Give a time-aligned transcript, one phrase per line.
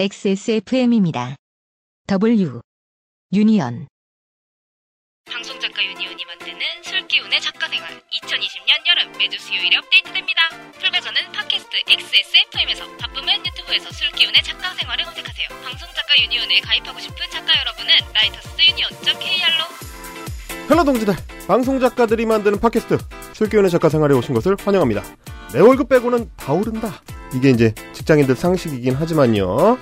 [0.00, 1.34] XSFM입니다.
[2.06, 2.60] W
[3.32, 3.88] 유니언
[5.28, 10.40] 방송작가 유니온이 만드는 술기운의 작가생활 2020년 여름 매주 수요일에 업데이트됩니다.
[10.78, 15.48] full version은 팟캐스트 XSFM에서 바쁘면 유튜브에서 술기운의 작가생활을 검색하세요.
[15.64, 19.64] 방송작가 유니온에 가입하고 싶은 작가 여러분은 writersunion.kr로
[20.70, 21.14] hello 동지들
[21.48, 22.98] 방송 작가들이 만드는 팟캐스트
[23.32, 25.02] 술기운의 작가 생활에 오신 것을 환영합니다.
[25.52, 26.92] 내 월급 빼고는 다 오른다.
[27.34, 29.78] 이게 이제 직장인들 상식이긴 하지만요.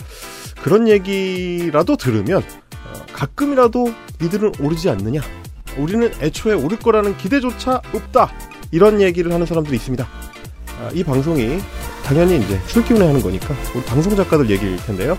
[0.62, 5.20] 그런 얘기라도 들으면 어, 가끔이라도 니들은 오르지 않느냐?
[5.78, 8.32] 우리는 애초에 오를 거라는 기대조차 없다.
[8.70, 10.06] 이런 얘기를 하는 사람들이 있습니다.
[10.80, 11.58] 아, 이 방송이
[12.04, 15.18] 당연히 이제 술기운에 하는 거니까 우리 방송 작가들 얘기일 텐데요.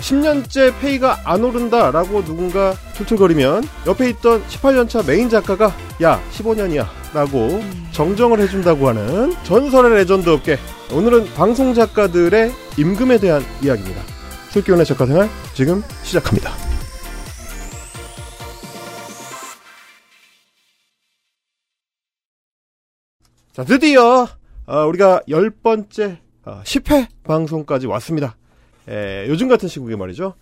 [0.00, 8.40] 10년째 페이가 안 오른다라고 누군가 툴툴거리면 옆에 있던 18년차 메인 작가가 야 15년이야 라고 정정을
[8.40, 10.58] 해준다고 하는 전설의 레전드 업계
[10.92, 14.02] 오늘은 방송 작가들의 임금에 대한 이야기입니다.
[14.50, 16.50] 술기운의 작가 생활 지금 시작합니다.
[23.52, 24.28] 자 드디어
[24.66, 28.36] 어, 우리가 열 번째 어, 10회 방송까지 왔습니다.
[28.88, 30.34] 에, 요즘 같은 시국에 말이죠.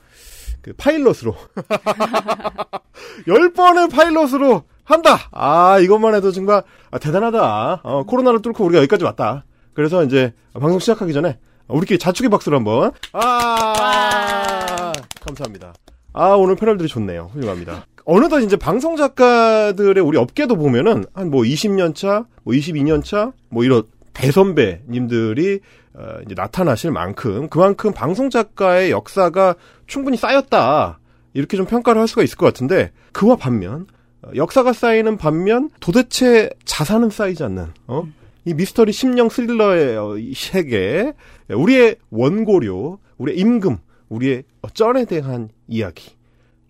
[0.62, 1.34] 그 파일럿으로
[3.28, 5.18] 열 번의 파일럿으로 한다.
[5.32, 7.80] 아 이것만 해도 정말 아, 대단하다.
[7.82, 9.44] 어, 코로나를 뚫고 우리가 여기까지 왔다.
[9.74, 12.92] 그래서 이제 방송 시작하기 전에 우리끼리 자축의 박수를 한번.
[13.12, 15.74] 아 감사합니다.
[16.12, 17.30] 아 오늘 패널들이 좋네요.
[17.32, 17.86] 훌륭합니다.
[18.06, 23.64] 어느덧 이제 방송 작가들의 우리 업계도 보면은 한 뭐 20년 차, 뭐 22년 차, 뭐
[23.64, 23.82] 이런
[24.14, 25.60] 대선배님들이
[25.94, 29.54] 어, 이제 나타나실 만큼 그만큼 방송 작가의 역사가
[29.86, 30.98] 충분히 쌓였다
[31.34, 33.86] 이렇게 좀 평가를 할 수가 있을 것 같은데 그와 반면
[34.22, 38.08] 어, 역사가 쌓이는 반면 도대체 자산은 쌓이지 않는 어?
[38.44, 41.12] 이 미스터리 심령 스릴러의 어, 이 세계
[41.48, 46.16] 우리의 원고료, 우리의 임금, 우리의 쩔에 대한 이야기.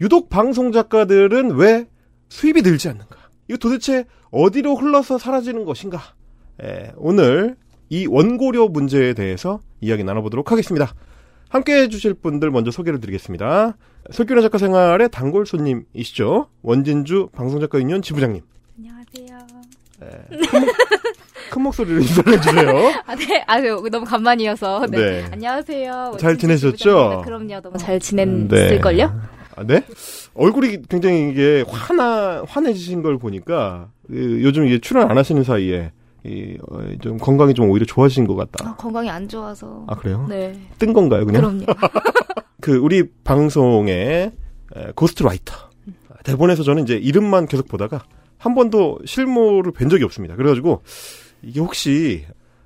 [0.00, 1.86] 유독 방송 작가들은 왜
[2.28, 3.16] 수입이 늘지 않는가?
[3.48, 6.00] 이거 도대체 어디로 흘러서 사라지는 것인가?
[6.62, 7.56] 에, 오늘
[7.90, 10.94] 이 원고료 문제에 대해서 이야기 나눠보도록 하겠습니다.
[11.48, 13.76] 함께 해주실 분들 먼저 소개를 드리겠습니다.
[14.10, 16.48] 설교의 작가 생활의 단골 손님이시죠.
[16.62, 18.42] 원진주 방송작가 유니온 지부장님.
[18.78, 19.38] 안녕하세요.
[21.50, 22.70] 큰 목소리로 인사를 해주세요.
[23.06, 23.44] 아, 네.
[23.46, 24.86] 아, 너무 간만이어서.
[24.90, 24.98] 네.
[24.98, 25.24] 네.
[25.30, 26.16] 안녕하세요.
[26.18, 27.22] 잘 지내셨죠?
[27.24, 27.60] 그럼요.
[27.60, 29.20] 너무 잘 지냈을걸요?
[29.56, 29.84] 아, 네?
[30.34, 35.92] 얼굴이 굉장히 이게 화나, 환해지신 걸 보니까, 그, 요즘 이게 출연 안 하시는 사이에,
[36.24, 38.70] 이, 어, 좀 건강이 좀 오히려 좋아지신 것 같다.
[38.70, 39.84] 아, 건강이 안 좋아서.
[39.86, 40.26] 아, 그래요?
[40.28, 40.58] 네.
[40.78, 41.42] 뜬 건가요, 그냥?
[41.42, 41.66] 그럼요.
[42.60, 44.32] 그, 우리 방송의
[44.76, 45.54] 에, ghostwriter.
[46.24, 48.04] 대본에서 저는 이제 이름만 계속 보다가,
[48.38, 50.36] 한 번도 실물을 뵌 적이 없습니다.
[50.36, 50.82] 그래가지고,
[51.42, 52.24] 이게 혹시,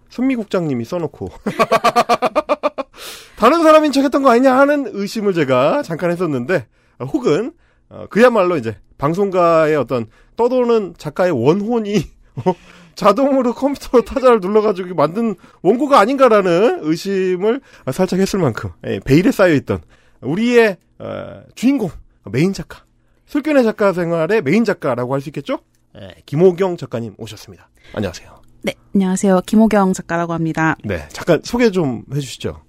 [0.09, 1.29] 손미 국장님이 써놓고,
[3.37, 6.67] 다른 사람인 척 했던 거 아니냐 하는 의심을 제가 잠깐 했었는데,
[7.01, 7.53] 어, 혹은,
[7.89, 11.97] 어, 그야말로 이제, 방송가의 어떤 떠도는 작가의 원혼이,
[12.47, 12.55] 어,
[12.99, 17.61] 자동으로 컴퓨터 타자를 눌러가지고 만든 원고가 아닌가라는 의심을
[17.93, 19.83] 살짝 했을 만큼, 예, 베일에 쌓여있던,
[20.21, 21.91] 우리의, 어, 주인공,
[22.25, 22.83] 메인 작가,
[23.27, 25.61] 술견의 작가 생활의 메인 작가라고 할 수 있겠죠?
[25.97, 27.69] 예, 김호경 작가님 오셨습니다.
[27.95, 28.37] 안녕하세요.
[28.63, 29.43] 네, 안녕하세요.
[29.47, 30.77] 김호경 작가라고 합니다.
[30.83, 32.61] 네, 잠깐 소개 좀 해주시죠.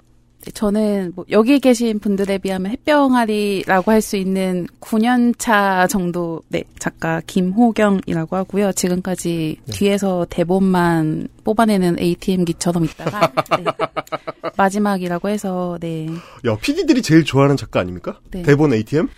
[0.46, 6.64] 네, 저는 뭐 여기 계신 분들에 비하면 햇병아리라고 할 수 있는 9년 차 정도 네,
[6.80, 8.72] 작가 김호경이라고 하고요.
[8.72, 9.74] 지금까지 네.
[9.74, 13.66] 뒤에서 대본만 뽑아내는 ATM기처럼 있다가 네,
[14.56, 16.08] 마지막이라고 해서 네,
[16.48, 18.20] 야, PD들이 제일 좋아하는 작가 아닙니까?
[18.32, 18.42] 네.
[18.44, 19.10] 대본 ATM?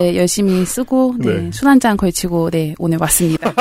[0.00, 1.50] 네, 열심히 쓰고 네, 네.
[1.52, 3.52] 술한 잔 걸치고 네, 오늘 왔습니다.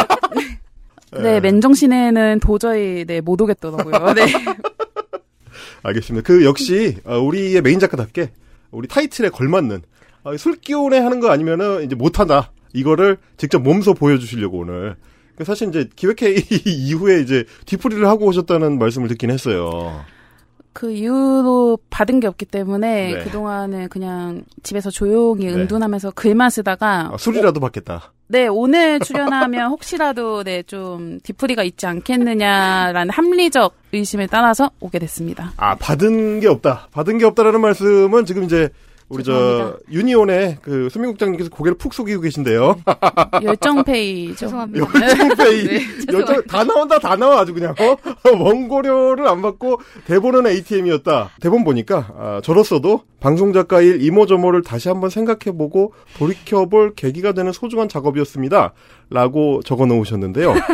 [1.17, 1.19] 예.
[1.21, 4.13] 네, 맨정신에는 도저히 네, 못 오겠더라고요.
[4.13, 4.25] 네.
[5.83, 6.25] 알겠습니다.
[6.25, 8.31] 그 역시 어, 우리의 메인 작가답게
[8.71, 9.81] 우리 타이틀에 걸맞는
[10.23, 12.51] 어, 술기운에 하는 거 아니면은 이제 못한다.
[12.73, 14.95] 이거를 직접 몸소 보여주시려고 오늘.
[15.35, 16.35] 그 사실 이제 기획회의
[16.65, 20.03] 이후에 이제 뒤풀이를 하고 오셨다는 말씀을 듣긴 했어요.
[20.73, 23.23] 그 이후로 받은 게 없기 때문에 네.
[23.23, 25.53] 그동안은 그냥 집에서 조용히 네.
[25.53, 28.13] 은둔하면서 글만 쓰다가 아, 술이라도 받겠다.
[28.31, 35.51] 네 오늘 출연하면 혹시라도 네 좀 뒤풀이가 있지 않겠느냐라는 합리적 의심에 따라서 오게 됐습니다.
[35.57, 36.87] 아 받은 게 없다.
[36.91, 38.69] 받은 게 없다라는 말씀은 지금 이제
[39.11, 39.79] 우리 저 죄송합니다.
[39.91, 42.77] 유니온의 그 수민국장님께서 고개를 푹 숙이고 계신데요.
[43.43, 44.35] 열정페이죠.
[44.39, 44.85] 죄송합니다.
[44.85, 45.63] 열정페이.
[45.67, 45.81] 네,
[46.13, 47.97] 열정 다 나온다 다 나와 아주 그냥 어?
[48.31, 51.31] 원고료를 안 받고 대본은 ATM이었다.
[51.41, 57.89] 대본 보니까 아, 저로서도 방송 작가 일 이모저모를 다시 한번 생각해보고 돌이켜볼 계기가 되는 소중한
[57.89, 58.73] 작업이었습니다.
[59.11, 60.53] 라고 적어 놓으셨는데요.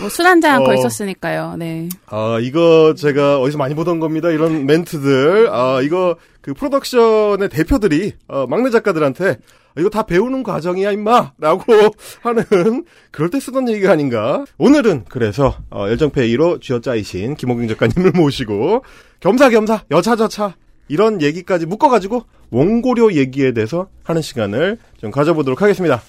[0.00, 0.64] 뭐 술 한잔 어.
[0.64, 1.56] 걸쳤으니까요.
[1.58, 1.88] 네.
[2.06, 4.30] 아, 이거 제가 어디서 많이 보던 겁니다.
[4.30, 5.48] 이런 멘트들.
[5.50, 9.38] 아, 이거 그 프로덕션의 대표들이 어, 막내 작가들한테
[9.78, 11.32] 이거 다 배우는 과정이야, 임마!
[11.38, 11.64] 라고
[12.22, 14.44] 하는 그럴 때 쓰던 얘기가 아닌가.
[14.56, 18.84] 오늘은 그래서 어, 열정페 1호 쥐어짜이신 김호경 작가님을 모시고
[19.20, 20.54] 겸사겸사, 여차저차
[20.88, 26.00] 이런 얘기까지 묶어가지고 원고료 얘기에 대해서 하는 시간을 좀 가져보도록 하겠습니다.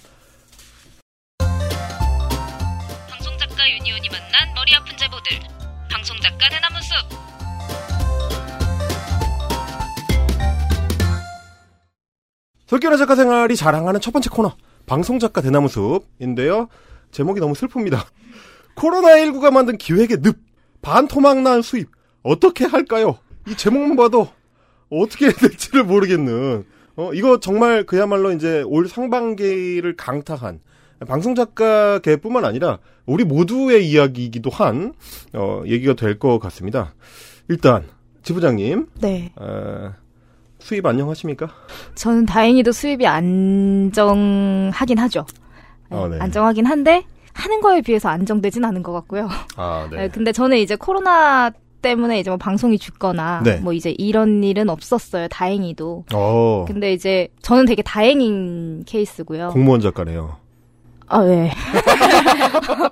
[12.67, 14.55] 솔기라 작가 생활이 자랑하는 첫 번째 코너
[14.85, 16.67] 방송작가 대나무 숲인데요.
[17.11, 17.99] 제목이 너무 슬픕니다.
[18.75, 20.37] 코로나19가 만든 기획의 늪
[20.81, 21.89] 반토막난 수입
[22.23, 23.17] 어떻게 할까요?
[23.47, 24.27] 이 제목만 봐도
[24.89, 26.65] 어떻게 해야 될지를 모르겠는
[26.97, 30.59] 어 이거 정말 그야말로 이제 올 상반기를 강타한
[31.07, 34.93] 방송 작가계뿐만 아니라 우리 모두의 이야기이기도 한
[35.33, 36.93] 어, 얘기가 될 것 같습니다.
[37.49, 37.85] 일단
[38.23, 39.31] 지부장님 네.
[39.35, 39.93] 어,
[40.67, 41.47] 수입 안녕하십니까?
[41.95, 45.25] 저는 다행히도 수입이 안정하긴 하죠.
[45.89, 46.17] 네, 아, 네.
[46.19, 49.29] 안정하긴 한데 하는 거에 비해서 안정되진 않은 것 같고요.
[49.55, 53.61] 아, 네, 근데 저는 이제 코로나 때문에 이제 뭐 방송이 죽거나 네.
[53.61, 55.29] 뭐 이제 이런 일은 없었어요.
[55.29, 56.03] 다행히도.
[56.13, 59.51] 어, 근데 이제 저는 되게 다행인 케이스고요.
[59.51, 60.35] 공무원 작가네요.
[61.07, 61.49] 아, 네.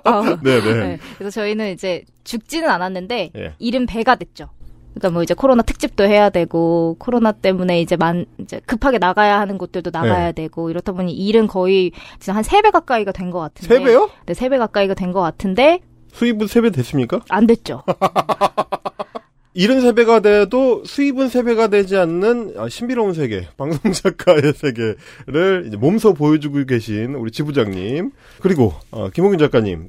[0.04, 0.72] 어, 네네.
[0.72, 0.98] 네.
[1.18, 3.54] 그래서 저희는 이제 죽지는 않았는데 예.
[3.58, 4.48] 일은 배가 됐죠.
[4.96, 9.58] 그러니까 뭐 이제 코로나 특집도 해야 되고 코로나 때문에 이제 만 이제 급하게 나가야 하는
[9.58, 10.32] 곳들도 나가야 네.
[10.32, 13.74] 되고 이렇다 보니 일은 거의 진짜 한 세 배 가까이가 된 것 같은데.
[13.74, 14.08] 세 배요?
[14.24, 15.80] 네, 세 배 가까이가 된 것 같은데
[16.12, 17.20] 수입은 세 배 됐습니까?
[17.28, 17.82] 안 됐죠.
[19.52, 25.64] 일은 세 배가 돼도 수입은 세 배가 되지 않는 아, 신비로운 세계, 방송 작가의 세계를
[25.66, 28.10] 이제 몸소 보여주고 계신 우리 지부장님
[28.40, 29.88] 그리고 어, 김호균 작가님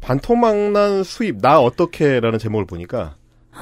[0.00, 3.16] 반토막난 수입 나 어떻게 라는 제목을 보니까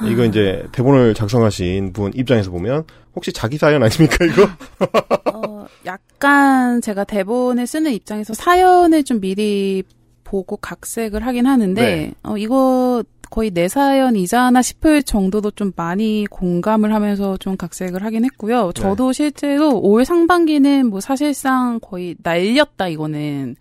[0.09, 2.85] 이거 이제 대본을 작성하신 분 입장에서 보면
[3.15, 4.47] 혹시 자기 사연 아닙니까 이거?
[5.33, 9.83] 어, 약간 제가 대본을 쓰는 입장에서 사연을 좀 미리
[10.23, 12.13] 보고 각색을 하긴 하는데, 네.
[12.23, 18.67] 어, 이거 거의 내 사연이잖아 싶을 정도로 좀 많이 공감을 하면서 좀 각색을 하긴 했고요.
[18.67, 18.81] 네.
[18.81, 23.55] 저도 실제로 올 상반기는 뭐 사실상 거의 날렸다, 이거는.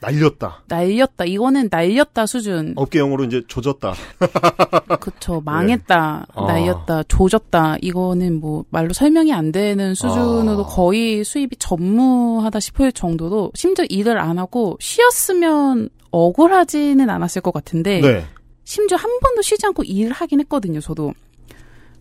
[0.00, 0.62] 날렸다.
[0.68, 1.24] 날렸다.
[1.24, 2.74] 이거는 날렸다 수준.
[2.76, 3.94] 업계 용어로 이제 조졌다.
[5.00, 5.40] 그쵸.
[5.44, 6.26] 망했다.
[6.34, 6.44] 아.
[6.46, 7.04] 날렸다.
[7.04, 7.76] 조졌다.
[7.80, 10.66] 이거는 뭐 말로 설명이 안 되는 수준으로 아.
[10.66, 18.24] 거의 수입이 전무하다 싶을 정도로 심지어 일을 안 하고 쉬었으면 억울하지는 않았을 것 같은데 네.
[18.64, 20.80] 심지어 한 번도 쉬지 않고 일을 하긴 했거든요.
[20.80, 21.12] 저도.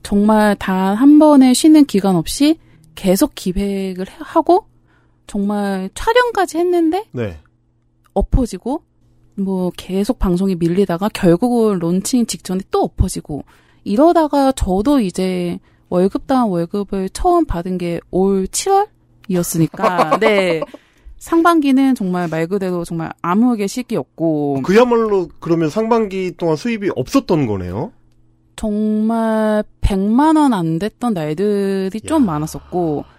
[0.03, 2.59] 정말 단 한 번의 쉬는 기간 없이
[2.93, 4.67] 계속 기획을 해- 하고
[5.27, 7.39] 정말 촬영까지 했는데 네.
[8.15, 8.81] 엎어지고
[9.35, 13.43] 뭐 계속 방송이 밀리다가 결국은 론칭 직전에 또 엎어지고
[13.83, 15.59] 이러다가 저도 이제
[15.89, 20.61] 월급당 월급을 처음 받은 게 올 7월이었으니까 네
[21.17, 27.91] 상반기는 정말 말 그대로 정말 아무에게 쉴게 없고 그야말로 그러면 상반기 동안 수입이 없었던 거네요.
[28.55, 32.25] 정말 100만 원 안 됐던 날들이 좀 야.
[32.25, 33.14] 많았었고 진짜.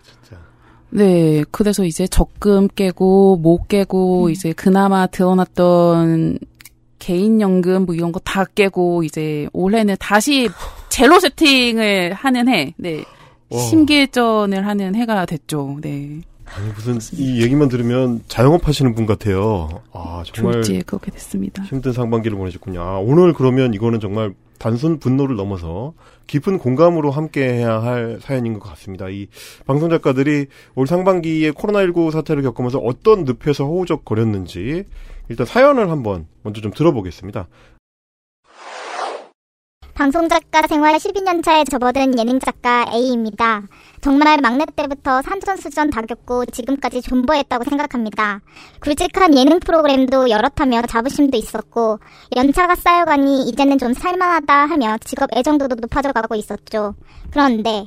[0.97, 6.39] 네, 그래서 이제 적금 깨고 못 깨고 이제 그나마 드러났던
[6.99, 10.49] 개인연금 뭐 이런 거 다 깨고 이제 올해는 다시
[10.89, 13.05] 제로 세팅을 하는 해, 네,
[13.51, 13.59] 와.
[13.61, 15.77] 심기일전을 하는 해가 됐죠.
[15.83, 19.69] 네, 아니 무슨 이 얘기만 들으면 자영업 하시는 분 같아요.
[19.93, 21.63] 아 정말 졸지에 그렇게 됐습니다.
[21.65, 22.81] 힘든 상반기를 보내셨군요.
[22.81, 25.93] 아, 오늘 그러면 이거는 정말 단순 분노를 넘어서
[26.27, 29.09] 깊은 공감으로 함께해야 할 사연인 것 같습니다.
[29.09, 29.29] 이
[29.67, 34.85] 방송 작가들이 올 상반기에 코로나19 사태를 겪으면서 어떤 늪에서 허우적거렸는지
[35.29, 37.49] 일단 사연을 한번 먼저 좀 들어보겠습니다.
[39.97, 43.63] 방송작가 생활 12년 차에 접어든 예능작가 A입니다.
[44.03, 48.43] 정말 막내 때부터 산전수전 다 겪고 지금까지 존버했다고 생각합니다.
[48.81, 51.99] 굵직한 예능 프로그램도 여러 타며 자부심도 있었고
[52.37, 56.95] 연차가 쌓여가니 이제는 좀 살만하다 하며 직업 애정도도 높아져가고 있었죠.
[57.31, 57.87] 그런데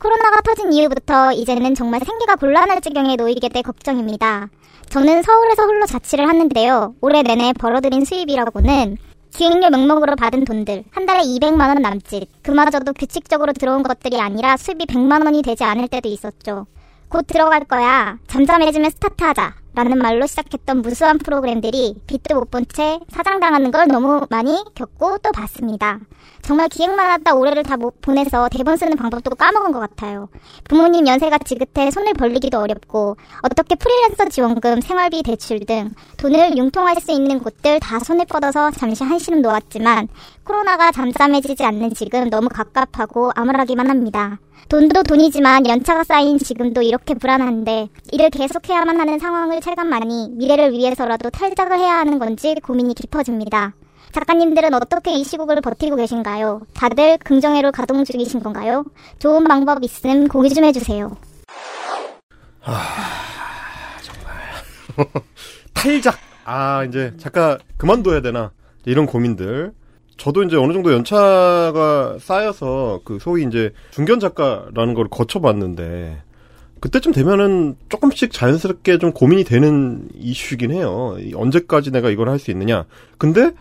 [0.00, 4.48] 코로나가 터진 이후부터 이제는 정말 생계가 곤란할 지경에 놓이게 돼 걱정입니다.
[4.90, 6.96] 저는 서울에서 홀로 자취를 하는데요.
[7.00, 8.98] 올해 내내 벌어들인 수입이라고는
[9.34, 14.86] 기획료 명목으로 받은 돈들 한 달에 200만 원 남짓 그마저도 규칙적으로 들어온 것들이 아니라 수입이
[14.86, 16.66] 100만 원이 되지 않을 때도 있었죠.
[17.08, 18.18] 곧 들어갈 거야.
[18.28, 19.63] 잠잠해지면 스타트하자.
[19.74, 25.32] 라는 말로 시작했던 무수한 프로그램들이 빛도 못 본 채 사장당하는 걸 너무 많이 겪고 또
[25.32, 25.98] 봤습니다.
[26.42, 30.28] 정말 기획만 하다 올해를 다못 보내서 대본 쓰는 방법도 까먹은 것 같아요.
[30.64, 37.10] 부모님 연세가 지긋해 손을 벌리기도 어렵고 어떻게 프리랜서 지원금, 생활비 대출 등 돈을 융통할 수
[37.12, 40.08] 있는 곳들 다 손을 뻗어서 잠시 한시름 놓았지만
[40.44, 44.38] 코로나가 잠잠해지지 않는 지금 너무 갑갑하고 암울하기만 합니다.
[44.68, 51.78] 돈도 돈이지만 연차가 쌓인 지금도 이렇게 불안한데 일을 계속해야만 하는 상황을 체감하니 미래를 위해서라도 탈작을
[51.78, 53.74] 해야 하는 건지 고민이 깊어집니다.
[54.12, 56.62] 작가님들은 어떻게 이 시국을 버티고 계신가요?
[56.72, 58.84] 다들 긍정회로 가동 중이신 건가요?
[59.18, 61.16] 좋은 방법 있음 공유 좀 해주세요.
[65.74, 66.16] 탈작.
[66.44, 68.52] 아, 이제 작가 그만둬야 되나.
[68.84, 69.72] 이런 고민들.
[70.16, 76.22] 저도 이제 어느 정도 연차가 쌓여서 그 소위 이제 중견 작가라는 걸 거쳐봤는데
[76.80, 81.16] 그때쯤 되면은 조금씩 자연스럽게 좀 고민이 되는 이슈긴 해요.
[81.18, 82.84] 이 언제까지 내가 이걸 할 수 있느냐.
[83.18, 83.52] 근데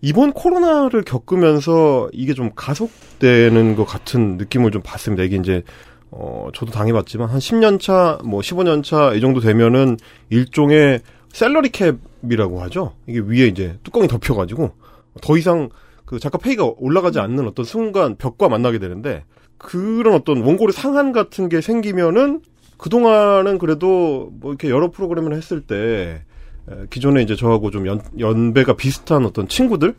[0.00, 5.22] 이번 코로나를 겪으면서 이게 좀 가속되는 것 같은 느낌을 좀 봤습니다.
[5.22, 5.62] 이게 이제
[6.10, 9.96] 어 저도 당해봤지만 한 10년 차, 뭐 15년 차 이 정도 되면은
[10.30, 11.00] 일종의
[11.32, 12.94] 셀러리 캡이라고 하죠.
[13.06, 14.72] 이게 위에 이제 뚜껑이 덮여가지고
[15.20, 15.68] 더 이상
[16.04, 19.24] 그 작가 페이가 올라가지 않는 어떤 순간 벽과 만나게 되는데
[19.58, 22.40] 그런 어떤 원고료 상한 같은 게 생기면은
[22.78, 26.22] 그동안은 그래도 뭐 이렇게 여러 프로그램을 했을 때
[26.70, 29.94] 에, 기존에 이제 저하고 좀 연, 연배가 비슷한 어떤 친구들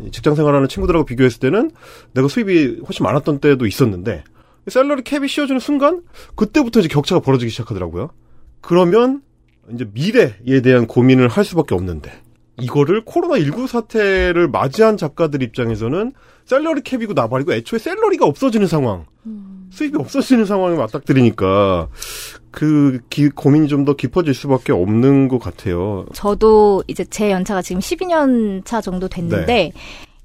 [0.00, 1.70] 이 직장 생활하는 친구들하고 비교했을 때는
[2.12, 4.24] 내가 수입이 훨씬 많았던 때도 있었는데
[4.68, 6.02] salary cap이 씌워지는 순간
[6.36, 8.10] 그때부터 이제 격차가 벌어지기 시작하더라고요.
[8.60, 9.22] 그러면
[9.72, 12.12] 이제 미래에 대한 고민을 할 수밖에 없는데
[12.60, 16.12] 이거를 코로나19 사태를 맞이한 작가들 입장에서는
[16.44, 19.06] salary cap이고 나발이고 애초에 salary가 없어지는 상황.
[19.70, 21.88] 수입이 없어지는 상황에 맞닥뜨리니까
[22.50, 26.06] 그 기- 고민이 좀 더 깊어질 수밖에 없는 것 같아요.
[26.12, 29.72] 저도 이제 제 연차가 지금 12년 차 정도 됐는데 네.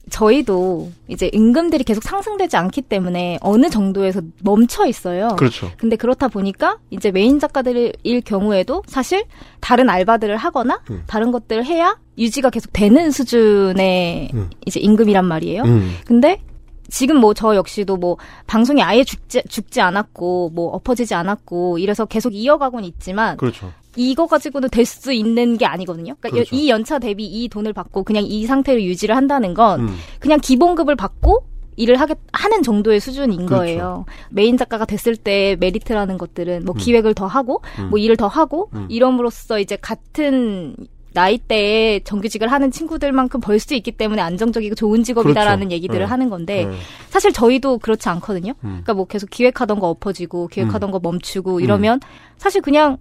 [0.10, 5.30] 저희도 이제 임금들이 계속 상승되지 않기 때문에 어느 정도에서 멈춰 있어요.
[5.38, 5.72] 그렇죠.
[5.78, 9.24] 근데 그렇다 보니까 이제 메인 작가들일 경우에도 사실
[9.62, 11.04] 다른 알바들을 하거나 음.
[11.08, 14.50] 다른 것들을 해야 유지가 계속 되는 수준의 음.
[14.66, 15.64] 이제 임금이란 말이에요.
[15.64, 15.96] 음.
[16.06, 16.42] 근데
[16.90, 18.18] 지금 뭐 저 역시도 뭐
[18.48, 23.72] 방송이 아예 죽지, 죽지 않았고 뭐 엎어지지 않았고 이래서 계속 이어가고는 있지만 그렇죠.
[23.98, 26.16] 이거 가지고는 될 수 있는 게 아니거든요.
[26.20, 26.56] 그러니까 그렇죠.
[26.56, 29.96] 이 연차 대비 이 돈을 받고 그냥 이 상태로 유지를 한다는 건 음.
[30.20, 31.46] 그냥 기본급을 받고
[31.78, 33.56] 일을 하겠, 하는 정도의 수준인 그렇죠.
[33.56, 34.06] 거예요.
[34.30, 36.78] 메인 작가가 됐을 때 메리트라는 것들은 뭐 음.
[36.78, 37.90] 기획을 더 하고 음.
[37.90, 38.86] 뭐 일을 더 하고 음.
[38.90, 40.76] 이럼으로써 이제 같은
[41.16, 45.74] 나이대에 정규직을 하는 친구들만큼 벌 수 있기 때문에 안정적이고 좋은 직업이다라는 그렇죠.
[45.76, 46.06] 얘기들을 네.
[46.06, 46.78] 하는 건데 네.
[47.10, 48.52] 사실 저희도 그렇지 않거든요.
[48.64, 48.68] 음.
[48.84, 52.00] 그러니까 뭐 계속 기획하던 거 엎어지고 기획하던 거 멈추고 이러면
[52.38, 52.98] 사실 그냥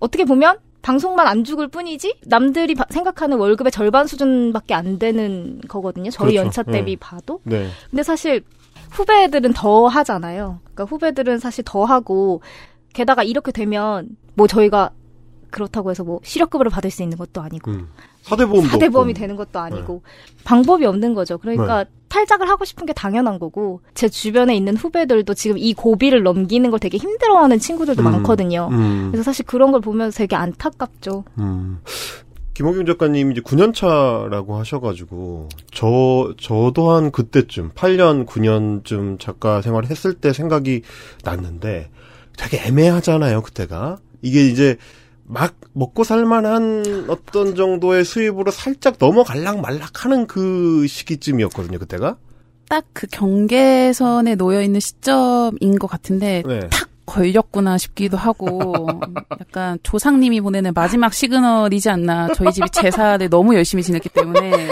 [0.00, 6.10] 어떻게 보면 방송만 안 죽을 뿐이지 남들이 바- 생각하는 월급의 절반 수준밖에 안 되는 거거든요.
[6.10, 6.44] 저희 그렇죠.
[6.44, 6.96] 연차 대비 네.
[7.00, 7.40] 봐도.
[7.44, 7.68] 네.
[7.88, 8.42] 근데 사실
[8.90, 10.58] 후배들은 더 하잖아요.
[10.64, 12.42] 그러니까 후배들은 사실 더 하고
[12.92, 14.90] 게다가 이렇게 되면 뭐 저희가
[15.54, 17.88] 그렇다고 해서 뭐 시력급여를 받을 수 있는 것도 아니고 음.
[18.22, 19.20] 사대보험도 사대보험이 없고.
[19.20, 20.02] 되는 것도 아니고
[20.42, 21.38] 방법이 없는 거죠.
[21.38, 21.90] 그러니까 네.
[22.08, 26.80] 탈작을 하고 싶은 게 당연한 거고 제 주변에 있는 후배들도 지금 이 고비를 넘기는 걸
[26.80, 28.04] 되게 힘들어하는 친구들도 음.
[28.04, 28.68] 많거든요.
[28.72, 29.08] 음.
[29.12, 31.24] 그래서 사실 그런 걸 보면서 되게 안타깝죠.
[31.38, 31.78] 음.
[32.54, 40.14] 김호경 작가님 이제 9년 차라고 하셔가지고 저 저도 한 그때쯤 8년 9년쯤 작가 생활을 했을
[40.14, 40.82] 때 생각이
[41.24, 41.90] 났는데
[42.36, 44.76] 되게 애매하잖아요 그때가 이게 이제
[45.26, 52.16] 막 먹고 살만한 어떤 정도의 수입으로 살짝 넘어갈락 말락하는 그 시기쯤이었거든요 그때가
[52.68, 56.60] 딱 그 경계선에 놓여 있는 시점인 것 같은데 네.
[56.70, 58.88] 탁 걸렸구나 싶기도 하고
[59.38, 64.70] 약간 조상님이 보내는 마지막 시그널이지 않나 저희 집이 제사를 너무 열심히 지냈기 때문에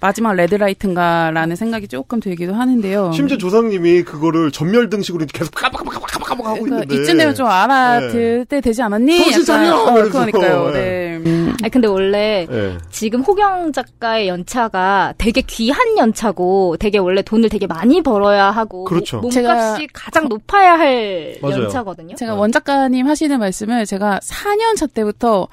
[0.00, 3.12] 마지막 red light인가라는 생각이 조금 들기도 하는데요.
[3.12, 8.82] 심지어 조상님이 그거를 점멸등식으로 계속 까박까박까박까박 하고 그러니까 있는데 이쯤 되면 좀 알아들 때 되지
[8.82, 9.22] 않았니?
[9.24, 9.76] 정신 차려!
[9.76, 9.92] 어.
[10.08, 10.70] 그러니까요.
[10.70, 10.80] 네.
[10.80, 11.16] 네.
[11.30, 11.54] 음.
[11.62, 12.78] 아니 근데 원래 네.
[12.90, 19.16] 지금 호경 작가의 연차가 되게 귀한 연차고 되게 원래 돈을 되게 많이 벌어야 하고 그렇죠.
[19.18, 21.64] 모- 몸값이 제가- 가장 높아야 할 맞아요.
[21.64, 22.14] 연차거든요.
[22.16, 22.38] 제가 네.
[22.38, 25.46] 원 작가님 하시는 말씀을 제가 4년 차 때부터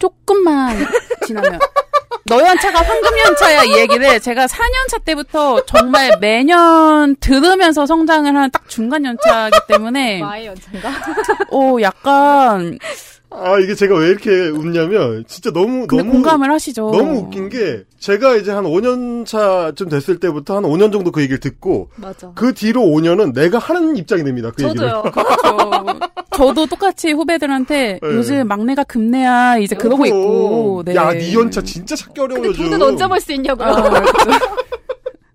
[0.00, 0.76] 조금만
[1.26, 1.58] 지나면
[2.28, 8.50] 너 연차가 황금 연차야 이 얘기를 제가 4년 차 때부터 정말 매년 들으면서 성장을 하는
[8.50, 10.90] 딱 중간 연차이기 때문에 마의 연차인가?
[11.50, 12.78] 오 약간
[13.30, 16.90] 아 이게 제가 왜 이렇게 웃냐면 진짜 너무 근데 너무 공감을 하시죠.
[16.90, 21.38] 너무 웃긴 게 제가 이제 한 5년 차쯤 됐을 때부터 한 5년 정도 그 얘기를
[21.38, 22.32] 듣고 맞아.
[22.34, 24.50] 그 뒤로 5년은 내가 하는 입장이 됩니다.
[24.56, 24.88] 그 얘기를.
[24.88, 25.12] 저도요.
[25.12, 25.98] 그렇죠.
[26.36, 28.08] 저도 똑같이 후배들한테 네.
[28.08, 30.06] 요즘 막내가 금내야 이제 그러고 그럼.
[30.06, 30.82] 있고.
[30.84, 30.94] 네.
[30.94, 32.64] 야, 니 연차 진짜 찾기 어려워 근데 요즘.
[32.70, 33.66] 돈은 언제 벌 수 있냐고요.
[33.66, 34.02] 아.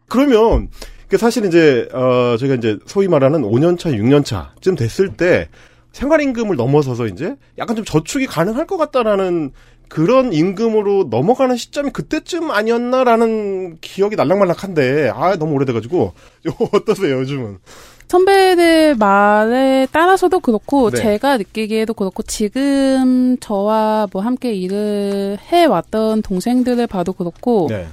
[0.07, 0.69] 그러면
[1.07, 5.49] 그 사실 이제 어 저희가 이제 소위 말하는 5년차, 6년차쯤 됐을 때
[5.93, 9.51] 생활임금을 넘어서서 이제 약간 좀 저축이 가능할 것 같다라는
[9.89, 16.13] 그런 임금으로 넘어가는 시점이 그때쯤 아니었나라는 기억이 날락말락한데 아 너무 오래돼가지고
[16.73, 17.57] 어떠세요 요즘은?
[18.11, 20.97] 선배들 말에 따라서도 그렇고 네.
[20.97, 27.87] 제가 느끼기에도 그렇고 지금 저와 뭐 함께 일을 해왔던 동생들을 봐도 그렇고 네.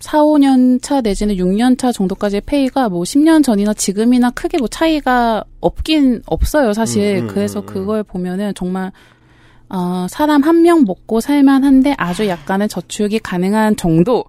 [0.00, 5.44] 4, 5년 차 내지는 6년 차 정도까지의 페이가 뭐 10년 전이나 지금이나 크게 뭐 차이가
[5.60, 7.18] 없긴 없어요, 사실.
[7.18, 7.66] 음, 음, 그래서 음, 음.
[7.66, 8.90] 그걸 보면은 정말
[9.68, 14.24] 어, 사람 한 명 먹고 살만한데 아주 약간의 저축이 가능한 정도가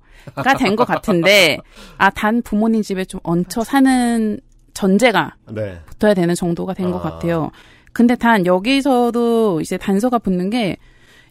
[0.60, 1.58] 된 것 같은데
[1.98, 4.40] 아, 단 부모님 집에 좀 얹혀 사는
[4.74, 5.80] 전제가 네.
[5.86, 7.12] 붙어야 되는 정도가 된것 아.
[7.12, 7.52] 같아요.
[7.94, 10.78] 근데 단 여기서도 이제 단서가 붙는 게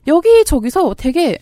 [0.06, 1.38] 여기 저기서 되게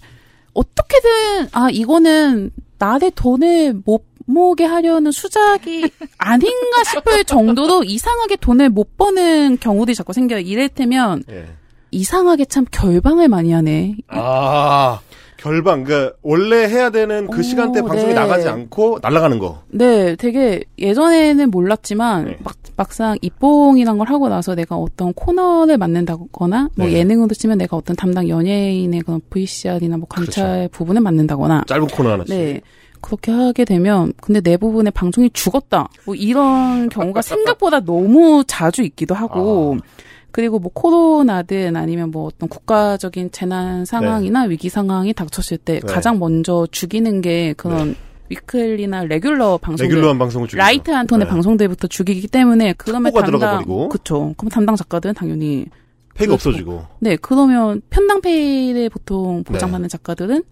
[0.54, 8.96] 어떻게든 아 이거는 나의 돈을 못 모으게 하려는 수작이 아닌가 싶을 정도로 이상하게 돈을 못
[8.96, 10.40] 버는 경우들이 자꾸 생겨요.
[10.40, 11.46] 이를테면 예.
[11.90, 13.96] 이상하게 참 결방을 많이 하네.
[14.08, 15.00] 아
[15.48, 18.14] 결방 그 원래 해야 되는 그 오, 시간대 방송이 네.
[18.14, 19.62] 나가지 않고 날아가는 거.
[19.68, 22.36] 네, 되게 예전에는 몰랐지만 네.
[22.44, 26.92] 막, 막상 입봉이란 걸 하고 나서 내가 어떤 코너를 맡는다거나 뭐 네.
[26.92, 32.34] 예능으로 치면 내가 어떤 담당 연예인의 그런 VCR이나 뭐 관찰 부분을 맡는다거나 짧은 코너 하나씩.
[32.34, 32.60] 네.
[33.00, 35.88] 그렇게 하게 되면 근데 내 부분의 방송이 죽었다.
[36.04, 40.08] 뭐 이런 경우가 생각보다 너무 자주 있기도 하고 아.
[40.30, 45.92] 그리고 뭐 코로나든 아니면 뭐 어떤 국가적인 재난 상황이나 위기 상황이 닥쳤을 때 네.
[45.92, 47.96] 가장 먼저 죽이는 게 그런
[48.28, 51.30] weekly나 regular 방송들 regular한 방송을 주고 light 한 톤의 네.
[51.30, 53.88] 방송들부터 죽이기 때문에 그러면 담당 들어가 버리고.
[53.88, 54.34] 그쵸.
[54.36, 55.66] 그럼 담당 작가들은 당연히
[56.14, 56.84] 페이 없어지고.
[57.00, 59.92] 네 그러면 편당 페이를 보통 보장받는 네.
[59.92, 60.42] 작가들은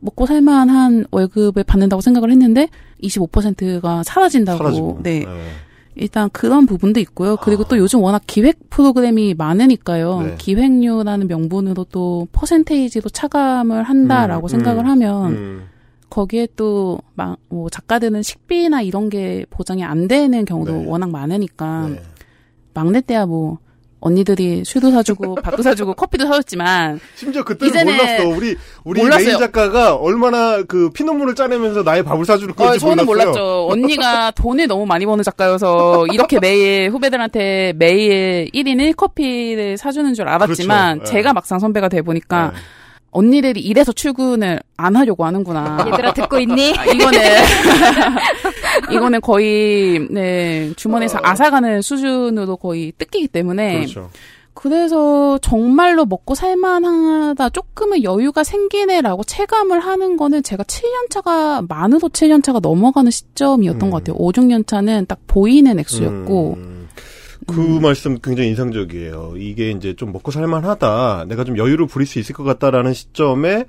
[0.00, 2.68] 먹고 살만한 월급을 받는다고 생각을 했는데
[3.02, 4.58] 25%가 사라진다고.
[4.58, 5.00] 사라지고.
[5.02, 5.26] 네.
[5.96, 7.36] 일단 그런 부분도 있고요.
[7.36, 7.68] 그리고 아.
[7.68, 10.20] 또 요즘 워낙 기획 프로그램이 많으니까요.
[10.22, 10.34] 네.
[10.38, 15.64] 기획료라는 명분으로 또 퍼센테이지로 차감을 한다라고 음, 생각을 음, 하면 음.
[16.10, 20.84] 거기에 또 막 뭐 작가들은 식비나 이런 게 보장이 안 되는 경우도 네.
[20.86, 22.02] 워낙 많으니까 네.
[22.74, 23.58] 막내 때야 뭐
[24.06, 28.28] 언니들이 술도 사주고 밥도 사주고 커피도 사줬지만 심지어 그때는 몰랐어.
[28.28, 29.26] 우리 우리 몰랐어요.
[29.26, 33.32] 메인 작가가 얼마나 그 피눈물을 짜내면서 나의 밥을 사주는 건지 어, 저는 몰랐어요.
[33.32, 33.68] 몰랐죠.
[33.70, 40.98] 언니가 돈을 너무 많이 버는 작가여서 이렇게 매일 후배들한테 매일 1인 1커피를 사주는 줄 알았지만
[40.98, 41.10] 그렇죠.
[41.12, 41.16] 네.
[41.16, 42.58] 제가 막상 선배가 돼 보니까 네.
[43.16, 45.86] 언니들이 이래서 출근을 안 하려고 하는구나.
[45.86, 46.74] 얘들아 듣고 있니?
[46.76, 47.20] 아, 이거는
[48.92, 54.10] 이거는 거의 네 주머니에서 아사가는 수준으로 거의 뜯기기 때문에 그렇죠.
[54.52, 62.42] 그래서 정말로 먹고 살만하다 조금의 여유가 생기네라고 체감을 하는 거는 제가 7년 차가 만으로 7년
[62.42, 63.90] 차가 넘어가는 시점이었던 음.
[63.90, 64.16] 것 같아요.
[64.18, 66.75] 5, 6년 차는 딱 보이는 액수였고 음,
[67.46, 69.34] 그 말씀 굉장히 인상적이에요.
[69.36, 71.26] 이게 이제 좀 먹고 살만하다.
[71.28, 73.64] 내가 좀 여유를 부릴 수 있을 것 같다라는 시점에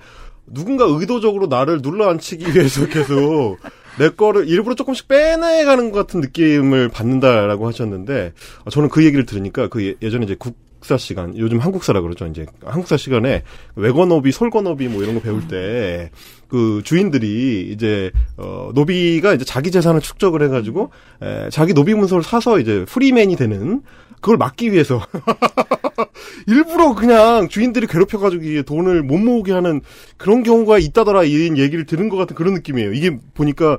[0.46, 3.58] 누군가 의도적으로 나를 눌러 앉히기 위해서 계속
[4.00, 9.68] 내 거를 일부러 조금씩 빼내가는 것 같은 느낌을 받는다라고 하셨는데 어, 저는 그 얘기를 들으니까
[9.68, 13.44] 그 예- 예전에 이제 국 사 시간 요즘 한국사라 그러죠 이제 한국사 시간에
[13.76, 16.12] 외건업이 솔건업이 뭐 이런 거 배울 때
[16.48, 22.60] 그 주인들이 이제 어 노비가 이제 자기 재산을 축적을 해가지고 에, 자기 노비 문서를 사서
[22.60, 23.82] 이제 프리맨이 되는
[24.16, 25.02] 그걸 막기 위해서
[26.48, 29.82] 일부러 그냥 주인들이 괴롭혀가지고 돈을 못 모으게 하는
[30.16, 32.94] 그런 경우가 있다더라 이런 얘기를 들은 것 같은 그런 느낌이에요.
[32.94, 33.78] 이게 보니까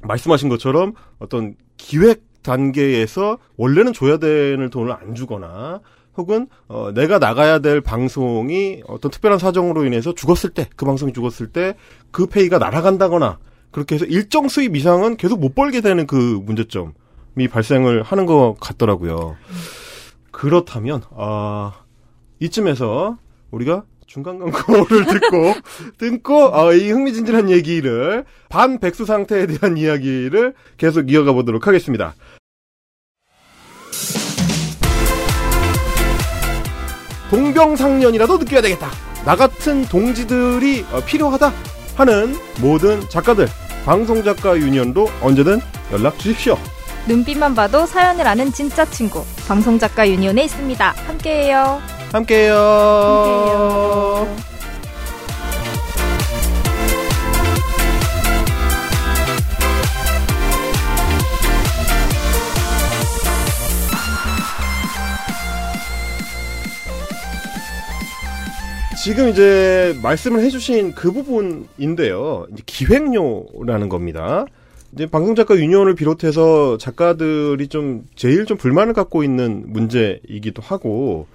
[0.00, 5.80] 말씀하신 것처럼 어떤 기획 단계에서 원래는 줘야 되는 돈을 안 주거나
[6.16, 11.48] 혹은 어, 내가 나가야 될 방송이 어떤 특별한 사정으로 인해서 죽었을 때 그 방송이 죽었을
[11.48, 11.74] 때
[12.10, 13.38] 그 페이가 날아간다거나
[13.70, 19.36] 그렇게 해서 일정 수입 이상은 계속 못 벌게 되는 그 문제점이 발생을 하는 것 같더라고요.
[20.30, 21.72] 그렇다면 아
[22.40, 23.18] 이쯤에서
[23.50, 25.54] 우리가 중간 광고를 듣고
[25.98, 32.14] 듣고 어, 이 흥미진진한 얘기를 반백수 상태에 대한 이야기를 계속 이어가 보도록 하겠습니다.
[37.30, 38.90] 동병상련이라도 느껴야 되겠다.
[39.24, 41.52] 나 같은 동지들이 어, 필요하다
[41.96, 43.48] 하는 모든 작가들,
[43.84, 45.60] 방송작가 유니언도 언제든
[45.92, 46.56] 연락 주십시오.
[47.08, 50.94] 눈빛만 봐도 사연을 아는 진짜 친구 방송작가 유니온에 있습니다.
[51.06, 51.80] 함께해요.
[52.12, 52.56] 함께해요.
[52.56, 54.36] 함께해요.
[69.06, 72.48] 지금 이제 말씀을 해주신 그 부분인데요.
[72.52, 74.46] 이제 기획료라는 겁니다.
[74.92, 81.28] 이제 방송작가 유니온을 비롯해서 작가들이 좀 제일 좀 불만을 갖고 있는 문제이기도 하고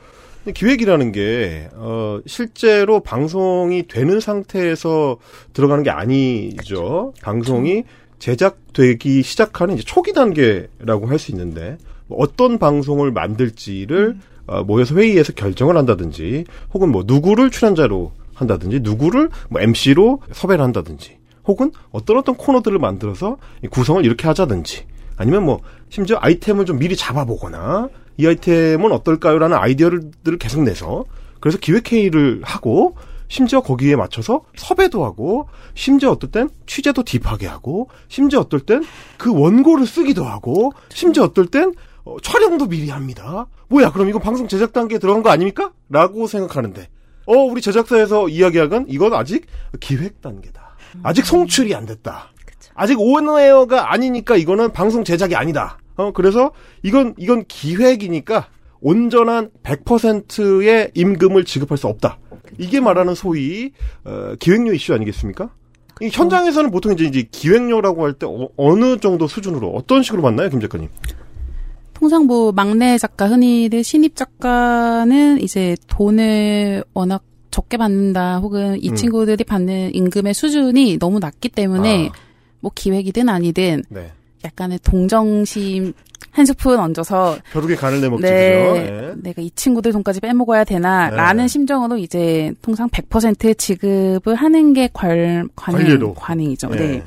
[0.53, 5.15] 기획이라는 게 어, 실제로 방송이 되는 상태에서
[5.53, 7.13] 들어가는 게 아니죠.
[7.21, 7.85] 방송이
[8.19, 14.30] 제작되기 시작하는 이제 초기 단계라고 할 수 있는데 뭐 어떤 방송을 만들지를 어,
[14.65, 21.71] 모여서 회의에서 결정을 한다든지 혹은 뭐 누구를 출연자로 한다든지 누구를 뭐 MC로 섭외를 한다든지 혹은
[21.91, 24.85] 어떤 어떤 코너들을 만들어서 이 구성을 이렇게 하자든지
[25.17, 31.05] 아니면 뭐 심지어 아이템을 좀 미리 잡아보거나 이 아이템은 어떨까요라는 아이디어들을 계속 내서
[31.39, 32.95] 그래서 기획회의를 하고
[33.27, 38.83] 심지어 거기에 맞춰서 섭외도 하고 심지어 어떨 땐 취재도 딥하게 하고 심지어 어떨 땐
[39.17, 43.47] 그 원고를 쓰기도 하고 심지어 어떨 땐 어, 촬영도 미리 합니다.
[43.69, 45.71] 뭐야 그럼 이거 방송 제작 단계에 들어간 거 아닙니까?
[45.89, 46.87] 라고 생각하는데
[47.27, 49.45] 어 우리 제작사에서 이야기하건 이건 아직
[49.79, 50.75] 기획 단계다.
[51.03, 52.31] 아직 송출이 안 됐다.
[52.73, 55.77] 아직 온에어가 아니니까 이거는 방송 제작이 아니다.
[55.95, 56.51] 어 그래서
[56.83, 58.47] 이건 이건 기획이니까
[58.81, 62.17] 온전한 100%의 임금을 지급할 수 없다.
[62.57, 63.71] 이게 말하는 소위
[64.03, 65.51] 어, 기획료 이슈 아니겠습니까?
[66.01, 70.59] 이 현장에서는 보통 이제, 기획료라고 할 때 어, 느 정도 수준으로 어떤 식으로 맞나요, 김
[70.59, 70.89] 작가님?
[72.01, 78.95] 통상 뭐 막내 작가 흔히들 신입 작가는 이제 돈을 워낙 적게 받는다 혹은 이 음.
[78.95, 82.11] 친구들이 받는 임금의 수준이 너무 낮기 때문에 아.
[82.59, 84.11] 뭐 기획이든 아니든 네.
[84.43, 85.93] 약간의 동정심
[86.31, 88.31] 한 스푼 얹어서 벼룩의 간을 내먹지 네?
[88.31, 89.13] 예.
[89.17, 91.47] 내가 이 친구들 돈까지 빼먹어야 되나라는 네.
[91.47, 96.15] 심정으로 이제 통상 100% 지급을 하는 게 관, 관례로.
[96.15, 96.69] 관행, 관행이죠.
[96.73, 96.75] 예.
[96.77, 97.03] 네.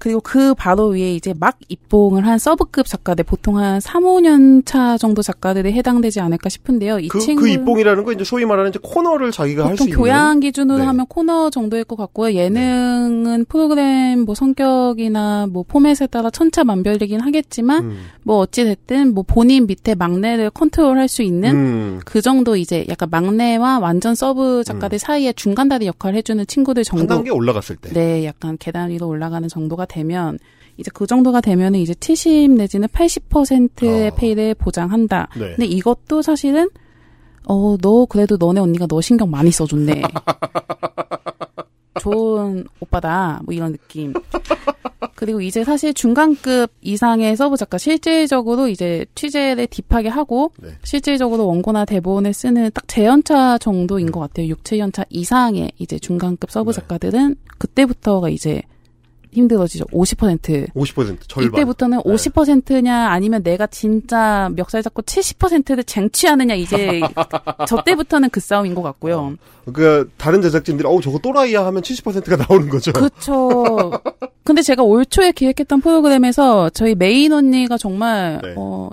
[0.00, 4.96] 그리고 그 바로 위에 이제 막 입봉을 한 서브급 작가들 보통 한 3, 5년 차
[4.96, 7.00] 정도 작가들이 해당되지 않을까 싶은데요.
[7.00, 9.98] 이 그, 친구 그 입봉이라는 거 이제 소위 말하는 이제 코너를 자기가 할수 보통 있는
[9.98, 10.84] 교양 기준으로 네.
[10.86, 12.34] 하면 코너 정도일 것 같고요.
[12.34, 17.98] 예능은 프로그램 뭐 성격이나 뭐 포맷에 따라 천차만별이긴 하겠지만 음.
[18.22, 22.00] 뭐 어찌 됐든 뭐 본인 밑에 막내를 컨트롤할 수 있는 음.
[22.06, 27.14] 그 정도 이제 약간 막내와 완전 서브 작가들 사이에 중간다리 역할을 해주는 친구들 한 정도.
[27.16, 27.90] 단계 올라갔을 때.
[27.92, 30.38] 네, 약간 계단 위로 올라가는 정도가 되면
[30.76, 34.14] 이제 그 정도가 되면은 이제 70 내지는 80%의 어.
[34.14, 35.28] 페이를 보장한다.
[35.36, 35.50] 네.
[35.50, 36.70] 근데 이것도 사실은
[37.46, 40.02] 어, 너 그래도 너네 언니가 너 신경 많이 써줬네.
[42.00, 43.40] 좋은 오빠다.
[43.44, 44.14] 뭐 이런 느낌.
[45.16, 50.70] 그리고 이제 사실 중간급 이상의 서브 작가 실질적으로 이제 취재를 deep하게 하고 네.
[50.82, 54.46] 실질적으로 원고나 대본을 쓰는 딱 제 연차 정도인 것 같아요.
[54.48, 56.80] 6, 7연차 이상의 이제 중간급 서브 네.
[56.80, 58.62] 작가들은 그때부터가 이제
[59.32, 59.84] 힘들어지죠.
[59.86, 60.72] 50%.
[60.72, 61.60] 50% 절반.
[61.60, 62.12] 이때부터는 네.
[62.12, 67.00] 50%냐 아니면 내가 진짜 멱살 잡고 70%를 쟁취하느냐 이제
[67.68, 69.36] 저 때부터는 그 싸움인 것 같고요.
[69.72, 72.92] 그 다른 제작진들이 어우 저거 또라이야 하면 70%가 나오는 거죠.
[72.92, 73.92] 그렇죠.
[74.44, 78.54] 근데 제가 올 초에 기획했던 프로그램에서 저희 메인 언니가 정말 네.
[78.56, 78.90] 어,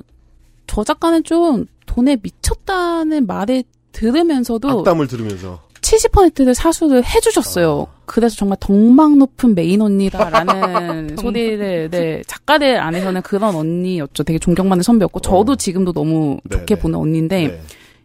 [0.68, 7.88] 저 작가는 좀 돈에 미쳤다는 말을 들으면서도 악담을 들으면서 70%를 사수를 해주셨어요.
[8.08, 14.24] 그래서 정말 덕망 높은 메인 언니다라는 소리를 네 작가들 안에서는 그런 언니였죠.
[14.24, 15.56] 되게 존경받는 선배였고 저도 어.
[15.56, 16.82] 지금도 너무 네, 좋게 네.
[16.82, 17.62] 보는 언니인데 네.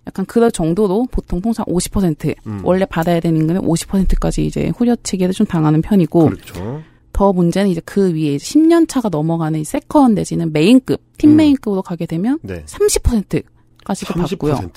[0.06, 2.60] 약간 그럴 정도로 보통 통상 50% 음.
[2.64, 6.82] 원래 받아야 되는 임금의 50%까지 이제 후려치기를 좀 당하는 편이고 그렇죠.
[7.12, 11.36] 더 문제는 이제 그 위에 10년 차가 넘어가는 이 second 내지는 메인급 팀 음.
[11.36, 12.64] 메인급으로 가게 되면 네.
[12.66, 14.70] 30%까지도 받고요.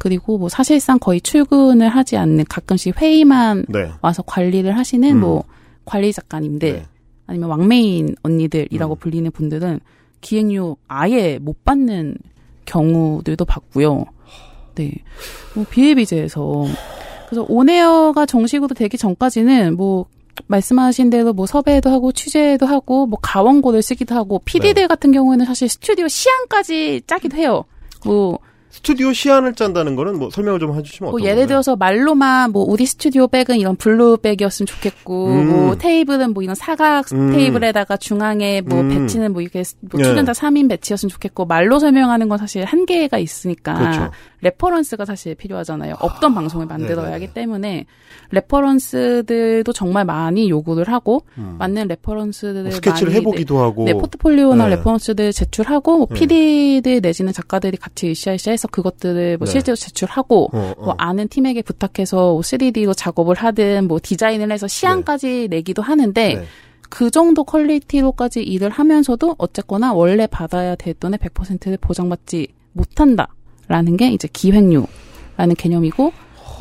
[0.00, 0.10] 30%.
[0.10, 3.90] 그리고 뭐 사실상 거의 출근을 하지 않는 가끔씩 회의만 네.
[4.00, 5.20] 와서 관리를 하시는 음.
[5.20, 5.44] 뭐
[5.84, 6.86] 관리 작가님들 네.
[7.26, 8.98] 아니면 왕메인 언니들이라고 음.
[8.98, 9.80] 불리는 분들은
[10.22, 12.16] 기획료 아예 못 받는
[12.64, 14.06] 경우들도 봤고요.
[14.74, 14.92] 네.
[15.54, 16.64] 뭐 비일비재해서
[17.28, 20.06] 그래서 on air가 정식으로 되기 전까지는 뭐
[20.46, 25.68] 말씀하신 대로 뭐 섭외도 하고 취재도 하고 뭐 가원고를 쓰기도 하고 PD들 같은 경우에는 사실
[25.68, 27.64] 스튜디오 시안까지 짜기도 해요.
[28.04, 28.38] 뭐
[28.70, 31.48] 스튜디오 시안을 짠다는 거는 뭐 설명을 좀 해주시면 뭐 예를?
[31.48, 35.48] 들어서 말로만 뭐 우리 스튜디오 back은 이런 blue back이었으면 좋겠고 음.
[35.48, 37.32] 뭐 테이블은 뭐 이런 사각 음.
[37.32, 38.88] 테이블에다가 중앙에 뭐 음.
[38.88, 40.04] 배치는 뭐 이렇게 뭐 예.
[40.04, 44.10] 출연자 3인 배치였으면 좋겠고 말로 설명하는 건 사실 한계가 있으니까 그렇죠.
[44.42, 45.96] reference가 사실 필요하잖아요.
[45.98, 47.12] 없던 방송을 만들어야 네네네.
[47.12, 47.86] 하기 때문에
[48.30, 51.56] reference들도 정말 많이 요구를 하고 음.
[51.58, 53.84] 맞는 reference들을 뭐 스케치를 많이 해보기도 하고.
[53.84, 54.76] 네, 포트폴리오나 네.
[54.76, 56.14] reference들 제출하고 뭐 네.
[56.14, 59.50] PD들 내지는 작가들이 같이 으쌰으쌰 해서 그것들을 뭐 네.
[59.50, 60.84] 실제로 제출하고 어, 어.
[60.84, 66.44] 뭐 아는 팀에게 부탁해서 3D로 작업을 하든 뭐 디자인을 해서 시안까지 내기도 하는데 네.
[66.90, 74.28] 그 정도 quality로까지 일을 하면서도 어쨌거나 원래 받아야 될 돈의 100%를 보장받지 못한다라는 게 이제
[74.30, 76.12] 기획료라는 개념이고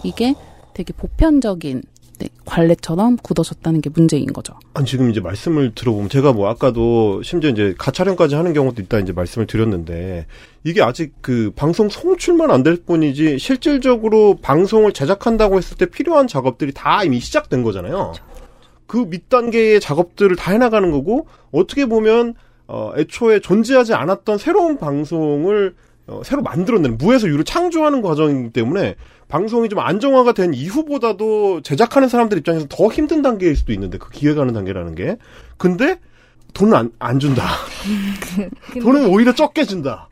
[0.04, 0.36] 이게
[0.74, 1.82] 되게 보편적인
[2.20, 4.54] 네, 관례처럼 굳어졌다는 게 문제인 거죠.
[4.74, 9.14] 아니, 지금 이제 말씀을 들어보면 제가 뭐 아까도 심지어 이제 가촬영까지 하는 경우도 있다 이제
[9.14, 10.26] 말씀을 드렸는데
[10.64, 16.74] 이게 아직 그 방송 송출만 안 될 뿐이지 실질적으로 방송을 제작한다고 했을 때 필요한 작업들이
[16.74, 18.14] 다 이미 시작된 거잖아요.
[18.86, 22.34] 그 밑 단계의 작업들을 다 해나가는 거고 어떻게 보면
[22.68, 25.76] 어, 애초에 존재하지 않았던 새로운 방송을
[26.10, 28.96] 어, 새로 만들어내는 무에서 유를 창조하는 과정이기 때문에
[29.28, 34.54] 방송이 좀 안정화가 된 이후보다도 제작하는 사람들 입장에서 더 힘든 단계일 수도 있는데 그 기획하는
[34.54, 35.18] 단계라는 게
[35.58, 36.00] 근데
[36.54, 37.44] 돈은 안, 안 준다.
[38.82, 40.10] 돈은 오히려 적게 준다.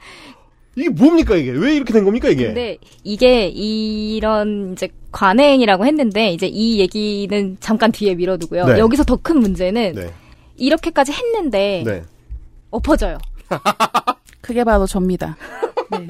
[0.76, 2.46] 이게 뭡니까 이게 왜 이렇게 된 겁니까 이게?
[2.46, 8.66] 근데 이게 이런 이제 관행이라고 했는데 이제 이 얘기는 잠깐 뒤에 미뤄두고요.
[8.66, 8.78] 네.
[8.80, 10.14] 여기서 더 큰 문제는 네,
[10.58, 12.04] 이렇게까지 했는데 네.
[12.70, 13.18] 엎어져요.
[14.42, 15.36] 그게 바로 접니다.
[15.92, 16.08] 네.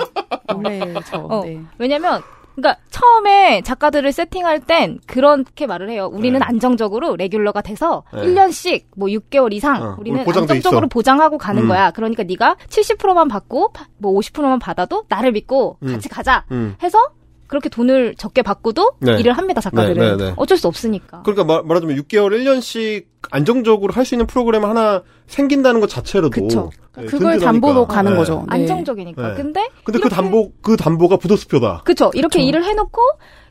[0.54, 1.18] 원래 저.
[1.30, 1.44] 어.
[1.44, 1.60] 네.
[1.78, 2.22] 왜냐면
[2.56, 6.10] 그러니까 처음에 작가들을 세팅할 땐 그렇게 말을 해요.
[6.12, 6.44] 우리는 네.
[6.46, 8.22] 안정적으로 레귤러가 돼서 네.
[8.22, 10.90] 1년씩 뭐 6개월 이상 어, 우리는 안정적으로 있어.
[10.90, 11.68] 보장하고 가는 음.
[11.68, 11.92] 거야.
[11.92, 15.92] 그러니까 네가 70%만 받고 파- 뭐 50%만 받아도 나를 믿고 음.
[15.94, 16.76] 같이 가자 음.
[16.82, 16.98] 해서
[17.48, 19.18] 그렇게 돈을 적게 받고도 네.
[19.20, 19.62] 일을 합니다.
[19.62, 20.34] 작가들은 네, 네, 네.
[20.38, 21.22] 어쩔 수 없으니까.
[21.24, 26.70] 그러니까 말, 말하자면 6개월 1년씩 안정적으로 할 수 있는 프로그램 하나 생긴다는 것 자체로도 그쵸.
[26.96, 27.46] 네, 그걸 든든하니까.
[27.46, 28.18] 담보로 가는 네.
[28.18, 28.40] 거죠.
[28.50, 28.56] 네.
[28.62, 29.30] 안정적이니까.
[29.30, 29.34] 네.
[29.36, 31.82] 근데 근데 그 담보 그 담보가 부도수표다.
[31.86, 32.12] 그쵸.
[32.14, 32.48] 이렇게 그쵸.
[32.48, 33.02] 일을 해놓고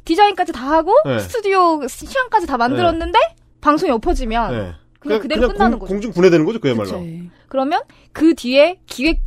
[0.05, 1.19] 디자인까지 다 하고 네.
[1.19, 3.19] 스튜디오 시간까지 다 만들었는데
[3.61, 4.59] 방송이 엎어지면 네.
[4.71, 5.93] 아, 그냥 그대로 그냥 끝나는 공, 거죠.
[5.95, 6.91] 공중 분해되는 거죠 그야말로.
[6.91, 7.03] 그쵸.
[7.49, 7.81] 그러면
[8.13, 9.21] 그 뒤에 기획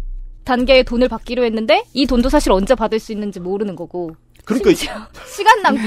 [0.45, 4.12] 단계의 돈을 받기로 했는데 이 돈도 사실 언제 받을 수 있는지 모르는 거고
[4.50, 4.94] 그러니까 심지어
[5.36, 5.82] 시간 낭비,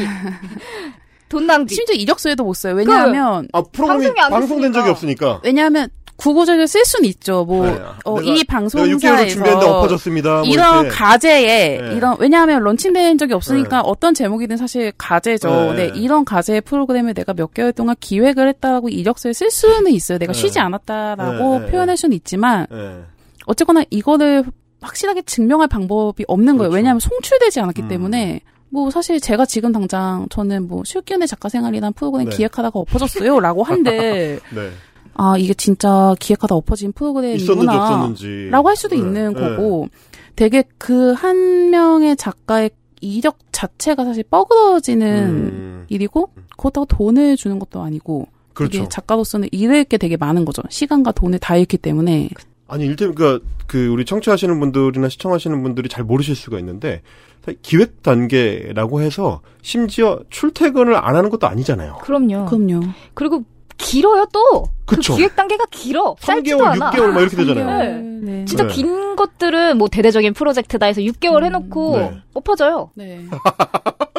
[1.29, 1.75] 돈 낭비.
[1.75, 2.75] 심지어 이력서에도 못 써요.
[2.75, 4.73] 왜냐하면 아 프로그램이 방송이 안 방송된.
[4.73, 5.41] 적이 없으니까.
[5.45, 7.45] 왜냐하면 구구절절 쓸 수는 있죠.
[7.45, 7.81] 뭐 네.
[8.05, 10.31] 어, 내가- 이 내가 6개월을 준비했는데 방송사에서 엎어졌습니다.
[10.41, 10.89] 뭐 이런 이렇게.
[10.91, 11.95] 가제에 네.
[11.97, 13.83] 이런 왜냐하면 런칭된 적이 없으니까 네.
[13.87, 15.73] 어떤 제목이든 사실 가제죠.
[15.75, 15.89] 네.
[15.91, 15.93] 네.
[15.99, 20.19] 이런 가제 프로그램을 내가 몇 개월 동안 기획을 했다고 이력서에 쓸 수는 있어요.
[20.19, 20.39] 내가 네.
[20.39, 23.01] 쉬지 않았다라고 네, 네, 표현할 수는 있지만 네.
[23.47, 24.45] 어쨌거나 이거를
[24.83, 26.71] 확실하게 증명할 방법이 없는 거예요.
[26.71, 26.77] 그렇죠.
[26.77, 27.89] 왜냐하면 송출되지 않았기 음.
[27.89, 32.37] 때문에 뭐 사실 제가 지금 당장 저는 뭐 실기운의 작가 생활이라는 프로그램 네.
[32.37, 34.71] 기획하다가 엎어졌어요라고 한데 네.
[35.15, 37.85] 아 이게 진짜 기획하다 엎어진 있었는지 프로그램이구나.
[37.85, 38.49] 없었는지.
[38.51, 39.41] 라고 할 수도 네, 있는 네.
[39.41, 39.89] 거고
[40.37, 42.71] 되게 그 한 명의 작가의
[43.03, 48.79] 이력 자체가 사실 뻐그러지는 음, 일이고 그렇다고 돈을 주는 것도 아니고 그렇죠.
[48.79, 50.63] 이게 작가로서는 잃을 게 되게 많은 거죠.
[50.71, 52.29] 시간과 돈을 다 잃기 때문에
[52.73, 57.03] 아니 일테면 그러니까 그 우리 청취하시는 분들이나 시청하시는 분들이 잘 모르실 수가 있는데
[57.61, 61.99] 기획 단계라고 해서 심지어 출퇴근을 안 하는 것도 아니잖아요.
[62.01, 62.47] 그럼요.
[62.47, 62.81] 그럼요.
[63.13, 63.45] 그리고
[63.77, 64.65] 길어요 또.
[64.87, 65.15] 그 그쵸.
[65.17, 66.17] 기획 단계가 길어.
[66.21, 66.91] 짧지도 3개월, 않아.
[66.93, 67.79] 6개월 막 이렇게 되잖아요.
[67.79, 67.99] 네.
[68.23, 68.45] 네.
[68.47, 68.73] 진짜 네.
[68.73, 72.23] 긴 것들은 뭐 대대적인 프로젝트다 해서 6개월 해놓고 네.
[72.33, 72.91] 엎어져요.
[72.95, 73.23] 네.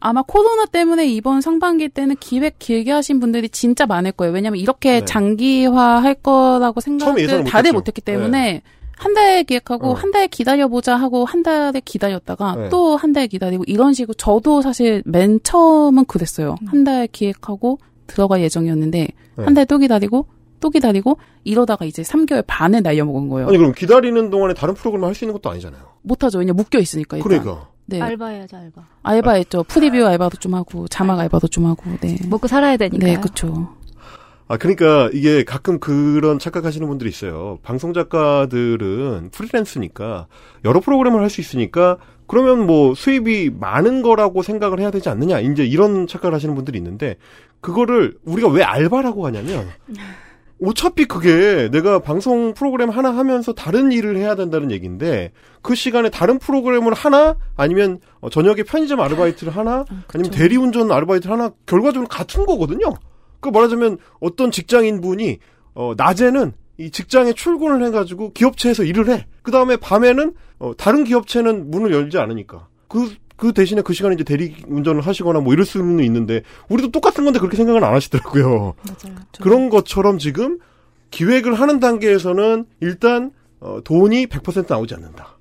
[0.00, 4.32] 아마 코로나 때문에 이번 상반기 때는 기획 길게 하신 분들이 진짜 많을 거예요.
[4.32, 5.04] 왜냐면 이렇게 네.
[5.04, 7.72] 장기화 할 거라고 생각을 다들.
[7.72, 8.62] 못했기 때문에
[8.98, 9.92] 한 달 기획하고 어.
[9.94, 12.68] 한달 기다려보자 하고 한 달에 기다렸다가 네.
[12.70, 16.56] 또한 달 기다리고 이런 식으로 저도 사실 맨 처음은 그랬어요.
[16.66, 18.98] 한 달 기획하고 들어갈 예정이었는데
[19.36, 19.44] 네.
[19.44, 20.26] 한달 또 기다리고
[20.60, 23.48] 또 기다리고 이러다가 이제 3개월 반을 날려먹은 거예요.
[23.48, 25.82] 아니 그럼 기다리는 동안에 다른 프로그램 을 할 수 있는 것도 아니잖아요.
[26.02, 26.38] 못하죠.
[26.38, 27.28] 왜냐 묶여 있으니까 일단.
[27.28, 27.68] 그러니까.
[27.86, 28.00] 네.
[28.00, 28.82] 알바해야죠 알바.
[29.02, 29.62] 알바 했죠.
[29.64, 31.84] 프리뷰 알바도 좀 하고 자막 알바도 좀 하고.
[32.00, 32.16] 네.
[32.28, 33.04] 먹고 살아야 되니까.
[33.06, 33.74] 네, 그렇죠.
[34.48, 37.58] 아 그러니까 이게 가끔 그런 착각하시는 분들이 있어요.
[37.62, 40.26] 방송 작가들은 프리랜스니까
[40.64, 45.40] 여러 프로그램을 할 수 있으니까 그러면 뭐 수입이 많은 거라고 생각을 해야 되지 않느냐.
[45.40, 47.16] 이제 이런 착각을 하시는 분들이 있는데
[47.60, 49.68] 그거를 우리가 왜 알바라고 하냐면
[50.62, 56.38] 어차피 그게 내가 방송 프로그램 하나 하면서 다른 일을 해야 된다는 얘기인데 그 시간에 다른
[56.38, 62.94] 프로그램을 하나 아니면 어, 저녁에 편의점 아르바이트를 하나 아니면 대리운전 아르바이트를 하나 결과적으로 같은 거거든요.
[63.40, 65.38] 그 말하자면 어떤 직장인 분이
[65.74, 69.26] 어 낮에는 이 직장에 출근을 해가지고 기업체에서 일을 해.
[69.42, 73.10] 그 다음에 밤에는 어 다른 기업체는 문을 열지 않으니까 그.
[73.36, 77.38] 그 대신에 그 시간에 이제 대리 운전을 하시거나 뭐 이럴 수는 있는데 우리도 똑같은 건데
[77.38, 78.74] 그렇게 생각은 안 하시더라고요.
[78.86, 79.16] 맞아요.
[79.40, 80.58] 그런 것처럼 지금
[81.10, 85.36] 기획을 하는 단계에서는 일단 어, 돈이 100% 나오지 않는다.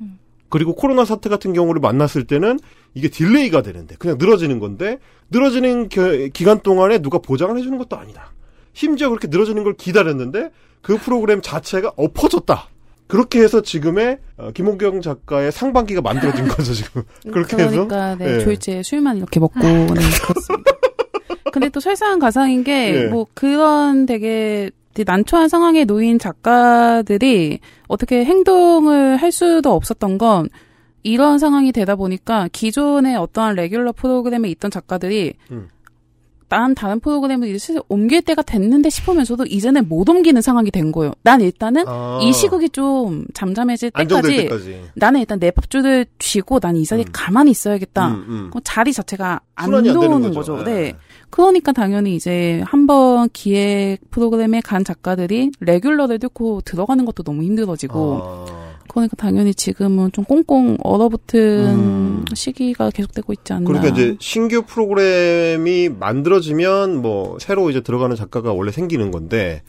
[0.49, 2.59] 그리고 코로나 사태 같은 경우를 만났을 때는
[2.93, 4.99] 이게 delay가 되는데 그냥 늘어지는 건데
[5.31, 8.31] 늘어지는 겨- 기간 동안에 누가 보장을 해주는 것도 아니다.
[8.73, 12.67] 심지어 그렇게 늘어지는 걸 기다렸는데 그 프로그램 자체가 엎어졌다.
[13.07, 17.03] 그렇게 해서 지금의 어, 김호경 작가의 상반기가 만들어진 거죠 지금.
[17.31, 18.39] 그렇게 해서 그러니까 네, 예.
[18.39, 20.71] 졸지에 술만 이렇게 먹고 네, 그렇습니다.
[21.51, 23.07] 근데 또 설상가상인 게 예.
[23.07, 30.49] 뭐 그런 되게 되게 난처한 상황에 놓인 작가들이 어떻게 행동을 할 수도 없었던 건
[31.03, 35.67] 이런 상황이 되다 보니까 기존의 어떠한 레귤러 프로그램에 있던 작가들이 음.
[36.47, 41.13] 난 다른 프로그램을 이제 슬슬 옮길 때가 됐는데 싶으면서도 이제는 못 옮기는 상황이 된 거예요.
[41.23, 42.19] 난 일단은 아.
[42.21, 44.81] 이 시국이 좀 잠잠해질 때까지 때까지.
[44.93, 47.11] 나는 일단 내 밥줄을 쥐고 난 이 자리에 음.
[47.13, 48.07] 가만히 있어야겠다.
[48.09, 48.49] 음, 음.
[48.53, 49.93] 그 자리 자체가 안 도는
[50.33, 50.33] 거죠.
[50.33, 50.59] 거죠.
[50.59, 50.63] 예.
[50.63, 50.93] 네.
[51.29, 58.45] 그러니까 당연히 이제 한번 기획 프로그램에 간 작가들이 레귤러를 뚫고 들어가는 것도 너무 힘들어지고 아.
[58.89, 62.25] 그러니까 당연히 지금은 좀 꽁꽁 얼어붙은 음.
[62.33, 63.65] 시기가 계속되고 있지 않나.
[63.67, 69.63] 그러니까 이제 신규 프로그램이 만들어지면 뭐 새로 이제 들어가는 작가가 원래 생기는 건데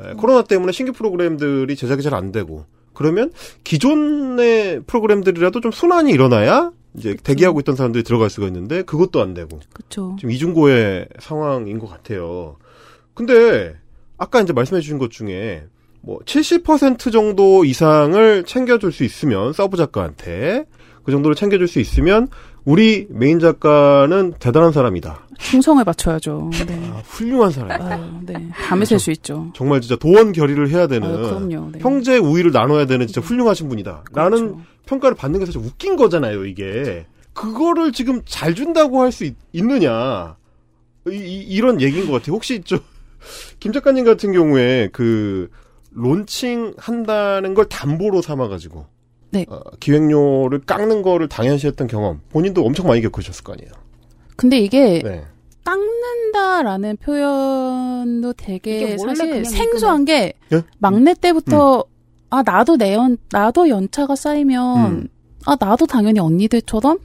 [0.00, 3.32] 에, 코로나 때문에 신규 프로그램들이 제작이 잘 안 되고 그러면
[3.64, 9.60] 기존의 프로그램들이라도 좀 순환이 일어나야 이제 대기하고 있던 사람들이 들어갈 수가 있는데 그것도 안 되고
[9.72, 10.16] 그렇죠.
[10.18, 12.56] 지금 이중고의 상황인 것 같아요.
[13.14, 13.76] 근데
[14.18, 15.64] 아까 이제 말씀해 주신 것 중에
[16.02, 20.64] 뭐 70% 정도 이상을 챙겨줄 수 있으면 서브 작가한테
[21.04, 22.28] 그 정도를 챙겨줄 수 있으면
[22.64, 25.26] 우리 메인 작가는 대단한 사람이다.
[25.38, 26.50] 충성을 바쳐야죠.
[26.66, 26.90] 네.
[26.92, 27.80] 아, 훌륭한 사람.
[27.80, 28.48] 아유, 네.
[28.52, 29.50] 밤에 샐 수 있죠.
[29.54, 31.70] 정말 진짜 도원 결의를 해야 되는 아유, 그럼요.
[31.72, 31.78] 네.
[31.80, 34.04] 형제 우의를 나눠야 되는 진짜 훌륭하신 분이다.
[34.12, 34.60] 나는 그렇죠.
[34.86, 37.06] 평가를 받는 게 사실 웃긴 거잖아요, 이게.
[37.32, 40.36] 그거를 지금 잘 준다고 할 수 있느냐.
[41.10, 42.34] 이, 런 얘기인 것 같아요.
[42.34, 42.78] 혹시 저,
[43.58, 45.48] 김 작가님 같은 경우에 그,
[45.90, 48.84] 론칭 한다는 걸 담보로 삼아가지고.
[49.32, 49.46] 네.
[49.48, 52.20] 어, 기획료를 깎는 거를 당연시했던 경험.
[52.30, 53.70] 본인도 엄청 많이 겪으셨을 거 아니에요.
[54.36, 55.22] 근데 이게 네.
[55.64, 60.62] 깎는다라는 표현도 되게 사실 생소한 게 예?
[60.78, 61.84] 막내 때부터
[62.30, 65.08] 아 나도 내 연 나도 연차가 쌓이면 음.
[65.46, 66.98] 아 나도 당연히 언니들처럼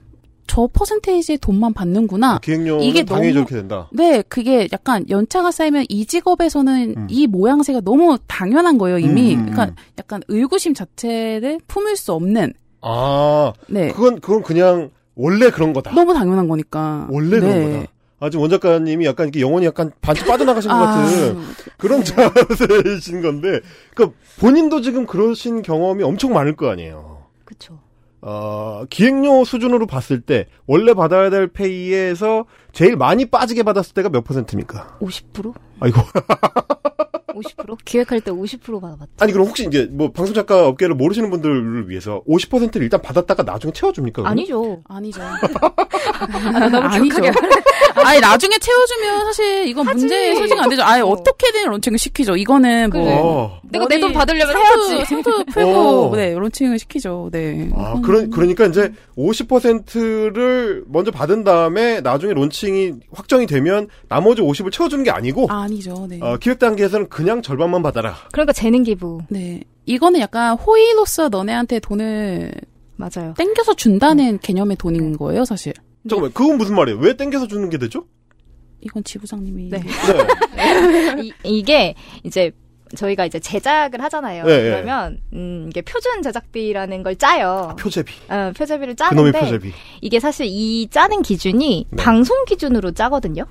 [0.47, 2.39] 저 퍼센테이지의 돈만 받는구나.
[2.39, 3.89] 기획료는 이게 당연히 너무- 저렇게 된다.
[3.91, 7.07] 네, 그게 약간 연차가 쌓이면 이 직업에서는 음.
[7.09, 9.35] 이 모양새가 너무 당연한 거예요, 이미.
[9.35, 9.51] 음, 음, 음.
[9.51, 12.53] 그러니까 약간 의구심 자체를 품을 수 없는.
[12.81, 13.91] 아, 네.
[13.91, 15.91] 그건, 그건 그냥 원래 그런 거다.
[15.91, 17.07] 너무 당연한 거니까.
[17.09, 17.47] 원래 네.
[17.47, 17.91] 그런 거다.
[18.19, 21.37] 아, 지금 원 작가님이 약간 이렇게 영혼이 약간 반쯤 빠져나가신 것 아, 같은
[21.77, 23.59] 그런 자세이신 건데,
[23.93, 27.23] 그 본인도 지금 그러신 경험이 엄청 많을 거 아니에요.
[27.43, 27.79] 그쵸.
[28.27, 34.23] 어, 기획료 수준으로 봤을 때, 원래 받아야 될 페이에서 제일 많이 빠지게 받았을 때가 몇
[34.23, 34.97] 퍼센트입니까?
[34.99, 35.53] 50%?
[35.79, 36.01] 아이고.
[37.35, 37.77] 50%?
[37.85, 39.11] 기획할 때 50% 받아봤죠.
[39.19, 43.71] 아니, 그럼 혹시 이제 뭐 방송 작가 업계를 모르시는 분들을 위해서 50%를 일단 받았다가 나중에
[43.73, 44.21] 채워줍니까?
[44.23, 44.31] 그러면?
[44.31, 44.81] 아니죠.
[44.87, 45.21] 아니죠.
[46.71, 47.21] 너무 아니죠.
[47.95, 50.83] 아니 나중에 채워주면 사실 이건 문제 소지가 안 되죠.
[50.83, 51.07] 아예 어.
[51.07, 52.35] 어떻게든 론칭을 시키죠.
[52.35, 53.15] 이거는 뭐 그래.
[53.19, 53.59] 어.
[53.63, 55.05] 내가 내 돈 받으려면 해야지.
[55.05, 56.15] 상투 풀고 어.
[56.15, 57.29] 네 론칭을 시키죠.
[57.31, 57.69] 네.
[57.73, 58.01] 아, 음.
[58.01, 65.11] 그러, 그러니까 이제 50%를 먼저 받은 다음에 나중에 론칭이 확정이 되면 나머지 50을 채워주는 게
[65.11, 66.05] 아니고, 아니죠.
[66.09, 66.19] 네.
[66.21, 68.15] 어, 기획 단계에서는 그냥 절반만 받아라.
[68.31, 69.21] 그러니까 재능 기부.
[69.29, 69.61] 네.
[69.85, 72.51] 이거는 약간 호의로서 너네한테 돈을
[72.95, 73.33] 맞아요.
[73.37, 75.73] 땡겨서 준다는 개념의 돈인 거예요, 사실.
[76.07, 76.99] 잠깐만, 그건 무슨 말이에요?
[76.99, 78.05] 왜 땡겨서 주는 게 되죠?
[78.81, 79.79] 이건 지부장님이 네.
[79.79, 81.21] 네.
[81.23, 82.51] 이, 이게 이제
[82.95, 84.45] 저희가 이제 제작을 하잖아요.
[84.45, 84.69] 네, 네.
[84.69, 87.75] 그러면 음, 이게 표준 제작비라는 걸 짜요.
[87.79, 88.13] 표제비.
[88.29, 89.73] 어, 표제비를 그놈의 짜는데 표제비.
[90.01, 92.03] 이게 사실 이 짜는 기준이 네.
[92.03, 93.45] 방송 기준으로 짜거든요.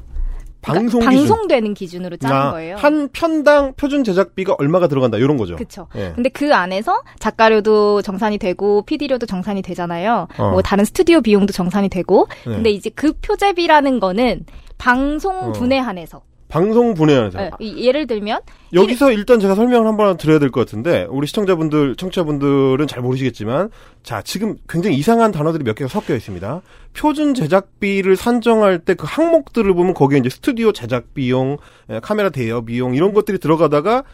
[0.64, 1.16] 그러니까 방송 기준.
[1.16, 2.76] 방송되는 기준으로 짜는 아, 거예요.
[2.76, 5.56] 한 편당 표준 제작비가 얼마가 들어간다, 이런 거죠.
[5.56, 5.86] 그쵸.
[5.96, 6.12] 예.
[6.14, 10.28] 근데 그 안에서 작가료도 정산이 되고 PD료도 정산이 되잖아요.
[10.38, 10.50] 어.
[10.50, 12.26] 뭐 다른 스튜디오 비용도 정산이 되고.
[12.46, 12.54] 네.
[12.54, 14.46] 근데 이제 그 표제비라는 거는
[14.78, 15.52] 방송 어.
[15.52, 16.22] 분에 한해서.
[16.54, 18.38] 방송 분해하는 예, 이- 예를 들면
[18.72, 23.70] 여기서 일단 제가 설명을 한번 드려야 될 것 같은데 우리 시청자분들, 청취자분들은 잘 모르시겠지만
[24.04, 26.62] 자 지금 굉장히 이상한 단어들이 몇 개가 섞여 있습니다.
[26.96, 31.56] 표준 제작비를 산정할 때 그 항목들을 보면 거기에 이제 스튜디오 제작 비용,
[31.90, 34.04] 에, 카메라 대여 비용 이런 것들이 들어가다가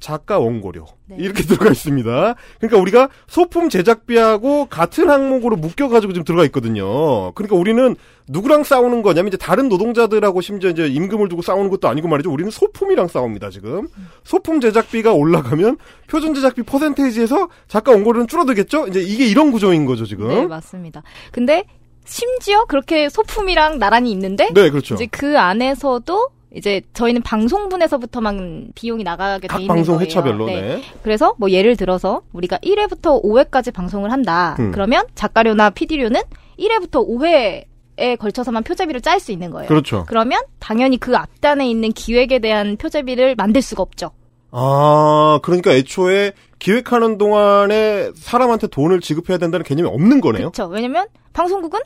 [0.00, 1.16] 작가 원고료 네.
[1.18, 2.34] 이렇게 들어가 있습니다.
[2.58, 7.32] 그러니까 우리가 소품 제작비하고 같은 항목으로 묶여 가지고 지금 들어가 있거든요.
[7.32, 7.94] 그러니까 우리는
[8.28, 12.32] 누구랑 싸우는 거냐면 이제 다른 노동자들하고 심지어 이제 임금을 두고 싸우는 것도 아니고 말이죠.
[12.32, 13.88] 우리는 소품이랑 싸웁니다 지금.
[14.24, 15.76] 소품 제작비가 올라가면
[16.08, 18.88] 표준 제작비 퍼센테이지에서 작가 원고료는 줄어들겠죠.
[18.88, 20.28] 이제 이게 이런 구조인 거죠 지금.
[20.28, 21.02] 네 맞습니다.
[21.32, 21.64] 근데
[22.06, 24.94] 심지어 그렇게 소품이랑 나란히 있는데 네, 그렇죠.
[24.94, 30.06] 이제 그 안에서도 이제 저희는 방송분에서부터만 비용이 나가게 돼각 있는 방송 거예요.
[30.06, 30.60] 회차별로 네.
[30.60, 30.82] 네.
[31.02, 34.56] 그래서 뭐 예를 들어서 우리가 1회부터 5회까지 방송을 한다.
[34.58, 34.72] 음.
[34.72, 36.20] 그러면 작가료나 PD료는
[36.58, 39.68] 1회부터 5회에 걸쳐서만 표제비를 짤 수 있는 거예요.
[39.68, 40.04] 그렇죠.
[40.08, 44.10] 그러면 당연히 그 앞단에 있는 기획에 대한 표제비를 만들 수가 없죠.
[44.50, 50.50] 아, 그러니까 애초에 기획하는 동안에 사람한테 돈을 지급해야 된다는 개념이 없는 거네요.
[50.50, 50.66] 그렇죠.
[50.66, 51.80] 왜냐면 방송국은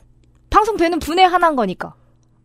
[0.49, 1.93] 방송되는 분에 한한 거니까.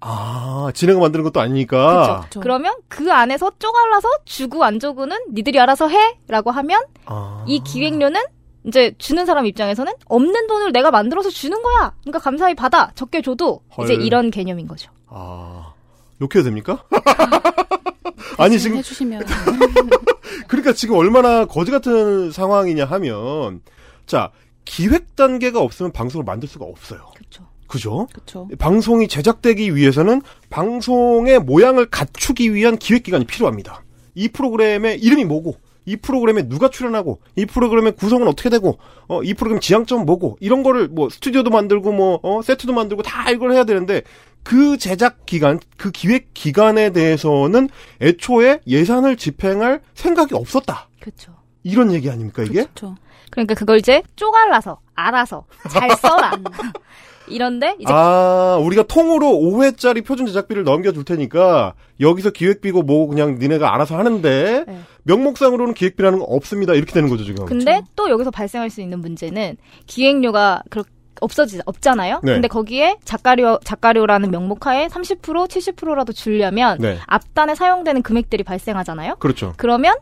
[0.01, 1.93] 아, 진행을 만드는 것도 아니니까.
[1.93, 2.21] 그렇죠.
[2.23, 2.41] 그쵸.
[2.41, 7.45] 그러면 그 안에서 쪼갈라서 주고 안 주고는 니들이 알아서 해 라고 하면 아.
[7.47, 8.21] 이 기획료는
[8.67, 11.95] 이제 주는 사람 입장에서는 없는 돈을 내가 만들어서 주는 거야.
[12.03, 12.93] 그러니까 감사히 받아.
[12.95, 14.03] 적게 줘도 이제 헐.
[14.03, 14.91] 이런 개념인 거죠.
[15.07, 15.73] 아,
[16.21, 16.85] 욕해도 됩니까?
[18.39, 19.25] 아니, 지금, 해주시면
[20.49, 23.61] 그러니까 지금 얼마나 거지 같은 상황이냐 하면,
[24.07, 24.31] 자,
[24.65, 27.11] 기획 단계가 없으면 방송을 만들 수가 없어요.
[27.15, 27.47] 그렇죠.
[27.71, 28.09] 그죠?
[28.13, 28.49] 그렇죠.
[28.59, 33.85] 방송이 제작되기 위해서는 방송의 모양을 갖추기 위한 기획 기간이 필요합니다.
[34.17, 35.55] 이 프로그램의 이름이 뭐고,
[35.87, 40.65] 이 프로그램에 누가 출연하고, 이 프로그램의 구성은 어떻게 되고, 어, 이 프로그램 지향점은 뭐고, 이런
[40.65, 44.03] 거를 뭐 스튜디오도 만들고 뭐 어, 세트도 만들고 다 이걸 해야 되는데
[44.43, 47.69] 그 제작 기간, 그 기획 기간에 대해서는
[48.01, 50.89] 애초에 예산을 집행할 생각이 없었다.
[50.99, 51.37] 그렇죠.
[51.63, 52.65] 이런 얘기 아닙니까 이게?
[52.65, 52.97] 그렇죠.
[53.31, 56.33] 그러니까 그걸 이제 쪼갈라서 알아서 잘 써라.
[57.31, 63.75] 이런데 이제 아, 우리가 통으로 5회짜리 표준 제작비를 넘겨줄 테니까 여기서 기획비고 뭐 그냥 니네가
[63.75, 64.79] 알아서 하는데 네.
[65.05, 66.75] 명목상으로는 기획비라는 거 없습니다.
[66.75, 67.47] 이렇게 되는 거죠 지금.
[67.47, 69.57] 근데 또 여기서 발생할 수 있는 문제는
[69.87, 70.85] 기획료가 그렇
[71.21, 72.21] 없어지 없잖아요.
[72.23, 72.33] 네.
[72.33, 79.17] 근데 거기에 작가료 작가료라는 명목하에 30% 70%라도 주려면 네, 앞단에 사용되는 금액들이 발생하잖아요.
[79.17, 79.53] 그렇죠.
[79.57, 79.95] 그러면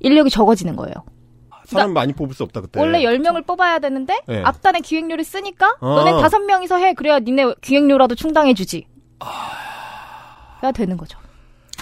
[0.00, 0.94] 인력이 적어지는 거예요.
[1.66, 2.80] 사람 많이 뽑을 수 없다 그때.
[2.80, 4.42] 원래 10명을 뽑아야 되는데 네.
[4.44, 5.86] 앞단에 기획료를 쓰니까 아.
[5.86, 6.94] 너네 5명이서 해.
[6.94, 8.86] 그래야 니네 기획료라도 충당해 주지.
[10.60, 11.18] 가 되는 거죠.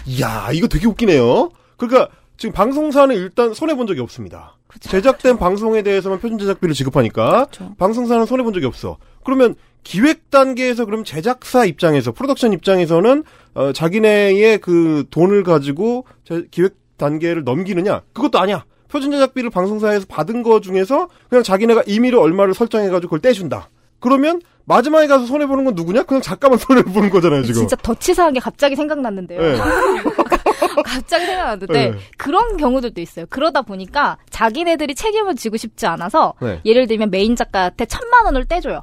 [0.06, 1.50] 이야, 이거 되게 웃기네요.
[1.76, 4.56] 그러니까 지금 방송사는 일단 손해 본 적이 없습니다.
[4.80, 7.74] 제작된 방송에 대해서만 표준 제작비를 지급하니까 그렇죠.
[7.76, 8.96] 방송사는 손해 본 적이 없어.
[9.24, 13.24] 그러면 기획 단계에서 그럼 제작사 입장에서 프로덕션 입장에서는
[13.54, 18.02] 어, 자기네의 그 돈을 가지고 제- 기획 단계를 넘기느냐?
[18.12, 18.64] 그것도 아니야.
[18.90, 23.68] 표준 제작비를 방송사에서 받은 거 중에서 그냥 자기네가 임의로 얼마를 설정해가지고 그걸 떼준다.
[24.00, 26.02] 그러면 마지막에 가서 손해 보는 건 누구냐?
[26.04, 27.60] 그냥 작가만 손해 보는 거잖아요 지금.
[27.60, 29.40] 진짜 더 치사한 게 갑자기 생각났는데요.
[29.40, 29.56] 네.
[30.84, 31.98] 갑자기 생각났는데 네.
[32.16, 33.26] 그런 경우들도 있어요.
[33.30, 36.60] 그러다 보니까 자기네들이 책임을 지고 싶지 않아서 네.
[36.64, 38.82] 예를 들면 메인 작가한테 천만 원을 떼줘요.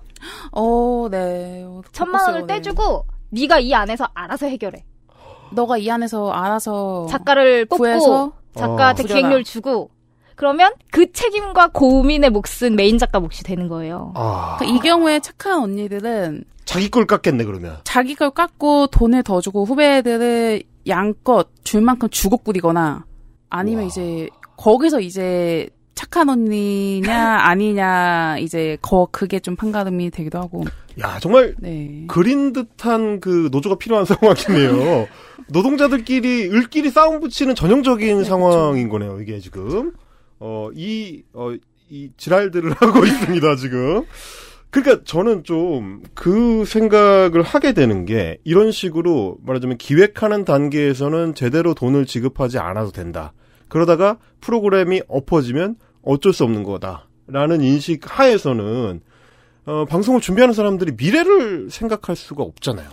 [0.51, 1.63] 어, 네.
[1.65, 2.53] 어, 천만 원을 바꿨어요, 네.
[2.55, 4.83] 떼주고 네가 이 안에서 알아서 해결해.
[5.51, 9.03] 너가 이 안에서 알아서 작가를 뽑고 구해서 작가한테.
[9.03, 9.89] 기획료를 주고
[10.37, 14.13] 그러면 그 책임과 고민의 몫은 메인 작가 몫이 되는 거예요.
[14.15, 17.77] 아, 그러니까 이 경우에 착한 언니들은 자기 걸 깎겠네 그러면.
[17.83, 23.03] 자기 걸 깎고 돈을 더 주고 후배들을 양껏 줄 만큼 주고 뿌리거나
[23.49, 23.87] 아니면 와.
[23.87, 30.63] 이제 거기서 이제 착한 언니냐 아니냐 이제 거 그게 좀 판가름이 되기도 하고
[31.01, 35.07] 야 정말 네 그린 듯한 그 노조가 필요한 상황이네요.
[35.47, 39.19] 노동자들끼리 을끼리 싸움 붙이는 전형적인 상황인 거네요.
[39.19, 39.93] 이게 지금
[40.39, 41.53] 어 이 어,
[41.89, 44.03] 이 지랄들을 하고 있습니다 지금.
[44.69, 52.05] 그러니까 저는 좀 그 생각을 하게 되는 게 이런 식으로 말하자면 기획하는 단계에서는 제대로 돈을
[52.05, 53.33] 지급하지 않아도 된다.
[53.69, 59.01] 그러다가 프로그램이 엎어지면 어쩔 수 없는 거다라는 인식 하에서는
[59.65, 62.87] 어, 방송을 준비하는 사람들이 미래를 생각할 수가 없잖아요.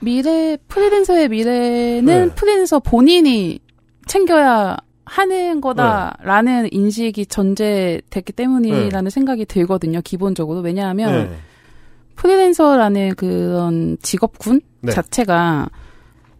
[0.00, 2.34] 미래 프리랜서의 미래는 네.
[2.34, 3.60] 프리랜서 본인이
[4.06, 4.76] 챙겨야
[5.12, 10.00] 하는 거다라는 인식이 전제됐기 때문이라는 생각이 들거든요.
[10.00, 11.36] 기본적으로 왜냐하면 네.
[12.16, 14.92] 프리랜서라는 그런 직업군 네.
[14.92, 15.68] 자체가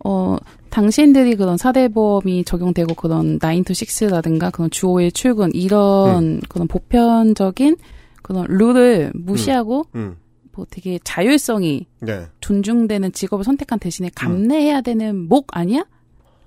[0.05, 0.39] 어
[0.71, 6.41] 당신들이 그런 사대보험이 적용되고 그런 9to6라든가 그런 주 5일 출근 이런 음.
[6.49, 7.77] 그런 보편적인
[8.23, 10.17] 그런 룰을 무시하고 음,
[10.53, 12.25] 뭐 되게 자율성이 네.
[12.41, 15.85] 존중되는 직업을 선택한 대신에 감내해야 되는 목 아니야?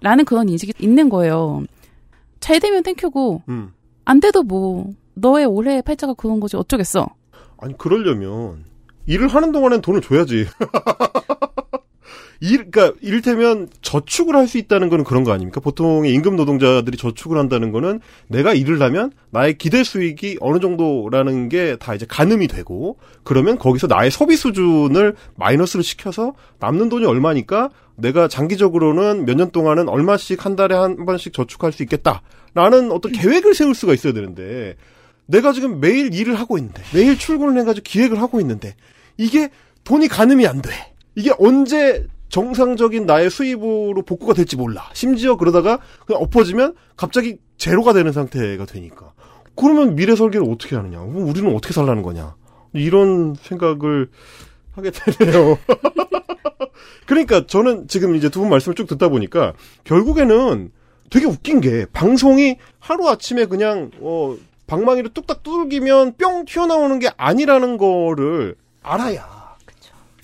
[0.01, 1.63] 라는 그런 인식이 있는 거예요.
[2.45, 3.73] 잘 되면 땡큐고 음.
[4.05, 7.07] 안 돼도 뭐 너의 올해의 팔자가 그런 거지 어쩌겠어.
[7.57, 8.65] 아니 그러려면
[9.07, 10.45] 일을 하는 동안엔 돈을 줘야지.
[12.41, 15.59] 일, 그러니까 이를테면 저축을 할 수 있다는 거는 그런 거 아닙니까?
[15.59, 21.77] 보통의 임금 노동자들이 저축을 한다는 거는 내가 일을 하면 나의 기대 수익이 어느 정도라는 게
[21.79, 28.27] 다 이제 가늠이 되고 그러면 거기서 나의 소비 수준을 마이너스를 시켜서 남는 돈이 얼마니까 내가
[28.27, 33.73] 장기적으로는 몇 년 동안은 얼마씩 한 달에 한 번씩 저축할 수 있겠다라는 어떤 계획을 세울
[33.73, 34.75] 수가 있어야 되는데
[35.25, 38.75] 내가 지금 매일 일을 하고 있는데 매일 출근을 해가지고 기획을 하고 있는데
[39.17, 39.49] 이게
[39.85, 40.69] 돈이 가늠이 안 돼.
[41.15, 42.05] 이게 언제
[42.35, 44.89] 정상적인 나의 수입으로 복구가 될지 몰라.
[44.91, 49.13] 심지어 그러다가 그냥 엎어지면 갑자기 제로가 되는 상태가 되니까.
[49.55, 50.99] 그러면 미래 설계를 어떻게 하느냐?
[50.99, 52.35] 우리는 어떻게 살라는 거냐?
[52.73, 54.09] 이런 생각을
[54.73, 55.57] 하게 되네요.
[57.07, 59.53] 그러니까 저는 지금 이제 두 분 말씀을 쭉 듣다 보니까
[59.85, 60.73] 결국에는
[61.09, 64.35] 되게 웃긴 게 방송이 하루 아침에 그냥 어
[64.67, 69.34] 방망이를 뚝딱 뚫기면 뿅 튀어나오는 게 아니라는 거를 알아야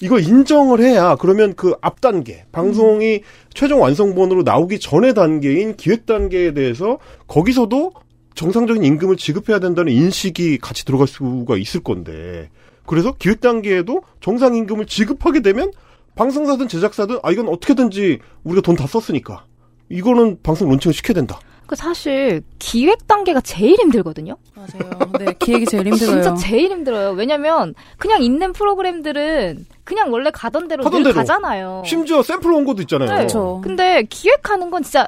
[0.02, 3.22] 이걸 인정을 해야 그러면 그 앞 단계 방송이
[3.54, 6.98] 최종 완성본으로 나오기 전의 단계인 기획 단계에 대해서
[7.28, 7.92] 거기서도
[8.36, 12.50] 정상적인 임금을 지급해야 된다는 인식이 같이 들어갈 수가 있을 건데
[12.86, 15.72] 그래서 기획 단계에도 정상 임금을 지급하게 되면
[16.16, 19.46] 방송사든 제작사든 아 이건 어떻게든지 우리가 돈 다 썼으니까
[19.90, 21.40] 이거는 방송 론칭을 시켜야 된다.
[21.68, 24.36] 그 사실 기획 단계가 제일 힘들거든요.
[24.56, 25.12] 맞아요.
[25.20, 26.22] 네, 기획이 제일 힘들어요.
[26.22, 27.12] 진짜 제일 힘들어요.
[27.12, 31.16] 왜냐면 그냥 있는 프로그램들은 그냥 원래 가던 대로 늘 대로.
[31.16, 31.84] 가잖아요.
[31.86, 33.10] 심지어 샘플 원고도 있잖아요.
[33.10, 33.16] 네.
[33.18, 33.60] 그렇죠.
[33.62, 35.06] 근데 기획하는 건 진짜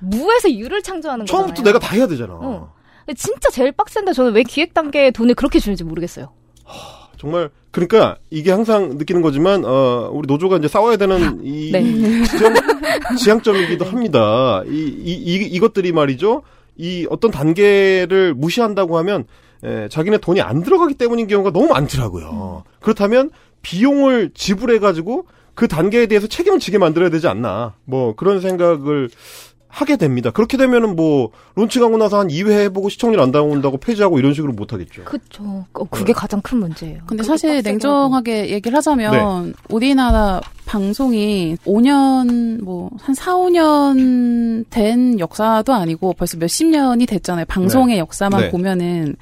[0.00, 1.72] 무에서 유를 창조하는 처음부터 거잖아요.
[1.72, 2.34] 내가 다 해야 되잖아.
[2.34, 2.72] 어.
[3.16, 6.32] 진짜 제일 빡센데 저는 왜 기획 단계에 돈을 그렇게 주는지 모르겠어요.
[7.16, 12.24] 정말 그러니까 이게 항상 느끼는 거지만 어 우리 노조가 이제 싸워야 되는 이 네.
[12.24, 12.54] 지점
[13.16, 14.64] 지향 점이기도 합니다.
[14.66, 16.42] 이, 이, 이 이것들이 말이죠.
[16.76, 19.26] 이 어떤 단계를 무시한다고 하면
[19.62, 22.64] 에, 자기네 돈이 안 들어가기 때문인 경우가 너무 많더라고요.
[22.80, 23.30] 그렇다면
[23.62, 27.74] 비용을 지불해 가지고 그 단계에 대해서 책임을 지게 만들어야 되지 않나.
[27.84, 29.10] 뭐 그런 생각을
[29.68, 30.30] 하게 됩니다.
[30.30, 34.72] 그렇게 되면은 뭐 론칭하고 나서 한 2회 해보고 시청률 안 나온다고 폐지하고 이런 식으로 못
[34.74, 35.04] 하겠죠.
[35.04, 35.64] 그쵸.
[35.72, 37.00] 어, 그게 가장 큰 문제예요.
[37.06, 39.52] 근데 사실 냉정하게 얘기를 하자면 네.
[39.70, 47.46] 우리나라 방송이 5년 뭐 한 4, 5년 된 역사도 아니고 벌써 몇십 년이 됐잖아요.
[47.46, 48.50] 방송의 역사만 네.
[48.50, 49.16] 보면은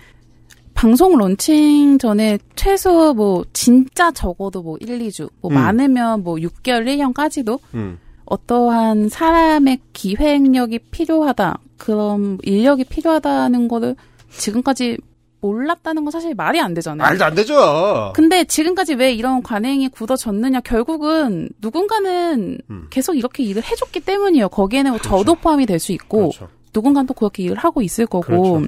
[0.80, 5.54] 방송 론칭 전에 최소 뭐 진짜 적어도 뭐 1, 2주, 뭐 음.
[5.54, 7.98] 많으면 뭐 6개월, 1년까지도 음.
[8.24, 11.58] 어떠한 사람의 기획력이 필요하다.
[11.76, 13.94] 그런 인력이 필요하다는 거를
[14.30, 14.96] 지금까지
[15.42, 17.06] 몰랐다는 건 사실 말이 안 되잖아요.
[17.06, 18.12] 말도 안 되죠.
[18.14, 22.86] 근데 지금까지 왜 이런 관행이 굳어졌느냐 결국은 누군가는 음.
[22.88, 24.48] 계속 이렇게 일을 해줬기 때문이에요.
[24.48, 25.10] 거기에는 그렇죠.
[25.10, 26.48] 저도 포함이 될 수 있고 그렇죠.
[26.72, 28.24] 누군가는 또 그렇게 일을 하고 있을 거고.
[28.24, 28.66] 그렇죠.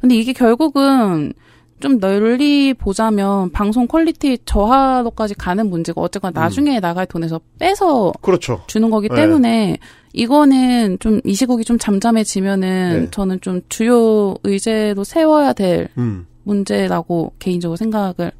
[0.00, 1.32] 근데 이게 결국은
[1.80, 6.42] 좀 널리 보자면 방송 quality 저하로까지 가는 문제고 어쨌거나 음.
[6.42, 8.62] 나중에 나갈 돈에서 빼서 그렇죠.
[8.66, 9.16] 주는 거기 네.
[9.16, 9.78] 때문에
[10.12, 13.10] 이거는 좀 이 시국이 좀 잠잠해지면은 네.
[13.10, 16.26] 저는 좀 주요 의제로 세워야 될 음.
[16.44, 18.30] 문제라고 개인적으로 생각을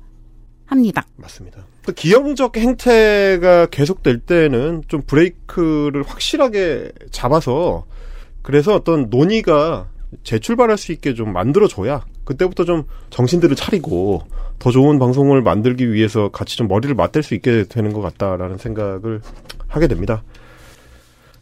[0.65, 1.05] 합니다.
[1.17, 1.67] 맞습니다.
[1.85, 7.85] 또 기형적 행태가 계속될 때는 좀 브레이크를 확실하게 잡아서
[8.43, 9.89] 그래서 어떤 논의가
[10.23, 14.23] 재출발할 수 있게 좀 만들어줘야 그때부터 좀 정신들을 차리고
[14.59, 19.23] 더 좋은 방송을 만들기 위해서 같이 좀 머리를 맞댈 수 있게 되는 것 같다라는 생각을
[19.69, 20.23] 하게 됩니다.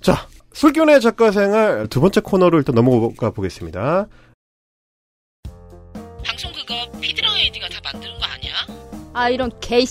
[0.00, 4.06] 자, 술기운의 작가 생활 두 번째 코너로 일단 넘어가 보겠습니다.
[6.24, 8.52] 방송 그거 피드랑 AD가 다 만드는 거 아니야?
[9.14, 9.84] 아 이런 개이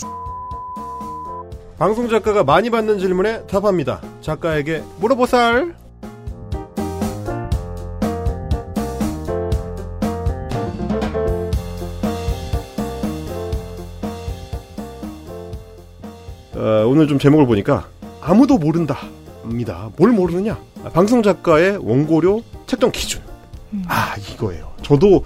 [1.78, 4.02] 방송 작가가 많이 받는 질문에 답합니다.
[4.22, 5.82] 작가에게 물어보살.
[16.64, 17.89] 어, 오늘 좀 제목을 보니까
[18.22, 19.91] 아무도 모른다입니다.
[19.97, 20.57] 뭘 모르느냐?
[20.86, 23.22] 아, 방송 작가의 원고료 책정 기준.
[23.88, 24.72] 아 이거예요.
[24.82, 25.26] 저도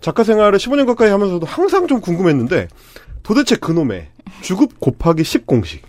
[0.00, 2.68] 작가 생활을 15년 가까이 하면서도 항상 좀 궁금했는데
[3.22, 4.08] 도대체 그놈의
[4.40, 5.82] 주급 곱하기 10 공식.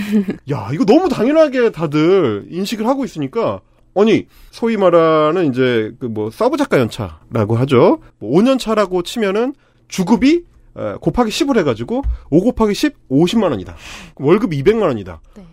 [0.50, 3.60] 야, 이거 너무 당연하게 다들 인식을 하고 있으니까
[3.94, 7.98] 아니 소위 말하는 이제 그 뭐 서브 작가 연차라고 하죠.
[8.18, 9.54] 뭐 5년 차라고 치면은
[9.88, 10.55] 주급이 어,
[11.00, 13.76] 곱하기 10을 해가지고 5 곱하기 10 50만 원이다.
[14.16, 15.20] 월급 200만 원이다.
[15.36, 15.44] 네.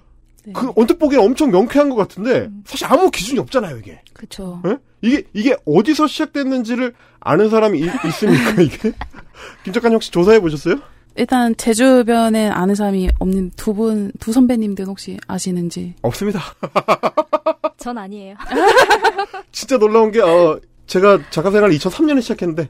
[0.53, 4.01] 그 언뜻 보기엔 엄청 명쾌한 것 같은데 사실 아무 기준이 없잖아요 이게.
[4.13, 4.61] 그렇죠.
[4.65, 4.77] 예?
[5.01, 8.91] 이게 이게 어디서 시작됐는지를 아는 사람이 이- 있습니까 이게?
[9.63, 10.75] 김 작가님 혹시 조사해 보셨어요?
[11.15, 15.93] 일단 제 주변에 아는 사람이 없는 두 분, 두 선배님들 혹시 아시는지.
[16.01, 16.41] 없습니다.
[17.77, 18.35] 전 아니에요.
[19.53, 22.69] 진짜 놀라운 게 어, 제가 작가 생활을 2003년에 시작했는데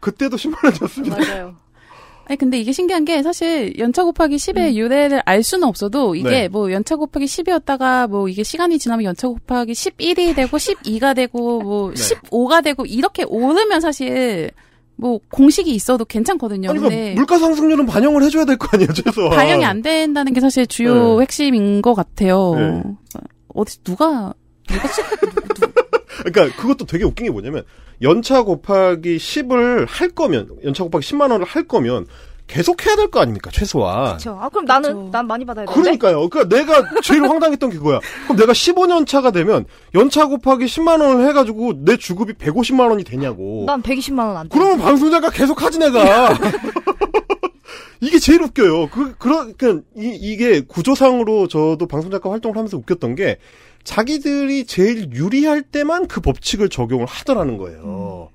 [0.00, 1.16] 그때도 10만 원이었습니다.
[1.18, 1.56] 맞아요.
[2.26, 6.48] 아니 근데 이게 신기한 게 사실 연차 곱하기 10의 유래를 알 수는 없어도 이게 네.
[6.48, 11.92] 뭐 연차 곱하기 10이었다가 뭐 이게 시간이 지나면 연차 곱하기 11이 되고 12가 되고 뭐
[11.94, 12.00] 네.
[12.30, 14.50] 15가 되고 이렇게 오르면 사실
[14.96, 16.70] 뭐 공식이 있어도 괜찮거든요.
[16.70, 19.30] 아니 근데 그러니까 물가 상승률은 반영을 해줘야 될 거 아니에요, 최소한.
[19.36, 21.22] 반영이 안 된다는 게 사실 주요 네.
[21.22, 22.54] 핵심인 것 같아요.
[22.54, 22.82] 네.
[23.54, 24.32] 어디 누가
[24.68, 25.02] 누가 치-
[26.24, 27.64] 그러니까 그것도 되게 웃긴 게 뭐냐면
[28.02, 32.06] 연차 곱하기 10을 할 거면 연차 곱하기 10만 원을 할 거면
[32.48, 34.04] 계속 해야 될 거 아닙니까, 최소한.
[34.08, 34.36] 그렇죠.
[34.40, 35.08] 아 그럼 나는 그쵸.
[35.12, 35.80] 난 많이 받아야 되는데.
[35.80, 36.28] 그러니까요.
[36.28, 38.00] 그러니까 내가 제일 황당했던 게 그거야.
[38.24, 39.64] 그럼 내가 15년 차가 되면
[39.94, 43.64] 연차 곱하기 10만 원을 해가지고 내 주급이 150만 원이 되냐고.
[43.66, 44.58] 난 120만 원 안 돼.
[44.58, 46.36] 그러면 방송자가 계속 하지 내가.
[48.00, 48.88] 이게 제일 웃겨요.
[48.88, 53.38] 그, 그러, 그, 이, 이게 구조상으로 저도 방송작가 활동을 하면서 웃겼던 게
[53.84, 58.30] 자기들이 제일 유리할 때만 그 법칙을 적용을 하더라는 거예요.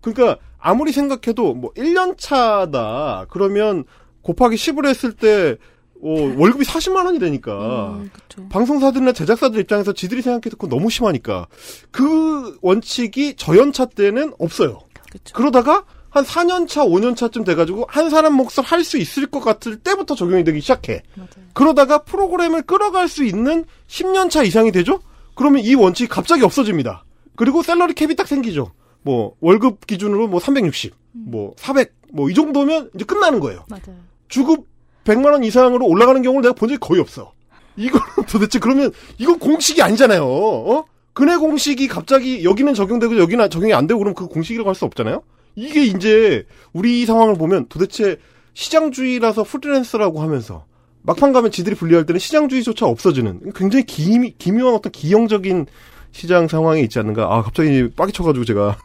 [0.00, 3.26] 그러니까 아무리 생각해도 뭐 1년 차다.
[3.30, 3.84] 그러면
[4.22, 5.56] 곱하기 10을 했을 때
[6.04, 8.10] 어, 월급이 40만 원이 되니까 음.
[8.50, 11.46] 방송사들이나 제작사들 입장에서 지들이 생각해도 그건 너무 심하니까
[11.92, 14.80] 그 원칙이 저연차 때는 없어요.
[15.12, 15.34] 그쵸.
[15.34, 20.44] 그러다가 한 4년차, 5년차쯤 돼가지고 한 사람 몫을 할 수 있을 것 같을 때부터 적용이
[20.44, 21.02] 되기 시작해.
[21.16, 21.28] 맞아요.
[21.54, 25.00] 그러다가 프로그램을 끌어갈 수 있는 10년차 이상이 되죠?
[25.34, 27.04] 그러면 이 원칙이 갑자기 없어집니다.
[27.36, 28.72] 그리고 셀러리 캡이 딱 생기죠.
[29.02, 33.64] 뭐 월급 기준으로 뭐 360, 뭐 400, 뭐 이 정도면 이제 끝나는 거예요.
[33.68, 33.96] 맞아요.
[34.28, 34.66] 주급
[35.04, 37.32] 100만 원 이상으로 올라가는 경우를 내가 본 적이 거의 없어.
[37.76, 40.24] 이거는 도대체 그러면 이건 공식이 아니잖아요.
[40.26, 40.84] 어?
[41.14, 45.22] 근해 공식이 갑자기 여기는 적용되고 여기는 적용이 안 되고 그러면 그 공식이라고 할 수 없잖아요.
[45.54, 48.18] 이게 이제 우리 상황을 보면 도대체
[48.54, 50.64] 시장주의라서 프리랜서라고 하면서
[51.02, 55.66] 막판 가면 지들이 분리할 때는 시장주의조차 없어지는 굉장히 기, 기묘한 어떤 기형적인
[56.12, 57.24] 시장 상황에 있지 않는가.
[57.24, 58.76] 아 갑자기 빡이 쳐가지고 제가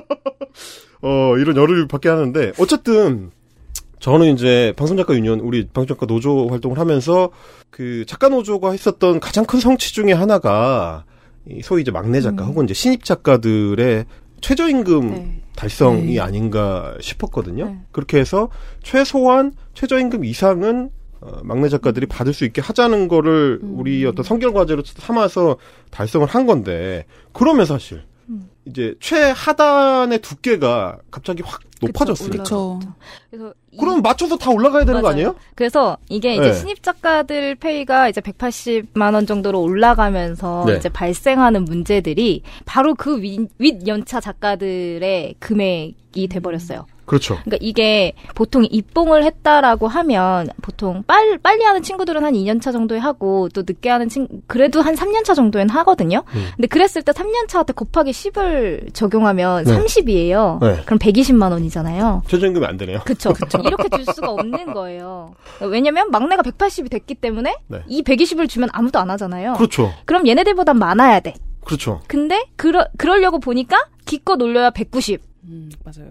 [1.02, 3.30] 어 이런 열을 받게 하는데 어쨌든
[4.00, 7.30] 저는 이제 방송작가 유니언 우리 방송작가 노조 활동을 하면서
[7.70, 11.04] 그 작가 노조가 했었던 가장 큰 성취 중에 하나가
[11.48, 12.48] 이 소위 이제 막내 작가 음.
[12.48, 14.06] 혹은 이제 신입 작가들의
[14.40, 15.42] 최저임금 네.
[15.56, 16.20] 달성이 네.
[16.20, 17.66] 아닌가 싶었거든요.
[17.66, 17.78] 네.
[17.92, 18.48] 그렇게 해서
[18.82, 23.78] 최소한 최저임금 이상은 어, 막내 작가들이 받을 수 있게 하자는 거를 음.
[23.78, 25.56] 우리 어떤 성결 과제로 삼아서
[25.90, 28.15] 달성을 한 건데 그러면 사실 음.
[28.66, 32.42] 이제 최하단의 두께가 갑자기 확 높아졌으니까.
[32.42, 32.80] 그쵸.
[33.30, 35.12] 그래서 이- 그럼 맞춰서 다 올라가야 되는 거 맞아요.
[35.12, 35.36] 아니에요?
[35.54, 36.52] 그래서 이게 이제 네.
[36.52, 40.76] 신입 작가들 페이가 이제 180만 원 정도로 올라가면서 네.
[40.76, 46.86] 이제 발생하는 문제들이 바로 그 윗, 윗 연차 작가들의 금액이 돼 버렸어요.
[47.06, 47.36] 그렇죠.
[47.44, 53.48] 그러니까 이게 보통 입봉을 했다라고 하면 보통 빨, 빨리 하는 친구들은 한 2년차 정도에 하고
[53.50, 56.24] 또 늦게 하는 친 그래도 한 3년차 정도엔 하거든요.
[56.34, 56.46] 음.
[56.56, 59.78] 근데 그랬을 때 3년차한테 곱하기 10을 적용하면 네.
[59.78, 60.60] 30이에요.
[60.60, 60.82] 네.
[60.84, 62.22] 그럼 120만 원이잖아요.
[62.26, 63.00] 최저임금이 안 되네요.
[63.04, 63.32] 그쵸.
[63.64, 65.34] 이렇게 줄 수가 없는 거예요.
[65.60, 67.82] 왜냐면 막내가 180이 됐기 때문에 네.
[67.86, 69.54] 이 120을 주면 아무도 안 하잖아요.
[69.54, 69.92] 그렇죠.
[70.04, 71.34] 그럼 얘네들보단 많아야 돼.
[71.64, 72.00] 그렇죠.
[72.06, 75.20] 근데 그러, 그러려고 보니까 기껏 올려야 190.
[75.44, 76.10] 음, 맞아요.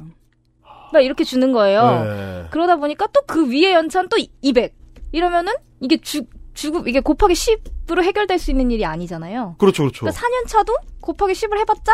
[0.94, 2.04] 막 이렇게 주는 거예요.
[2.04, 2.46] 네.
[2.52, 4.74] 그러다 보니까 또 그 위에 연차는 또 200.
[5.12, 6.22] 이러면은 이게 주,
[6.54, 9.56] 주급, 이게 곱하기 10으로 해결될 수 있는 일이 아니잖아요.
[9.58, 10.02] 그렇죠, 그렇죠.
[10.06, 11.92] 그러니까 4년 차도 곱하기 10을 해봤자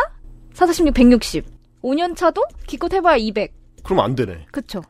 [0.54, 1.44] 4, 4, 16, 160.
[1.82, 3.52] 5년 차도 기껏 해봐야 200.
[3.82, 4.46] 그럼 안 되네.
[4.52, 4.82] 그쵸.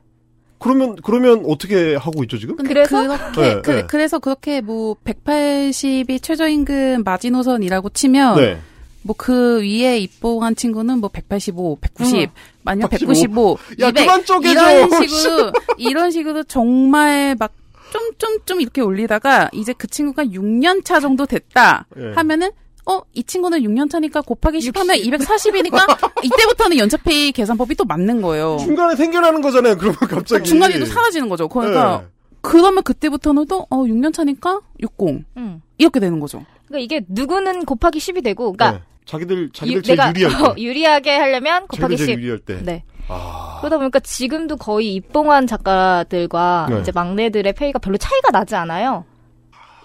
[0.59, 2.57] 그러면 그러면 어떻게 하고 있죠 지금?
[2.57, 3.03] 그래서?
[3.03, 3.99] 그렇게 네, 그, 네.
[3.99, 8.59] 래서 그렇게 뭐 180이 최저임금 마지노선이라고 치면 네.
[9.03, 12.31] 뭐 그 위에 입봉한 친구는 뭐 185, 190,
[12.65, 13.57] 아니면 185.
[13.59, 14.53] 195, 야, 200 그만 쪼개줘.
[14.53, 21.87] 이런 식으로 이런 식으로 정말 막좀좀좀 이렇게 올리다가 이제 그 친구가 6년 차 정도 됐다
[21.99, 22.13] 예.
[22.15, 22.51] 하면은
[22.85, 25.87] 어 이 친구는 6년 차니까 곱하기 10 하면 240이니까
[26.25, 28.57] 이때부터는 연차페이 계산법이 또 맞는 거예요.
[28.61, 29.77] 중간에 생겨나는 거잖아요.
[29.77, 30.45] 그러면 갑자기.
[30.49, 31.49] 중간에 또 사라지는 거죠.
[31.49, 32.07] 그러니까 네.
[32.41, 35.63] 그러면 그때부터는 또 어 6년 차니까 60 응.
[35.79, 36.45] 이렇게 되는 거죠.
[36.67, 38.85] 그러니까 이게 누구는 곱하기 10이 되고, 그러니까 네.
[39.05, 40.45] 자기들 자기들 유- 제일 내가 유리할 때.
[40.45, 42.23] 어, 유리하게 하려면 곱하기 자기들 제일 10.
[42.23, 42.63] 유리할 때.
[42.63, 42.85] 네.
[43.09, 43.59] 아.
[43.61, 46.81] 그러다 보니까 지금도 거의 입봉한 작가들과 네.
[46.81, 49.05] 이제 막내들의 페이가 별로 차이가 나지 않아요.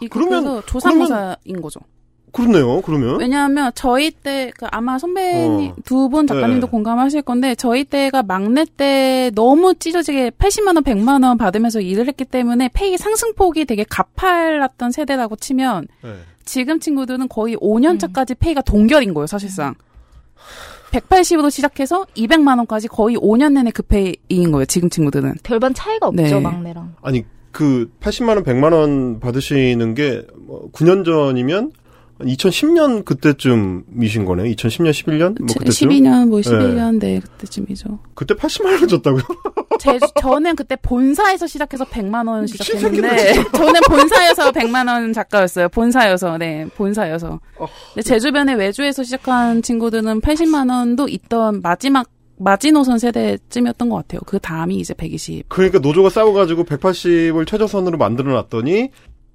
[0.02, 1.80] 이 그러면- 그래서 조삼모사인 거죠.
[2.34, 2.82] 그렇네요.
[2.82, 3.20] 그러면.
[3.20, 5.76] 왜냐하면 저희 때 그 아마 선배님 어.
[5.86, 6.72] 두분 작가님도 네.
[6.72, 12.26] 공감하실 건데 저희 때가 막내 때 너무 찢어지게 80만 원, 100만 원 받으면서 일을 했기
[12.26, 16.16] 때문에 페이 상승폭이 되게 가팔랐던 세대라고 치면 네.
[16.48, 19.76] 지금 친구들은 거의 5년 차까지 페이가 동결인 거예요, 사실상.
[20.92, 25.36] 180으로 시작해서 200만 원까지 거의 5년 내내 그 페이인 거예요, 지금 친구들은.
[25.44, 26.40] 별반 차이가 없죠, 네.
[26.40, 26.96] 막내랑.
[27.02, 31.72] 아니 그 80만 원, 100만 원 받으시는 게뭐 9년 전이면
[32.20, 34.54] 2010년 그때쯤이신 거네요.
[34.56, 35.90] 2010년, 11년 뭐 그때쯤.
[35.90, 38.00] 12년, 뭐 11년, 네, 그때쯤이죠.
[38.16, 39.22] 그때 80만 원 줬다고요?
[39.80, 45.70] 제, 저는 그때 본사에서 시작해서 100만 원 시작했는데 저는 본사여서 100만 원 작가였어요.
[45.70, 47.40] 본사여서 네 본사여서.
[47.60, 47.68] 어.
[47.94, 52.10] 근데 제 주변에 외주에서 시작한 친구들은 80만 원도 있던 마지막
[52.40, 54.22] 마지노선 세대쯤이었던 것 같아요.
[54.26, 55.50] 그 다음이 이제 120.
[55.50, 58.90] 그러니까 노조가 싸워가지고 180을 최저선으로 만들어놨더니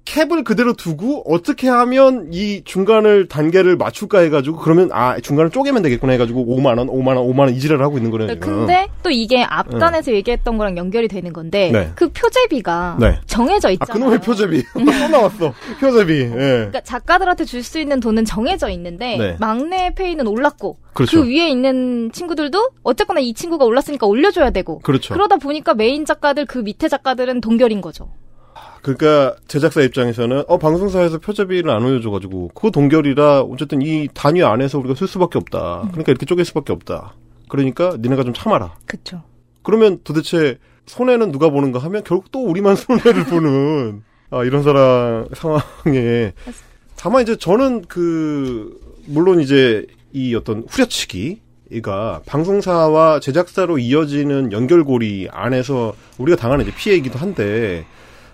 [0.05, 6.13] cap을 그대로 두고 어떻게 하면 이 중간을 단계를 맞출까 해가지고 그러면 아 중간을 쪼개면 되겠구나
[6.13, 8.37] 해가지고 5만 원, 5만 원, 5만 원 이지랄을 하고 있는 거네요.
[8.39, 11.91] 근데 또 이게 앞단에서 얘기했던 거랑 연결이 되는 건데 네.
[11.95, 13.19] 그 표제비가 네.
[13.25, 13.93] 정해져 아 있잖아요.
[13.93, 15.53] 그놈의 표제비 또 나왔어.
[15.79, 16.13] 표제비.
[16.21, 16.27] 예.
[16.27, 19.37] 그러니까 작가들한테 줄 수 있는 돈은 정해져 있는데 네.
[19.39, 21.21] 막내 페이는 올랐고 그렇죠.
[21.21, 25.13] 그 위에 있는 친구들도 어쨌거나 이 친구가 올랐으니까 올려줘야 되고 그렇죠.
[25.13, 28.09] 그러다 보니까 메인 작가들 그 밑에 작가들은 동결인 거죠.
[28.83, 34.93] 그러니까 제작사 입장에서는 어 방송사에서 표제비를 안 올려줘가지고 그거 동결이라 어쨌든 이 단위 안에서 우리가
[34.93, 35.87] 쓸 수밖에 없다.
[35.91, 37.15] 그러니까 이렇게 쪼갤 수밖에 없다.
[37.47, 38.75] 그러니까 니네가 좀 참아라.
[38.85, 39.23] 그렇죠.
[39.63, 44.03] 그러면 도대체 손해는 누가 보는가 하면 결국 또 우리만 손해를 보는.
[44.31, 46.33] 아, 이런 사람 상황에
[46.97, 56.35] 다만 이제 저는 그 물론 이제 이 어떤 후려치기가 방송사와 제작사로 이어지는 연결고리 안에서 우리가
[56.35, 57.85] 당하는 이제 피해이기도 한데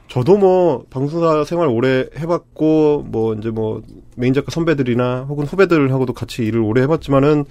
[0.09, 3.81] 저도 뭐 방송사 생활 오래 해봤고 뭐 이제 뭐
[4.15, 7.45] 메인 작가 선배들이나 혹은 후배들하고도 같이 일을 오래 해봤지만은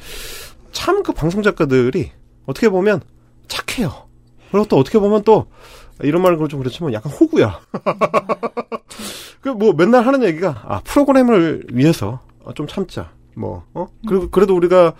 [0.72, 2.11] 참 그 방송 작가들이
[2.46, 3.00] 어떻게 보면
[3.46, 3.90] 착해요.
[4.50, 5.46] 그리고 또 어떻게 보면 또
[6.02, 7.61] 이런 말은 좀 그렇지만 약간 호구야.
[9.40, 12.20] 그 뭐 맨날 하는 얘기가 아 프로그램을 위해서
[12.54, 13.11] 좀 참자.
[13.34, 13.86] 뭐 어?
[14.09, 14.94] 그리고 그래도 우리가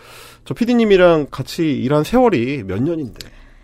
[0.44, 3.18] 저 PD님이랑 같이 일한 세월이 몇 년인데.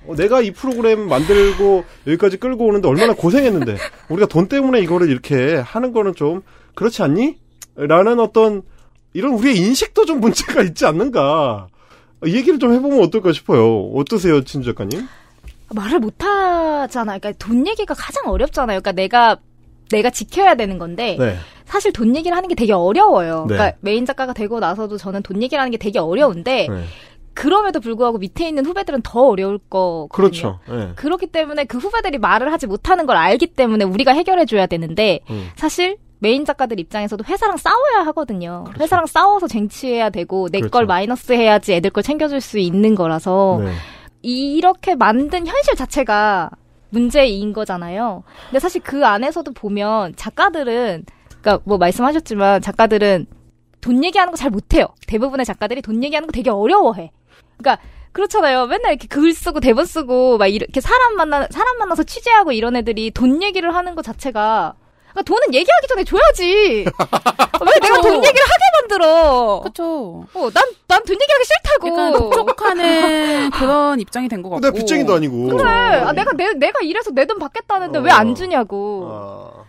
[0.06, 3.76] 어, 내가 이 프로그램 만들고 여기까지 끌고 오는데 얼마나 고생했는데
[4.08, 6.42] 우리가 돈 때문에 이거를 이렇게 하는 거는 좀
[6.74, 7.38] 그렇지 않니?
[7.76, 8.62] 라는 어떤
[9.12, 11.68] 이런 우리의 인식도 좀 문제가 있지 않는가.
[12.26, 13.90] 이 얘기를 좀 해보면 어떨까 싶어요.
[13.94, 15.06] 어떠세요, 진주 작가님?
[15.74, 17.18] 말을 못 하잖아요.
[17.20, 18.80] 그러니까 돈 얘기가 가장 어렵잖아요.
[18.80, 19.36] 그러니까 내가
[19.90, 21.36] 내가 지켜야 되는 건데 네.
[21.66, 23.46] 사실 돈 얘기를 하는 게 되게 어려워요.
[23.48, 23.54] 네.
[23.56, 26.84] 그러니까 메인 작가가 되고 나서도 저는 돈 얘기를 하는 게 되게 어려운데 네.
[27.34, 30.08] 그럼에도 불구하고 밑에 있는 후배들은 더 어려울 거거든요.
[30.08, 30.58] 그렇죠.
[30.68, 30.92] 네.
[30.96, 35.48] 그렇기 때문에 그 후배들이 말을 하지 못하는 걸 알기 때문에 우리가 해결해 줘야 되는데 음.
[35.56, 38.64] 사실 메인 작가들 입장에서도 회사랑 싸워야 하거든요.
[38.64, 38.82] 그렇죠.
[38.82, 40.86] 회사랑 싸워서 쟁취해야 되고 내걸 그렇죠.
[40.86, 43.72] 마이너스 해야지 애들 걸 챙겨줄 수 있는 거라서 네.
[44.22, 46.50] 이렇게 만든 현실 자체가
[46.90, 48.22] 문제인 거잖아요.
[48.46, 51.04] 근데 사실 그 안에서도 보면 작가들은
[51.42, 53.26] 그러니까 뭐 말씀하셨지만 작가들은
[53.80, 54.86] 돈 얘기하는 거 잘 못해요.
[55.06, 57.10] 대부분의 작가들이 돈 얘기하는 거 되게 어려워해.
[57.58, 57.82] 그러니까
[58.12, 58.66] 그렇잖아요.
[58.66, 63.10] 맨날 이렇게 글 쓰고 대본 쓰고 막 이렇게 사람 만나 사람 만나서 취재하고 이런 애들이
[63.10, 64.74] 돈 얘기를 하는 것 자체가
[65.10, 66.84] 그러니까 돈은 얘기하기 전에 줘야지.
[67.64, 69.60] 왜 내가 돈 얘기를 하게 만들어?
[69.64, 70.26] 그쵸.
[70.34, 71.88] 어, 난, 난 돈 얘기하기 싫다고.
[71.88, 74.60] 약간 촉촉하는 그런 입장이 된 것 같고.
[74.60, 75.56] 근데 빚쟁이도 아니고.
[75.56, 75.70] 그래.
[75.70, 78.02] 아, 내가, 내, 내가 이래서 내 돈 받겠다는데 어.
[78.02, 79.08] 왜안 주냐고.
[79.10, 79.64] 아,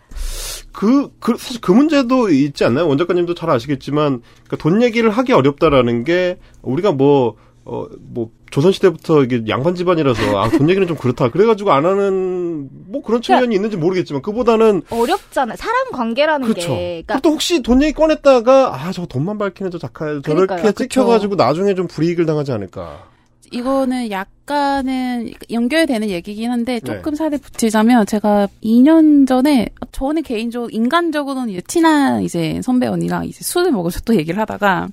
[0.73, 2.88] 그, 그, 사실 그 문제도 있지 않나요?
[2.88, 7.36] 원 작가님도 잘 아시겠지만, 그러니까 돈 얘기를 하기 어렵다라는 게, 우리가 뭐,
[7.66, 11.30] 어, 뭐, 조선시대부터 이게 양반 집안이라서, 아, 돈 얘기는 좀 그렇다.
[11.30, 15.57] 그래가지고 안 하는, 뭐 그런 측면이 있는지 모르겠지만, 그보다는, 어렵잖아요.
[15.57, 16.70] 사람 관계라는 그렇죠.
[16.70, 17.03] 게.
[17.05, 20.72] 그러니까 또 혹시 돈 얘기 꺼냈다가, 아, 저 돈만 밝히는 저 작가, 저렇게.
[20.74, 23.16] 찍혀가지고 나중에 좀 불이익을 당하지 않을까.
[23.51, 27.16] 이거는 약간은 연결되는 얘기긴 한데 조금 네.
[27.16, 33.72] 살에 붙이자면 제가 2년 전에 저는 개인적으로 인간적으로는 이제 친한 이제 선배 언니랑 이제 술을
[33.72, 34.89] 먹어서 또 얘기를 하다가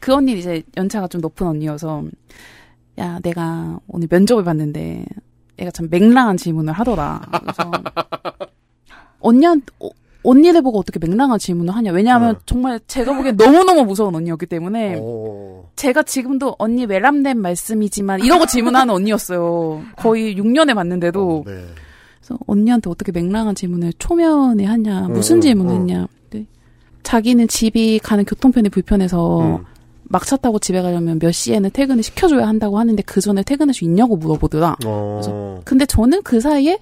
[0.00, 2.04] 그 언니 이제 연차가 좀 높은 언니여서
[2.98, 5.04] 야 내가 오늘 면접을 봤는데
[5.58, 7.20] 애가 참 맹랑한 질문을 하더라.
[7.40, 7.70] 그래서
[9.20, 9.88] 언니한 어,
[10.22, 11.92] 언니를 보고 어떻게 맹랑한 질문을 하냐?
[11.92, 12.40] 왜냐하면 네.
[12.46, 15.70] 정말 제가 보기엔 너무너무 무서운 언니였기 때문에 어.
[15.76, 19.82] 제가 지금도 언니 외람된 말씀이지만 이러고 질문하는 언니였어요.
[19.96, 21.64] 거의 6년에 봤는데도 네.
[22.20, 25.80] 그래서 언니한테 어떻게 맹랑한 질문을 초면에 하냐, 무슨 음, 질문을 음.
[25.80, 26.08] 했냐.
[26.30, 26.46] 네.
[27.02, 29.64] 자기는 집이 가는 교통편이 불편해서 음.
[30.08, 34.16] 막차 타고 집에 가려면 몇 시에는 퇴근을 시켜줘야 한다고 하는데 그 전에 퇴근할 수 있냐고
[34.16, 34.76] 물어보더라.
[34.84, 35.60] 어.
[35.64, 36.78] 근데 저는 그 사이에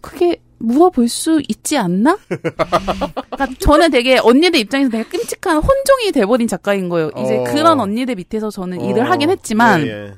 [0.00, 2.18] 그게 물어볼 수 있지 않나?
[2.28, 7.10] 그러니까 저는 되게 언니들 입장에서 되게 끔찍한 혼종이 돼버린 작가인 거예요.
[7.18, 7.44] 이제 어.
[7.44, 9.10] 그런 언니들 밑에서 저는 일을 어.
[9.10, 10.14] 하긴 했지만 예, 예.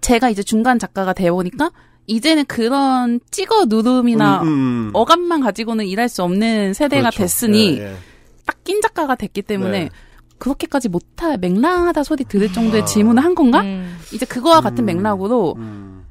[0.00, 1.72] 제가 이제 중간 작가가 돼보니까
[2.06, 4.90] 이제는 그런 찍어 누름이나 음, 음.
[4.94, 7.18] 어감만 가지고는 일할 수 없는 세대가 그렇죠.
[7.18, 7.94] 됐으니 예, 예.
[8.46, 9.90] 딱낀 작가가 됐기 때문에 네.
[10.38, 13.62] 그렇게까지 못할 맹랑하다 소리 들을 정도의 질문을 한 건가?
[13.62, 13.96] 음.
[14.12, 14.86] 이제 그거와 같은 음.
[14.86, 16.04] 맥락으로 음.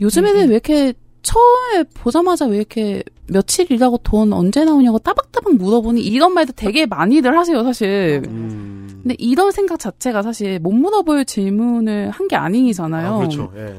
[0.00, 0.92] 요즘 애들 왜 이렇게
[1.22, 7.36] 처음에 보자마자 왜 이렇게 며칠 일하고 돈 언제 나오냐고 따박따박 물어보니 이런 말도 되게 많이들
[7.36, 8.22] 하세요 사실.
[8.28, 9.00] 음.
[9.02, 13.14] 근데 이런 생각 자체가 사실 못 물어볼 질문을 한 게 아니잖아요.
[13.14, 13.52] 아, 그렇죠.
[13.56, 13.74] 예.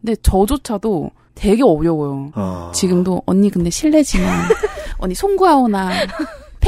[0.00, 2.30] 근데 저조차도 되게 어려워요.
[2.34, 2.70] 아.
[2.74, 4.26] 지금도 언니 근데 실례지만
[4.98, 5.90] 언니 송구하오나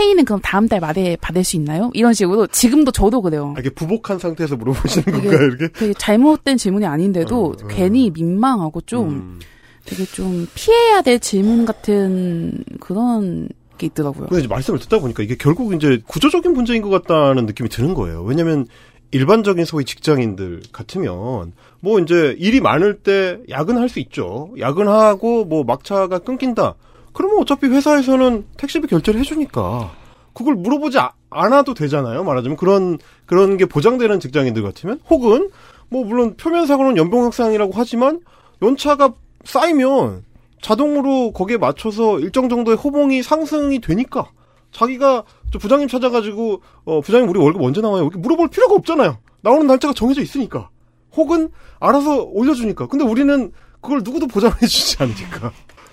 [0.00, 1.90] 페이는 그럼 다음 달 말에 받을 수 있나요?
[1.92, 3.52] 이런 식으로 지금도 저도 그래요.
[3.54, 5.68] 아, 이게 부복한 상태에서 물어보시는 이게 건가요, 이렇게?
[5.72, 7.68] 되게 잘못된 질문이 아닌데도 어, 어.
[7.68, 9.40] 괜히 민망하고 좀 음.
[9.84, 14.28] 되게 좀 피해야 될 질문 같은 그런 게 있더라고요.
[14.28, 18.22] 근데 이제 말씀을 듣다 보니까 이게 결국 이제 구조적인 문제인 것 같다는 느낌이 드는 거예요.
[18.22, 18.66] 왜냐면
[19.10, 24.50] 일반적인 소위 직장인들 같으면 뭐 이제 일이 많을 때 야근할 수 있죠.
[24.58, 26.76] 야근하고 뭐 막차가 끊긴다.
[27.12, 29.90] 그러면 어차피 회사에서는 택시비 결제를 해주니까
[30.32, 32.24] 그걸 물어보지 아- 않아도 되잖아요.
[32.24, 35.50] 말하자면 그런 그런 게 보장되는 직장인들 같으면 혹은
[35.88, 38.20] 뭐 물론 표면상으로는 연봉 협상이라고 하지만
[38.62, 39.12] 연차가
[39.44, 40.24] 쌓이면
[40.62, 44.30] 자동으로 거기에 맞춰서 일정 정도의 호봉이 상승이 되니까
[44.72, 48.02] 자기가 저 부장님 찾아가지고 어 부장님 우리 월급 언제 나와요?
[48.02, 49.18] 이렇게 물어볼 필요가 없잖아요.
[49.40, 50.68] 나오는 날짜가 정해져 있으니까.
[51.16, 51.48] 혹은
[51.80, 52.86] 알아서 올려주니까.
[52.86, 53.50] 근데 우리는
[53.80, 55.50] 그걸 누구도 보장해주지 않으니까.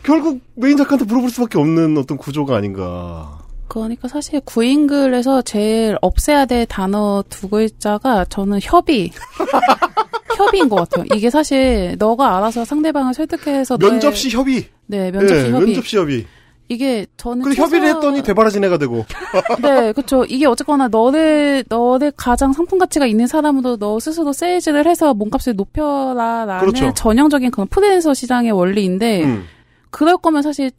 [0.07, 3.39] 결국 메인 작가한테 물어볼 수밖에 없는 어떤 구조가 아닌가.
[3.67, 9.11] 그러니까 사실 구인글에서 제일 없애야 될 단어 두 글자가 저는 협의.
[10.37, 11.03] 협의인 것 같아요.
[11.13, 14.67] 이게 사실 너가 알아서 상대방을 설득해서 면접시 협의.
[14.85, 15.65] 네 면접시 예, 협의.
[15.67, 16.25] 면접시 협의.
[16.69, 19.05] 이게 저는 근데 최소- 협의를 했더니 되바라진 애가 되고.
[19.61, 20.23] 네, 그렇죠.
[20.25, 26.59] 이게 어쨌거나 너를 너를 가장 상품 가치가 있는 사람으로 너 스스로 세일즈를 해서 몸값을 높여라라는
[26.61, 26.93] 그렇죠.
[26.93, 29.45] 전형적인 그런 프리랜서 시장의 원리인데 음.
[29.89, 30.71] 그럴 거면 사실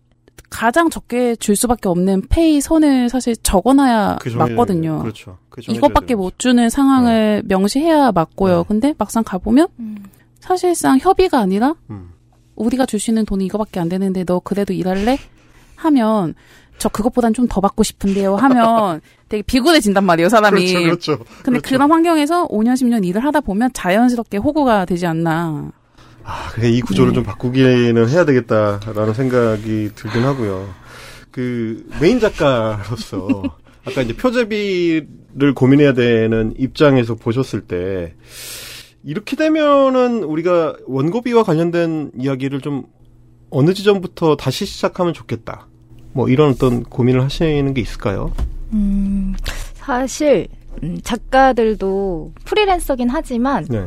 [0.50, 5.00] 가장 적게 줄 수밖에 없는 페이 선을 사실 적어놔야 정해져야 맞거든요.
[5.00, 5.36] 그렇죠.
[5.54, 8.58] 정해져야 이것밖에 못 주는 상황을 명시해야 맞고요.
[8.58, 8.64] 네.
[8.68, 10.04] 근데 막상 가보면 음.
[10.40, 11.74] 사실상 협의가 아니라.
[11.90, 12.12] 음.
[12.56, 15.16] 우리가 줄 수 있는 돈이 이거밖에 안 되는데 너 그래도 일할래?
[15.76, 16.34] 하면
[16.78, 20.66] 저 그것보단 좀 더 받고 싶은데요 하면 되게 비굴해진단 말이에요 사람이.
[20.66, 21.24] 그렇죠, 그렇죠.
[21.44, 21.68] 근데 그렇죠.
[21.68, 25.70] 그런 환경에서 5년 10년 일을 하다 보면 자연스럽게 호구가 되지 않나.
[26.28, 27.14] 아, 그래 이 구조를 네.
[27.14, 30.68] 좀 바꾸기는 해야 되겠다라는 생각이 들긴 하고요.
[31.30, 33.42] 그 메인 작가로서
[33.86, 38.14] 아까 이제 표제비를 고민해야 되는 입장에서 보셨을 때
[39.02, 42.84] 이렇게 되면은 우리가 원고비와 관련된 이야기를 좀
[43.48, 45.66] 어느 지점부터 다시 시작하면 좋겠다.
[46.12, 48.34] 뭐 이런 어떤 고민을 하시는 게 있을까요?
[48.74, 49.34] 음,
[49.72, 50.48] 사실
[50.82, 53.86] 음, 작가들도 프리랜서긴 하지만 네.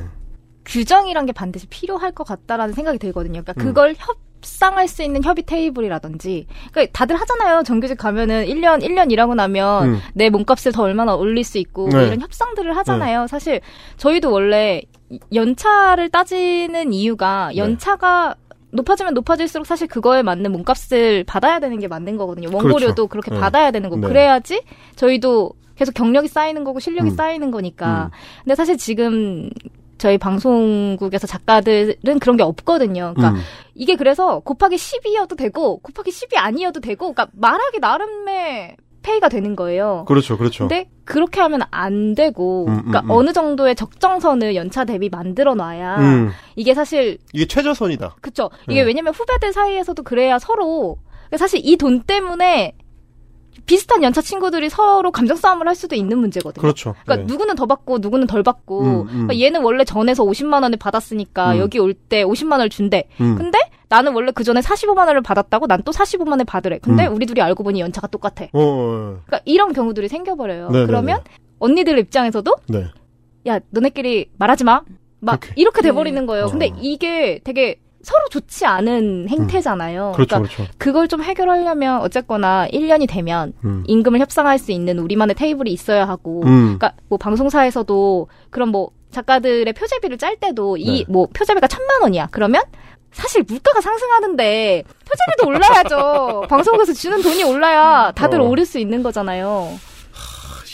[0.65, 3.41] 규정이란 게 반드시 필요할 것 같다라는 생각이 들거든요.
[3.41, 3.65] 그러니까 음.
[3.65, 6.47] 그걸 협상할 수 있는 협의 테이블이라든지.
[6.71, 7.63] 그러니까 다들 하잖아요.
[7.63, 9.99] 정규직 가면은 1년, 1년 일하고 나면 음.
[10.13, 12.07] 내 몸값을 더 얼마나 올릴 수 있고 뭐 네.
[12.07, 13.27] 이런 협상들을 하잖아요.
[13.27, 13.61] 사실
[13.97, 14.81] 저희도 원래
[15.33, 17.57] 연차를 따지는 이유가 네.
[17.57, 18.35] 연차가
[18.71, 22.49] 높아지면 높아질수록 사실 그거에 맞는 몸값을 받아야 되는 게 맞는 거거든요.
[22.53, 23.39] 원고료도 그렇게 네.
[23.39, 24.07] 받아야 되는 거고 네.
[24.07, 24.63] 그래야지
[24.95, 27.15] 저희도 계속 경력이 쌓이는 거고 실력이 음.
[27.15, 28.05] 쌓이는 거니까.
[28.05, 28.17] 음.
[28.43, 29.49] 근데 사실 지금
[30.01, 33.13] 저희 방송국에서 작가들은 그런 게 없거든요.
[33.15, 33.43] 그러니까 음.
[33.75, 40.05] 이게 그래서 곱하기 10이어도 되고 곱하기 10이 아니어도 되고 그러니까 말하기 나름의 페이가 되는 거예요.
[40.07, 40.67] 그렇죠, 그렇죠.
[40.67, 43.11] 근데 그렇게 하면 안 되고 음, 음, 그러니까 음.
[43.11, 46.31] 어느 정도의 적정선을 연차 대비 만들어 놔야 음.
[46.55, 48.15] 이게 사실 이게 최저선이다.
[48.21, 48.87] 그쵸 이게 네.
[48.87, 50.97] 왜냐면 후배들 사이에서도 그래야 서로
[51.37, 52.73] 사실 이 돈 때문에
[53.65, 56.61] 비슷한 연차 친구들이 서로 감정 싸움을 할 수도 있는 문제거든요.
[56.61, 56.95] 그렇죠.
[57.03, 57.23] 그러니까 네.
[57.31, 59.05] 누구는 더 받고 누구는 덜 받고 음, 음.
[59.07, 61.57] 그러니까 얘는 원래 전에서 50만 원을 받았으니까 음.
[61.59, 63.07] 여기 올 때 50만 원을 준대.
[63.21, 63.35] 음.
[63.35, 66.79] 근데 나는 원래 그 전에 45만 원을 받았다고 난 또 45만 원을 받으래.
[66.81, 67.15] 근데 음.
[67.15, 68.45] 우리 둘이 알고 보니 연차가 똑같아.
[68.45, 70.69] 어, 어, 그러니까 이런 경우들이 생겨버려요.
[70.69, 72.85] 네, 그러면 네, 언니들 입장에서도 네.
[73.47, 74.81] 야 너네끼리 말하지 마.
[75.19, 75.61] 막 그렇게.
[75.61, 76.45] 이렇게 돼버리는 거예요.
[76.45, 76.49] 어.
[76.49, 80.13] 근데 이게 되게 서로 좋지 않은 행태잖아요.
[80.15, 80.71] 그렇죠, 그러니까 그렇죠.
[80.77, 83.83] 그걸 좀 해결하려면 어쨌거나 1년이 되면 음.
[83.87, 86.77] 임금을 협상할 수 있는 우리만의 테이블이 있어야 하고 음.
[86.77, 91.03] 그러니까 뭐 방송사에서도 그런 뭐 작가들의 표제비를 짤 때도 네.
[91.07, 92.29] 이뭐 표제비가 천만 원이야.
[92.31, 92.63] 그러면
[93.11, 96.43] 사실 물가가 상승하는데 표제비도 올라야죠.
[96.49, 98.45] 방송국에서 주는 돈이 올라야 다들 어.
[98.45, 99.67] 오를 수 있는 거잖아요.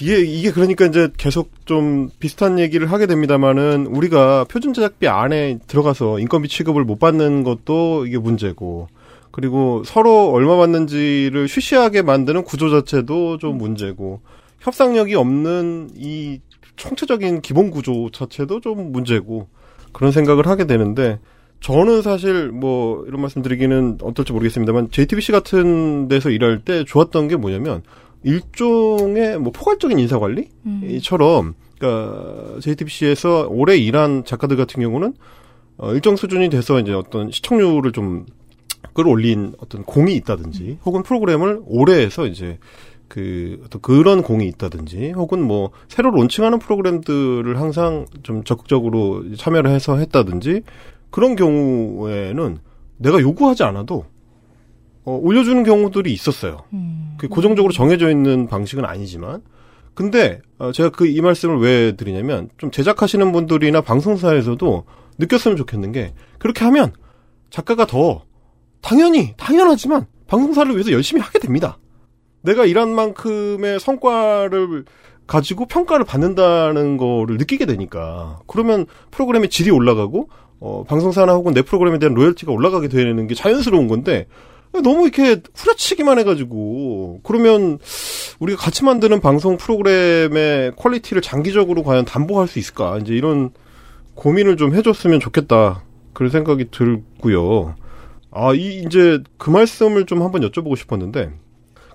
[0.01, 6.19] 이게 이게 그러니까 이제 계속 좀 비슷한 얘기를 하게 됩니다만은 우리가 표준 제작비 안에 들어가서
[6.19, 8.87] 인건비 취급을 못 받는 것도 이게 문제고
[9.31, 14.21] 그리고 서로 얼마 받는지를 쉬쉬하게 만드는 구조 자체도 좀 문제고
[14.59, 16.39] 협상력이 없는 이
[16.75, 19.47] 총체적인 기본 구조 자체도 좀 문제고
[19.93, 21.19] 그런 생각을 하게 되는데
[21.59, 27.35] 저는 사실 뭐 이런 말씀 드리기는 어떨지 모르겠습니다만 JTBC 같은 데서 일할 때 좋았던 게
[27.35, 27.81] 뭐냐면
[28.27, 30.81] 일종의 뭐 포괄적인 인사 관리 음.
[30.83, 35.13] 이처럼 그러니까 JTBC에서 오래 일한 작가들 같은 경우는
[35.77, 38.25] 어, 일정 수준이 돼서 이제 어떤 시청률을 좀
[38.93, 42.57] 끌어올린 어떤 공이 있다든지 혹은 프로그램을 오래 해서 이제
[43.07, 49.97] 그 어떤 그런 공이 있다든지 혹은 뭐 새로 론칭하는 프로그램들을 항상 좀 적극적으로 참여를 해서
[49.97, 50.63] 했다든지
[51.11, 52.57] 그런 경우에는
[52.97, 54.05] 내가 요구하지 않아도
[55.07, 56.65] 어, 올려주는 경우들이 있었어요.
[57.17, 59.41] 그 고정적으로 정해져 있는 방식은 아니지만
[59.93, 64.83] 근데 어, 제가 그 이 말씀을 왜 드리냐면 좀 제작하시는 분들이나 방송사에서도
[65.17, 66.91] 느꼈으면 좋겠는 게 그렇게 하면
[67.49, 68.23] 작가가 더
[68.81, 71.77] 당연히 당연하지만 방송사를 위해서 열심히 하게 됩니다.
[72.41, 74.83] 내가 일한 만큼의 성과를
[75.25, 80.27] 가지고 평가를 받는다는 거를 느끼게 되니까 그러면 프로그램의 질이 올라가고
[80.59, 84.27] 어, 방송사나 혹은 내 프로그램에 대한 로열티가 올라가게 되는 게 자연스러운 건데
[84.71, 87.79] 너무 이렇게 후려치기만 해가지고 그러면
[88.39, 93.51] 우리가 같이 만드는 방송 프로그램의 quality를 장기적으로 과연 담보할 수 있을까 이제 이런
[94.15, 97.75] 고민을 좀 해줬으면 좋겠다 그런 생각이 들고요.
[98.31, 101.31] 아, 이 이제 그 말씀을 좀 한번 여쭤보고 싶었는데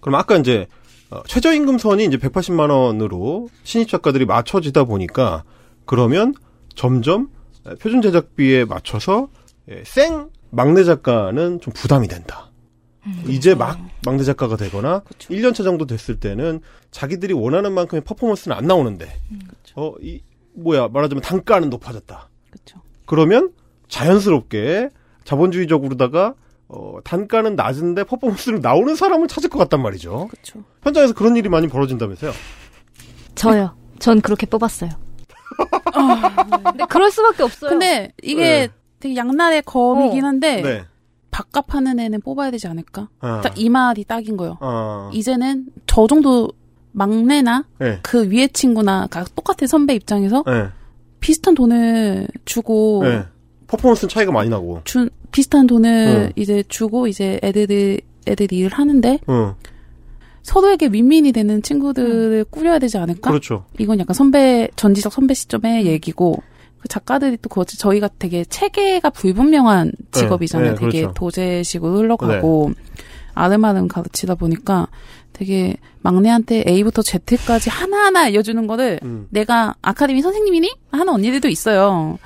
[0.01, 0.67] 그럼 아까 이제
[1.11, 5.45] 어, 최저임금 선이 이제 180만 원으로 신입 작가들이 맞춰지다 보니까
[5.85, 6.35] 그러면
[6.75, 7.29] 점점
[7.81, 9.29] 표준 제작비에 맞춰서
[9.71, 12.52] 예, 생 막내 작가는 좀 부담이 된다.
[13.29, 15.33] 이제 막 막내 작가가 되거나 그쵸.
[15.35, 19.13] 1년차 정도 됐을 때는 자기들이 원하는 만큼의 퍼포먼스는 안 나오는데
[19.75, 20.21] 어, 이
[20.55, 22.29] 뭐야 말하자면 단가는 높아졌다.
[22.51, 22.81] 그렇죠.
[23.07, 23.53] 그러면
[23.89, 24.91] 자연스럽게
[25.25, 26.35] 자본주의적으로다가
[26.69, 30.29] 어, 단가는 낮은데 퍼포먼스를 나오는 사람을 찾을 것 같단 말이죠.
[30.31, 30.65] 그렇죠.
[30.83, 32.33] 현장에서 그런 일이 많이 벌어진다면서요.
[33.35, 33.77] 저요.
[33.99, 34.91] 전 그렇게 뽑았어요.
[36.65, 37.71] 근데 그럴 수밖에 없어요.
[37.71, 38.69] 근데 이게 네.
[39.01, 40.85] 되게 양날의 검이긴 한데 네.
[41.33, 43.09] 밥값 하는 애는 뽑아야 되지 않을까?
[43.21, 43.41] 아.
[43.41, 44.59] 딱이 말이 딱인 거예요.
[44.61, 45.11] 아.
[45.13, 46.51] 이제는 저 정도
[46.93, 47.99] 막내나 네.
[48.03, 50.67] 그 위에 친구나 가- 똑같은 선배 입장에서 네.
[51.21, 53.23] 비슷한 돈을 주고 네.
[53.67, 54.83] 퍼포먼스는 차이가 많이 나고.
[54.85, 56.33] 준 비슷한 돈을 응.
[56.37, 59.55] 이제 주고 이제 애들이 애들이 일을 하는데 응.
[60.43, 63.31] 서로에게 윈윈이 되는 친구들을 꾸려야 되지 않을까?
[63.31, 63.65] 그렇죠.
[63.79, 66.43] 이건 약간 선배 전지적 선배 시점의 얘기고
[66.83, 70.75] 그 작가들이 또 그거 저희가 되게 체계가 불분명한 직업이잖아요.
[70.75, 71.15] 네, 되게 그렇죠.
[71.15, 72.73] 도제식으로 흘러가고
[73.35, 74.89] 아름아름 가르치다 보니까
[75.33, 79.29] 되게 막내한테 A부터 Z까지 하나하나 알려주는 거를 음.
[79.31, 80.75] 내가 아카데미 선생님이니?
[80.91, 82.19] 하는 언니들도 있어요.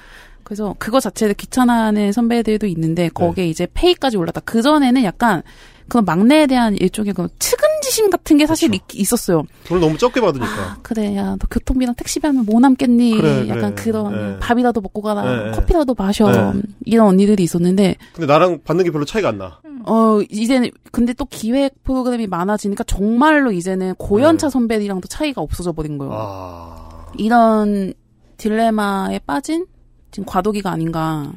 [0.42, 4.40] 그래서 그거 자체를 귀찮아하는 선배들도 있는데 거기에 이제 페이까지 올랐다.
[4.40, 5.42] 그 전에는 약간
[5.88, 8.84] 그 막내에 대한 일종의 그 측은지심 같은 게 사실 그렇죠.
[8.92, 9.44] 있- 있었어요.
[9.66, 10.46] 돈을 너무 적게 받으니까.
[10.48, 13.12] 아, 그래, 야, 너 교통비랑 택시비 하면 뭐 남겠니?
[13.16, 13.84] 그래, 약간 그래.
[13.92, 14.38] 그런 네.
[14.40, 15.50] 밥이라도 먹고 가라, 네, 네.
[15.52, 16.60] 커피라도 마셔 네.
[16.84, 19.60] 이런 언니들이 있었는데 근데 나랑 받는 게 별로 차이가 안 나.
[19.84, 24.50] 어 이제는 근데 또 기획 프로그램이 많아지니까 정말로 이제는 고연차 네.
[24.50, 26.12] 선배들이랑도 차이가 없어져 버린 거예요.
[26.16, 27.06] 아.
[27.18, 27.92] 이런
[28.36, 29.66] 딜레마에 빠진
[30.10, 31.30] 지금 과도기가 아닌가.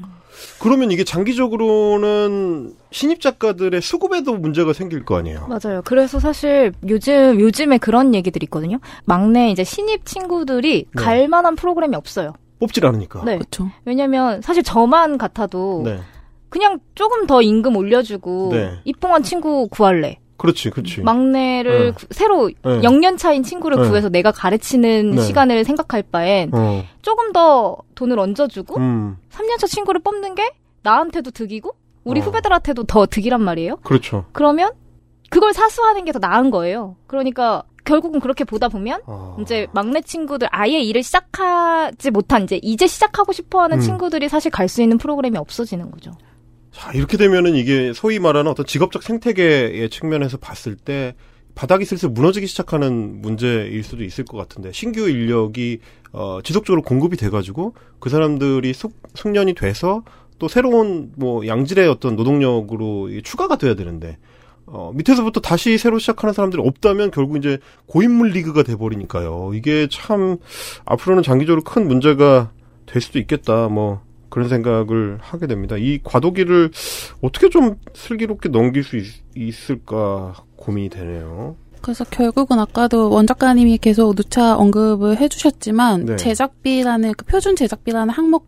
[0.59, 5.47] 그러면 이게 장기적으로는 신입 작가들의 수급에도 문제가 생길 거 아니에요.
[5.47, 5.81] 맞아요.
[5.85, 8.79] 그래서 사실 요즘 요즘에 그런 얘기들이 있거든요.
[9.05, 11.01] 막내 이제 신입 친구들이 네.
[11.01, 12.33] 갈 만한 프로그램이 없어요.
[12.59, 13.23] 뽑질 않으니까.
[13.23, 13.37] 네.
[13.37, 13.69] 그렇죠.
[13.85, 15.99] 왜냐면 사실 저만 같아도 네.
[16.49, 18.79] 그냥 조금 더 임금 올려주고 네.
[18.83, 20.19] 이뽕한 친구 구할래.
[20.39, 21.01] 그렇지, 그렇지.
[21.01, 21.91] 막내를 네.
[21.91, 22.81] 구- 새로 네.
[22.81, 23.87] 0년 차인 친구를 네.
[23.89, 25.21] 구해서 내가 가르치는 네.
[25.21, 26.83] 시간을 생각할 바엔 어.
[27.03, 29.17] 조금 더 돈을 얹어주고 음.
[29.29, 30.49] 3년 차 친구를 뽑는 게
[30.81, 31.75] 나한테도 득이고
[32.05, 32.23] 우리 어.
[32.23, 33.75] 후배들한테도 더 득이란 말이에요.
[33.83, 34.25] 그렇죠.
[34.31, 34.71] 그러면
[35.29, 36.95] 그걸 사수하는 게 더 나은 거예요.
[37.05, 39.35] 그러니까 결국은 그렇게 보다 보면 아.
[39.41, 43.81] 이제 막내 친구들 아예 일을 시작하지 못한 이제 이제 시작하고 싶어하는 음.
[43.81, 46.11] 친구들이 사실 갈 수 있는 프로그램이 없어지는 거죠.
[46.71, 51.15] 자, 이렇게 되면은 이게 소위 말하는 어떤 직업적 생태계의 측면에서 봤을 때
[51.55, 55.79] 바닥이 슬슬 무너지기 시작하는 문제일 수도 있을 것 같은데 신규 인력이
[56.13, 60.03] 어, 지속적으로 공급이 돼가지고 그 사람들이 숙, 숙련이 돼서
[60.37, 64.17] 또 새로운 뭐 양질의 어떤 노동력으로 추가가 돼야 되는데
[64.65, 67.57] 어, 밑에서부터 다시 새로 시작하는 사람들이 없다면 결국 이제
[67.87, 69.51] 고인물 리그가 돼버리니까요.
[69.53, 70.37] 이게 참
[70.85, 72.51] 앞으로는 장기적으로 큰 문제가
[72.85, 73.67] 될 수도 있겠다.
[73.67, 75.75] 뭐 그런 생각을 하게 됩니다.
[75.77, 76.71] 이 과도기를
[77.21, 81.55] 어떻게 좀 슬기롭게 넘길 수 있, 을까 고민이 되네요.
[81.81, 86.15] 그래서 결국은 아까도 원 작가님이 계속 누차 언급을 해주셨지만 네.
[86.17, 88.47] 제작비라는 그 표준 제작비라는 항목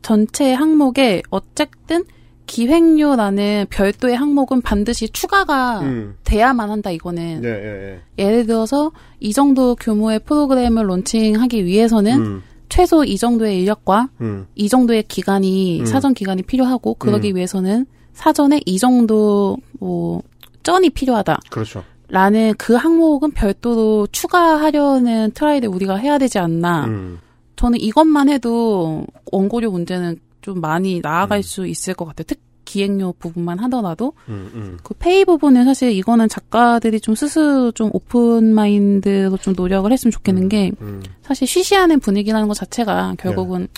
[0.00, 2.04] 전체 항목에 어쨌든
[2.46, 6.16] 기획료라는 별도의 항목은 반드시 추가가 음.
[6.24, 8.24] 돼야만 한다 이거는 예, 예, 예.
[8.24, 12.42] 예를 들어서 이 정도 규모의 프로그램을 론칭하기 위해서는 음,
[12.72, 15.84] 최소 이 정도의 인력과 음, 이 정도의 기간이 음.
[15.84, 17.36] 사전 기간이 필요하고 그러기 음.
[17.36, 20.22] 위해서는 사전에 이 정도 뭐
[20.62, 21.40] 쩐이 필요하다.
[21.50, 21.84] 그렇죠.
[22.08, 26.86] 라는 그 항목은 별도로 추가하려는 try를 우리가 해야 되지 않나.
[26.86, 27.18] 음,
[27.56, 31.42] 저는 이것만 해도 원고료 문제는 좀 많이 나아갈 음.
[31.42, 32.24] 수 있을 것 같아요.
[32.26, 34.78] 특히 기획료 부분만 하더라도 음, 음.
[34.82, 40.48] 그 페이 부분은 사실 이거는 작가들이 좀 스스로 좀 open mind로 좀 노력을 했으면 좋겠는
[40.48, 43.68] 게 음, 사실 쉬쉬하는 분위기라는 것 자체가 결국은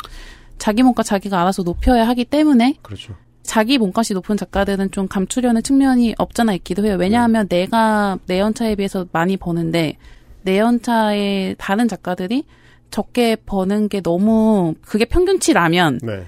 [0.58, 3.14] 자기 몸값 자기가 알아서 높여야 하기 때문에 그렇죠.
[3.42, 6.96] 자기 몸값이 높은 작가들은 좀 감추려는 측면이 없잖아 있기도 해요.
[6.98, 9.96] 왜냐하면 내가 내 연차에 비해서 많이 버는데
[10.42, 12.44] 내 연차의 다른 작가들이
[12.90, 16.24] 적게 버는 게 너무 그게 평균치라면 네.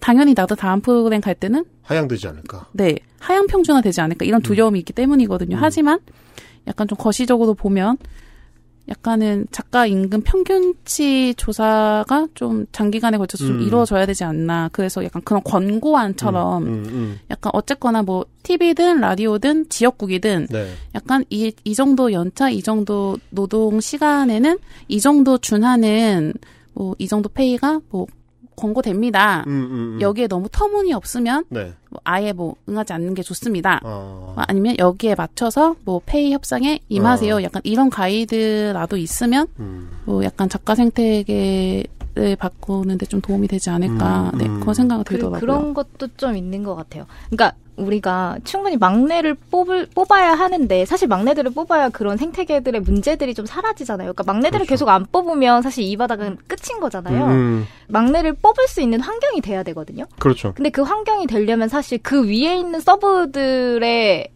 [0.00, 2.66] 당연히 나도 다음 프로그램 갈 때는 하향되지 않을까.
[2.72, 5.56] 네 하향 평준화 되지 않을까 이런 두려움이 있기 때문이거든요.
[5.56, 5.62] 음.
[5.62, 6.00] 하지만
[6.66, 7.96] 약간 좀 거시적으로 보면
[8.88, 13.62] 약간은 작가 임금 평균치 조사가 좀 장기간에 걸쳐서 좀 음.
[13.62, 14.70] 이루어져야 되지 않나.
[14.72, 20.72] 그래서 약간 그런 권고안처럼 음, 음, 약간 어쨌거나 뭐 TV든 라디오든 지역국이든 네.
[20.94, 26.32] 약간 이, 이 정도 연차, 이 정도 노동 시간에는 이 정도 준하는
[26.72, 28.06] 뭐 이 정도 페이가 뭐
[28.58, 29.44] 권고됩니다.
[29.46, 30.00] 음, 음, 음.
[30.00, 31.72] 여기에 너무 터무니 없으면 네.
[31.90, 33.80] 뭐 아예 뭐 응하지 않는 게 좋습니다.
[33.82, 37.36] 아, 아, 아니면 여기에 맞춰서 뭐 페이 협상에 임하세요.
[37.36, 37.42] 어.
[37.42, 41.84] 약간 이런 가이드라도 있으면 음, 뭐 약간 작가 생태계를
[42.14, 44.60] 네, 바꾸는데 좀 도움이 되지 않을까 음, 네 음.
[44.60, 45.40] 그런 생각이 그, 들더라고요.
[45.40, 47.06] 그 런 것도 좀 있는 것 같아요.
[47.30, 54.12] 그러니까 우리가 충분히 막내를 뽑을 뽑아야 하는데 사실 막내들을 뽑아야 그런 생태계들의 문제들이 좀 사라지잖아요.
[54.12, 54.68] 그러니까 막내들을 그렇죠.
[54.68, 57.26] 계속 안 뽑으면 사실 이 바닥은 끝인 거잖아요.
[57.26, 60.06] 음, 막내를 뽑을 수 있는 환경이 돼야 되거든요.
[60.18, 60.52] 그렇죠.
[60.54, 64.28] 근데 그 환경이 되려면 사실 그 위에 있는 서브들의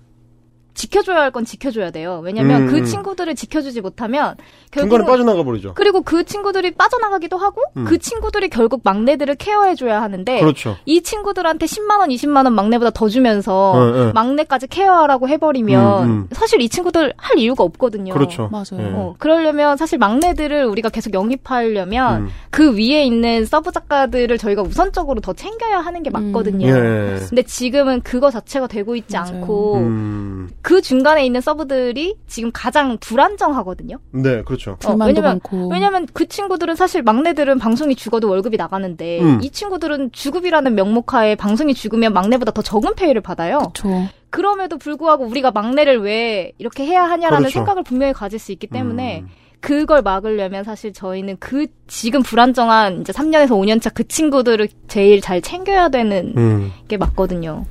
[0.74, 2.20] 지켜줘야 할 건 지켜줘야 돼요.
[2.22, 2.84] 왜냐면 음, 그 음.
[2.84, 4.34] 친구들을 지켜주지 못하면
[4.70, 5.72] 중간에 결국은 빠져나가 버리죠.
[5.74, 7.84] 그리고 그 친구들이 빠져나가기도 하고 음.
[7.84, 10.76] 그 친구들이 결국 막내들을 care해줘야 하는데 그렇죠.
[10.84, 14.12] 이 친구들한테 10만 원, 20만 원 막내보다 더 주면서 네, 네.
[14.12, 16.28] 막내까지 care하라고 해버리면 음, 음.
[16.32, 18.12] 사실 이 친구들 할 이유가 없거든요.
[18.12, 18.48] 그렇죠.
[18.52, 18.86] 맞아요.
[18.86, 18.92] 예.
[18.94, 22.28] 어, 그러려면 사실 막내들을 우리가 계속 영입하려면 음.
[22.50, 26.66] 그 위에 있는 서브 작가들을 저희가 우선적으로 더 챙겨야 하는 게 맞거든요.
[26.66, 27.18] 예.
[27.28, 29.34] 근데 지금은 그거 자체가 되고 있지 맞아요.
[29.36, 33.98] 않고 음, 그 중간에 있는 서브들이 지금 가장 불안정하거든요.
[34.12, 34.76] 네, 그렇죠.
[34.78, 39.40] 불만도 왜냐면- 많고 왜냐면 그 친구들은 사실 막내들은 방송이 죽어도 월급이 나가는데 음.
[39.42, 43.58] 이 친구들은 주급이라는 명목하에 방송이 죽으면 막내보다 더 적은 페이를 받아요.
[43.58, 44.06] 그렇죠.
[44.30, 47.54] 그럼에도 불구하고 우리가 막내를 왜 이렇게 해야 하냐라는 그렇죠.
[47.54, 49.28] 생각을 분명히 가질 수 있기 때문에 음.
[49.60, 55.40] 그걸 막으려면 사실 저희는 그 지금 불안정한 이제 3년에서 5년 차 그 친구들을 제일 잘
[55.42, 56.72] 챙겨야 되는 음.
[56.88, 57.64] 게 맞거든요.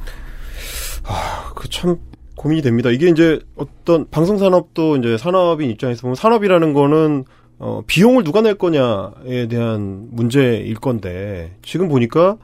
[1.55, 1.97] 그 참
[2.41, 2.89] 고민이 됩니다.
[2.89, 7.23] 이게 이제 어떤 방송 산업도 이제 산업인 입장에서 보면 산업이라는 거는
[7.59, 12.37] 어, 비용을 누가 낼 거냐에 대한 문제일 건데 지금 보니까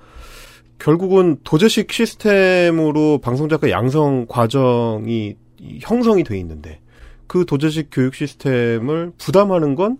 [0.77, 6.79] 결국은 도제식 시스템으로 방송 작가 양성 과정이 이 형성이 돼 있는데
[7.25, 9.97] 그 도제식 교육 시스템을 부담하는 건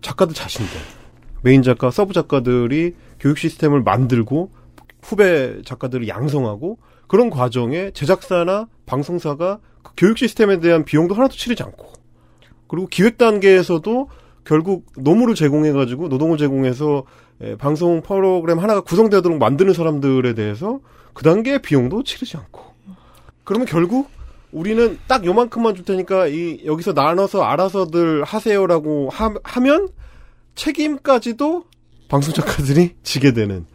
[0.00, 0.76] 작가들 자신들
[1.42, 4.50] 메인 작가, 서브 작가들이 교육 시스템을 만들고
[5.00, 6.78] 후배 작가들을 양성하고
[7.12, 11.92] 그런 과정에 제작사나 방송사가 그 교육 시스템에 대한 비용도 하나도 치르지 않고
[12.66, 14.08] 그리고 기획 단계에서도
[14.44, 17.04] 결국 노무를 제공해가지고 노동을 제공해서
[17.42, 20.80] 에, 방송 프로그램 하나가 구성되도록 만드는 사람들에 대해서
[21.12, 22.62] 그 단계의 비용도 치르지 않고.
[23.44, 24.08] 그러면 결국
[24.50, 29.90] 우리는 딱 요만큼만 줄 테니까 이 여기서 나눠서 알아서들 하세요라고 하, 하면
[30.54, 31.64] 책임까지도
[32.08, 33.66] 방송 작가들이 지게 되는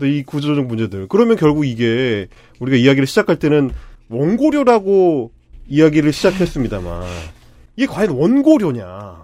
[0.00, 1.06] 이 구조적 문제들.
[1.08, 2.28] 그러면 결국 이게
[2.58, 3.70] 우리가 이야기를 시작할 때는
[4.08, 5.30] 원고료라고
[5.68, 7.02] 이야기를 시작했습니다만
[7.76, 9.22] 이게 과연 원고료냐?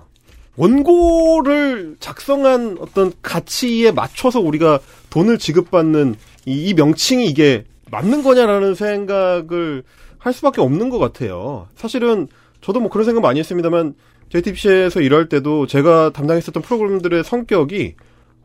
[0.57, 6.17] 원고를 작성한 어떤 가치에 맞춰서 우리가 돈을 지급받는
[6.47, 9.85] 이, 이 명칭이 이게 맞는 거냐라는 생각을
[10.19, 11.69] 할 수밖에 없는 것 같아요.
[11.77, 12.27] 사실은
[12.61, 13.95] 저도 뭐 그런 생각 많이 했습니다만
[14.31, 17.95] JTBC에서 일할 때도 제가 담당했었던 프로그램들의 성격이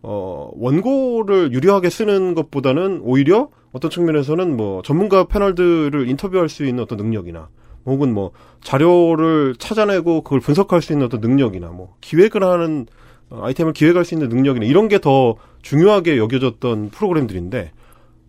[0.04, 6.98] 어, 원고를 유리하게 쓰는 것보다는 오히려 어떤 측면에서는 뭐 전문가 패널들을 인터뷰할 수 있는 어떤
[6.98, 7.50] 능력이나
[7.86, 8.32] 혹은 뭐
[8.62, 12.86] 자료를 찾아내고 그걸 분석할 수 있는 어떤 능력이나 뭐 기획을 하는
[13.30, 17.72] 어, 아이템을 기획할 수 있는 능력이나 이런 게 더 중요하게 여겨졌던 프로그램들인데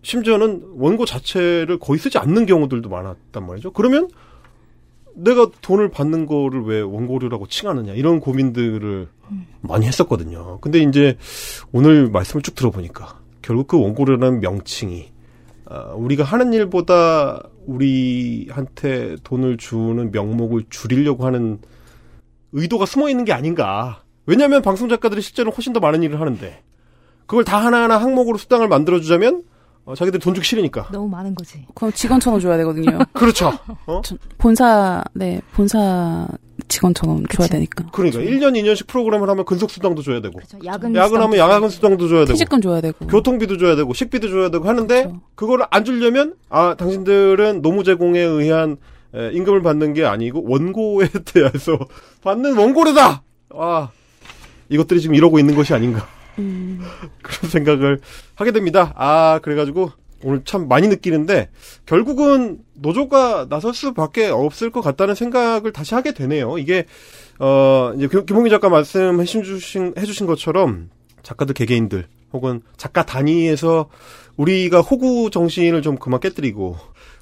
[0.02, 3.72] 심지어는 원고 자체를 거의 쓰지 않는 경우들도 많았단 말이죠.
[3.72, 4.08] 그러면
[5.14, 9.08] 내가 돈을 받는 거를 왜 원고료라고 칭하느냐 이런 고민들을
[9.60, 10.58] 많이 했었거든요.
[10.60, 11.16] 근데 이제
[11.72, 15.12] 오늘 말씀을 쭉 들어보니까 결국 그 원고료라는 명칭이
[15.66, 21.58] 아, 우리가 하는 일보다 우리한테 돈을 주는 명목을 줄이려고 하는
[22.52, 24.02] 의도가 숨어 있는 게 아닌가.
[24.26, 26.62] 왜냐하면 방송 작가들이 실제로 훨씬 더 많은 일을 하는데
[27.26, 29.42] 그걸 다 하나하나 항목으로 수당을 만들어 주자면
[29.86, 30.88] 어, 자기들이 돈 주기 싫으니까.
[30.92, 31.66] 너무 많은 거지.
[31.74, 32.98] 그럼 직원처럼 줘야 되거든요.
[33.12, 33.52] 그렇죠.
[33.86, 34.00] 어?
[34.02, 36.26] 전- 본사 네 본사
[36.68, 37.84] 직원처럼 줘야 되니까.
[37.92, 40.58] 그러니까 1년 2년씩 프로그램을 하면 근속 수당도 줘야 되고 그렇죠.
[40.64, 43.06] 야근 야근하면 야근 수당도 줘야 되고 퇴직금 줘야 되고.
[43.06, 45.20] 교통비도 줘야 되고 식비도 줘야 되고 하는데 그렇죠.
[45.34, 48.78] 그거를안 주려면 아 당신들은 노무 제공에 의한
[49.14, 51.78] 에, 임금을 받는 게 아니고 원고에 대해서
[52.22, 53.22] 받는 원고료다.
[53.56, 53.88] 아
[54.70, 56.06] 이것들이 지금 이러고 있는 것이 아닌가
[56.38, 56.80] 음,
[57.22, 58.00] 그런 생각을
[58.34, 58.92] 하게 됩니다.
[58.96, 59.90] 아 그래가지고
[60.22, 61.50] 오늘 참 많이 느끼는데
[61.86, 66.56] 결국은 노조가 나설 수밖에 없을 것 같다는 생각을 다시 하게 되네요.
[66.58, 66.86] 이게
[67.38, 70.88] 어 이제 김- 김홍기 작가 말씀해 주신 해주신 것처럼
[71.22, 73.88] 작가들 개개인들 혹은 작가 단위에서
[74.36, 76.76] 우리가 호구 정신을 좀 그만 깨뜨리고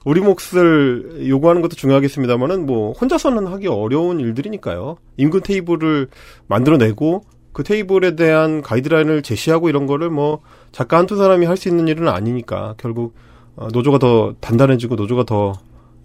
[0.05, 4.97] 우리 몫을 요구하는 것도 중요하겠습니다만은 뭐 혼자서는 하기 어려운 일들이니까요.
[5.17, 6.09] 임금 테이블을
[6.47, 10.41] 만들어내고 그 테이블에 대한 가이드라인을 제시하고 이런 거를 뭐
[10.73, 13.15] 작가 한두 사람이 할 수 있는 일은 아니니까 결국
[13.57, 15.53] 어, 노조가 더 단단해지고 노조가 더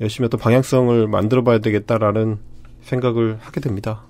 [0.02, 2.38] 열심히 어떤 방향성을 만들어 봐야 되겠다라는
[2.82, 4.03] 생각을 하게 됩니다.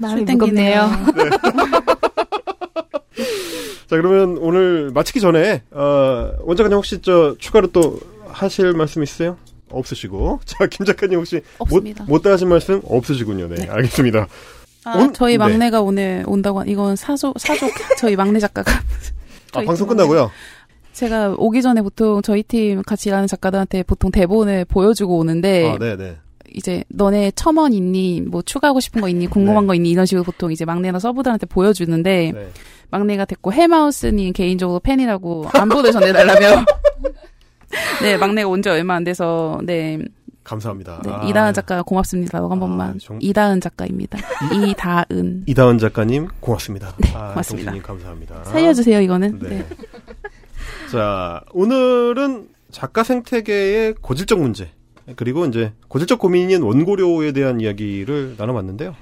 [0.00, 0.82] 땡기네요.
[0.86, 1.30] 무겁네요.
[3.88, 9.36] 자 그러면 오늘 마치기 전에 어, 원 작가님 혹시 저 추가로 또 하실 말씀 있으세요?
[9.70, 12.04] 없으시고 자 김 작가님 혹시 없습니다.
[12.04, 13.48] 못, 못다 하신 말씀 없으시군요.
[13.48, 14.26] 네, 알겠습니다.
[14.86, 15.38] 아, 온- 저희 네.
[15.38, 18.82] 막내가 오늘 온다고 한- 이건 사조 사족 저희 막내 작가가 아,
[19.52, 20.30] 저희 방송 팀 끝나고요.
[20.92, 25.96] 제가 오기 전에 보통 저희 팀 같이 일하는 작가들한테 보통 대본을 보여주고 오는데 아, 네,
[25.96, 26.16] 네.
[26.54, 29.66] 이제 너네 첨언 있니 뭐 추가하고 싶은 거 있니 궁금한 네.
[29.66, 32.48] 거 있니 이런 식으로 보통 이제 막내나 서브들한테 보여주는데 네.
[32.90, 36.64] 막내가 됐고 헬마우스님 개인적으로 팬이라고 안보를 전해달라며
[38.02, 39.98] 네 막내가 온 지 얼마 안 돼서 네,
[40.46, 41.00] 감사합니다.
[41.04, 44.18] 네, 아, 이다은 작가 고맙습니다라고 한 아, 번만 정- 이다은 작가입니다
[44.54, 46.94] 이다은 이다은 작가님 고맙습니다.
[46.98, 47.72] 네, 아, 고맙습니다.
[47.72, 48.44] 동진님 감사합니다.
[48.44, 49.48] 살려주세요 이거는 네.
[49.48, 49.66] 네.
[50.90, 54.70] 자, 오늘은 작가 생태계의 고질적 문제,
[55.16, 58.94] 그리고 이제 고질적 고민인 원고료에 대한 이야기를 나눠봤는데요.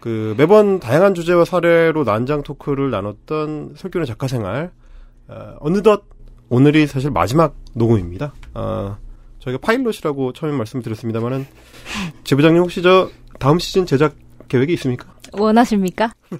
[0.00, 4.70] 그 매번 다양한 주제와 사례로 난장 토크를 나눴던 설교의 작가 생활,
[5.26, 6.04] 어, 어느덧
[6.48, 8.32] 오늘이 사실 마지막 녹음입니다.
[8.54, 8.96] 어,
[9.40, 11.46] 저희가 파일럿이라고 처음에 말씀드렸습니다만은
[12.24, 14.14] 제 부장님 혹시 저 다음 시즌 제작
[14.48, 15.06] 계획이 있습니까?
[15.32, 16.12] 원하십니까?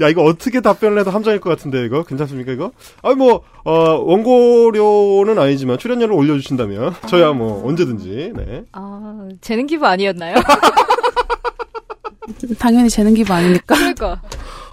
[0.00, 2.72] 야 이거 어떻게 답변을 해도 함정일 것 같은데 이거 괜찮습니까 이거?
[3.02, 3.72] 아니 뭐 어,
[4.02, 8.64] 원고료는 아니지만 출연료를 올려주신다면 저야 뭐 언제든지 네.
[8.72, 10.36] 아, 재능 기부 아니었나요?
[12.58, 14.22] 당연히 재능 기부 아닙니까 그러니까.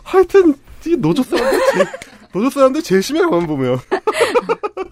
[0.04, 0.56] 하여튼
[0.86, 1.88] 이 노조 사람들 제일,
[2.34, 4.84] 노조 사람들 제일 심해 가만 보면 아,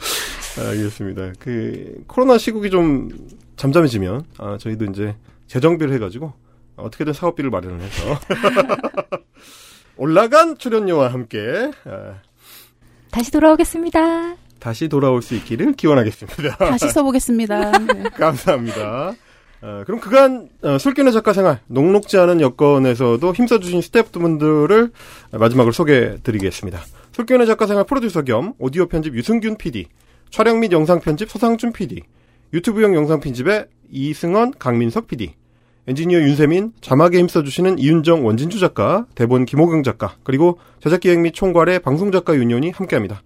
[0.58, 1.34] 알겠습니다.
[1.40, 3.10] 그 코로나 시국이 좀
[3.56, 5.16] 잠잠해지면 아, 저희도 이제
[5.48, 6.34] 재정비를 해가지고
[6.76, 8.20] 어떻게든 사업비를 마련을 해서
[9.98, 12.16] 올라간 출연료와 함께 아,
[13.12, 14.36] 다시 돌아오겠습니다.
[14.60, 16.58] 다시 돌아올 수 있기를 기원하겠습니다.
[16.58, 18.04] 다시 써보겠습니다 네.
[18.10, 19.14] 감사합니다.
[19.62, 24.92] 어, 그럼 그간 어, 술기는 작가 생활 녹록지 않은 여건에서도 힘써주신 스태프분들을
[25.32, 26.80] 마지막으로 소개해드리겠습니다.
[27.12, 29.88] 술기는 작가 생활 프로듀서 겸 오디오 편집 유승균 PD,
[30.30, 32.02] 촬영 및 영상 편집 서상준 PD,
[32.54, 35.34] 유튜브용 영상 편집의 이승원, 강민석 PD,
[35.88, 42.36] 엔지니어 윤세민, 자막에 힘써주시는 이윤정 원진주 작가, 대본 김호경 작가, 그리고 제작기획 및 총괄의 방송작가
[42.36, 43.24] 유니온이 함께합니다.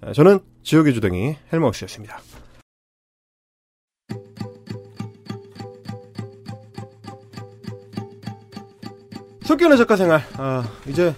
[0.00, 2.20] 어, 저는 지역의 주댕이 헬마우스였습니다.
[9.42, 10.22] 석견의 작가 생활.
[10.38, 11.14] 아, 이제,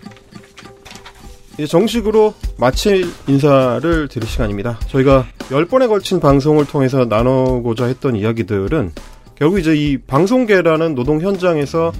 [1.58, 4.78] 이제 정식으로 마칠 인사를 드릴 시간입니다.
[4.86, 8.92] 저희가 10번에 걸친 방송을 통해서 나누고자 했던 이야기들은
[9.34, 11.92] 결국 이제 이 방송계라는 노동 현장에서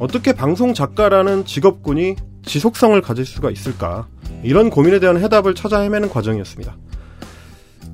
[0.00, 4.08] 어떻게 방송 작가라는 직업군이 지속성을 가질 수가 있을까.
[4.42, 6.76] 이런 고민에 대한 해답을 찾아 헤매는 과정이었습니다.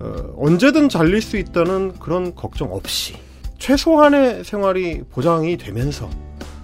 [0.00, 3.14] 어, 언제든 잘릴 수 있다는 그런 걱정 없이
[3.58, 6.08] 최소한의 생활이 보장이 되면서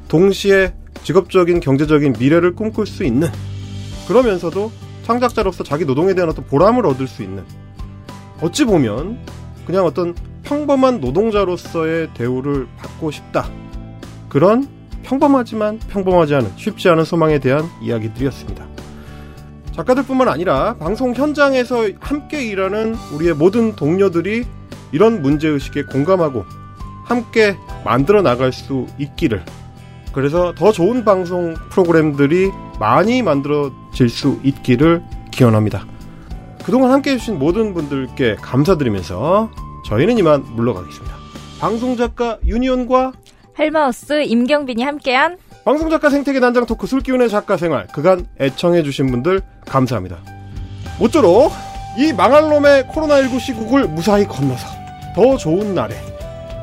[0.09, 3.29] 동시에 직업적인 경제적인 미래를 꿈꿀 수 있는
[4.07, 4.71] 그러면서도
[5.05, 7.45] 창작자로서 자기 노동에 대한 어떤 보람을 얻을 수 있는
[8.41, 9.19] 어찌 보면
[9.67, 13.49] 그냥 어떤 평범한 노동자로서의 대우를 받고 싶다
[14.29, 14.69] 그런
[15.03, 18.67] 평범하지만 평범하지 않은 쉽지 않은 소망에 대한 이야기들이었습니다.
[19.73, 24.45] 작가들뿐만 아니라 방송 현장에서 함께 일하는 우리의 모든 동료들이
[24.91, 26.45] 이런 문제의식에 공감하고
[27.05, 29.45] 함께 만들어 나갈 수 있기를
[30.17, 35.85] 그래서 더 좋은 방송 프로그램들이 많이 만들어질 수 있기를 기원합니다.
[36.65, 39.51] 그동안 함께 해주신 모든 분들께 감사드리면서
[39.85, 41.15] 저희는 이만 물러가겠습니다.
[41.61, 43.13] 방송작가 유니온과
[43.59, 45.37] 헬마우스 임경빈이 함께한
[45.67, 50.17] 방송작가 생태계 난장 토크 술기운의 작가 생활 그간 애청해주신 분들 감사합니다.
[50.99, 51.53] 모쪼록
[51.99, 54.67] 이 망할 놈의 코로나19 시국을 무사히 건너서
[55.15, 55.95] 더 좋은 날에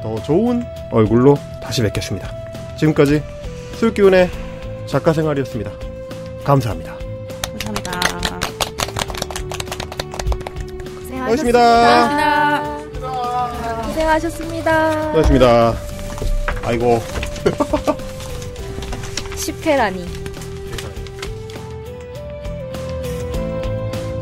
[0.02, 2.28] 더 좋은 얼굴로 다시 뵙겠습니다.
[2.78, 3.22] 지금까지
[3.84, 4.30] 술기운의
[4.86, 5.70] 작가 생활이었습니다.
[6.46, 6.98] 감사합니다.
[7.66, 7.92] 감사합니다
[11.10, 12.78] 고맙습니다.
[13.88, 15.12] 고생하셨습니다.
[15.12, 15.74] 고맙습니다.
[16.64, 17.02] 아이고.
[19.36, 20.08] 10회라니.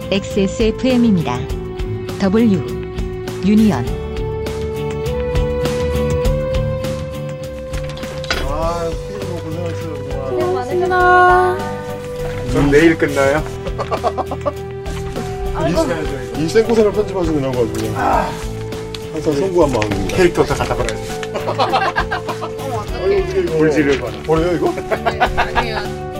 [0.09, 1.37] XSFM입니다.
[2.19, 2.65] W
[3.45, 4.10] 유니언
[12.51, 13.43] 그럼 내일 끝나요?
[16.37, 17.95] 인생 고생을 편집하시느라고 아주 그냥
[19.13, 20.15] 항상 송구한 마음입니다.
[20.17, 21.11] 캐릭터 다 갖다 버려야지.
[23.03, 23.57] 아니, 어떻게 이거.
[23.57, 24.07] 물질을 봐.
[24.25, 24.73] 버려요, 이거?
[25.37, 26.10] 아니에요